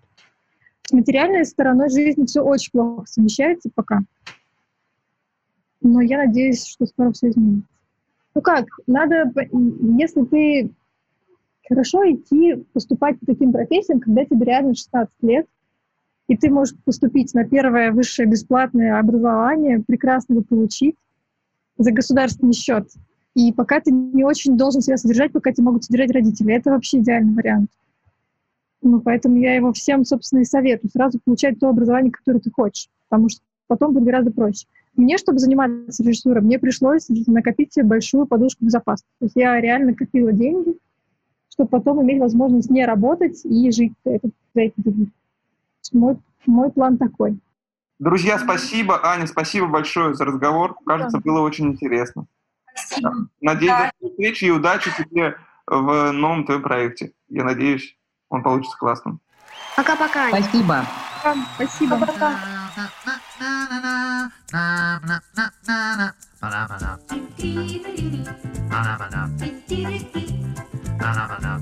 С 0.83 0.91
материальной 0.91 1.43
стороной 1.45 1.89
жизни 1.89 2.27
все 2.27 2.41
очень 2.41 2.69
плохо 2.71 3.07
совмещается 3.07 3.71
пока. 3.73 4.01
Но 5.81 6.01
я 6.01 6.19
надеюсь, 6.19 6.67
что 6.67 6.85
скоро 6.85 7.13
все 7.13 7.29
изменится. 7.29 7.67
Ну 8.35 8.43
как, 8.43 8.67
надо, 8.85 9.33
если 9.97 10.23
ты 10.25 10.71
Хорошо 11.69 12.03
идти 12.11 12.55
поступать 12.73 13.19
по 13.19 13.27
таким 13.27 13.51
профессиям, 13.51 13.99
когда 13.99 14.25
тебе 14.25 14.43
реально 14.43 14.73
16 14.73 15.13
лет, 15.21 15.45
и 16.27 16.35
ты 16.35 16.49
можешь 16.49 16.75
поступить 16.83 17.33
на 17.35 17.45
первое 17.45 17.91
высшее 17.91 18.27
бесплатное 18.27 18.99
образование, 18.99 19.83
прекрасно 19.85 20.33
его 20.33 20.43
получить 20.43 20.95
за 21.77 21.91
государственный 21.91 22.53
счет. 22.53 22.89
И 23.35 23.53
пока 23.53 23.79
ты 23.79 23.91
не 23.91 24.23
очень 24.23 24.57
должен 24.57 24.81
себя 24.81 24.97
содержать, 24.97 25.31
пока 25.31 25.51
тебя 25.51 25.65
могут 25.65 25.83
содержать 25.83 26.11
родители. 26.11 26.53
Это 26.53 26.71
вообще 26.71 26.99
идеальный 26.99 27.33
вариант. 27.33 27.69
Ну, 28.81 28.99
поэтому 28.99 29.37
я 29.37 29.55
его 29.55 29.71
всем, 29.71 30.05
собственно, 30.05 30.39
и 30.39 30.45
советую. 30.45 30.89
Сразу 30.91 31.19
получать 31.23 31.59
то 31.59 31.69
образование, 31.69 32.11
которое 32.11 32.39
ты 32.39 32.49
хочешь, 32.51 32.89
потому 33.07 33.29
что 33.29 33.41
потом 33.67 33.93
будет 33.93 34.05
гораздо 34.05 34.31
проще. 34.31 34.65
Мне, 34.95 35.17
чтобы 35.19 35.37
заниматься 35.37 36.03
режиссурой, 36.03 36.41
мне 36.41 36.57
пришлось 36.57 37.07
накопить 37.27 37.73
себе 37.73 37.85
большую 37.85 38.25
подушку 38.25 38.65
безопасности. 38.65 39.13
То 39.19 39.25
есть 39.25 39.35
я 39.35 39.61
реально 39.61 39.93
копила 39.93 40.31
деньги, 40.31 40.75
чтобы 41.59 41.69
потом 41.71 42.01
иметь 42.03 42.21
возможность 42.21 42.69
не 42.69 42.85
работать 42.85 43.43
и 43.43 43.69
жить 43.71 43.91
это, 44.05 44.29
за 44.55 44.61
эти 44.61 44.73
деньги. 44.77 45.11
Мой, 45.91 46.17
мой 46.45 46.71
план 46.71 46.97
такой. 46.97 47.37
Друзья, 47.99 48.39
спасибо. 48.39 49.05
Аня, 49.05 49.27
спасибо 49.27 49.67
большое 49.67 50.13
за 50.13 50.23
разговор. 50.23 50.77
Кажется, 50.85 51.19
было 51.19 51.41
очень 51.41 51.67
интересно. 51.67 52.27
Спасибо. 52.73 53.27
Надеюсь, 53.41 53.71
Да. 53.73 53.91
до 53.99 54.07
встречи 54.09 54.45
и 54.45 54.51
удачи 54.51 54.89
тебе 54.97 55.35
в 55.67 56.11
новом 56.13 56.45
твоем 56.45 56.61
проекте. 56.61 57.11
Я 57.27 57.43
надеюсь, 57.43 57.97
он 58.29 58.41
получится 58.41 58.77
классным. 58.77 59.19
Пока-пока. 59.75 60.29
Спасибо. 60.29 60.85
Спасибо. 61.57 61.97
Пока. 61.97 62.35
Ba-da-ba-da. 68.71 70.68
na 70.99 71.13
na 71.15 71.27
na 71.27 71.37
na. 71.39 71.59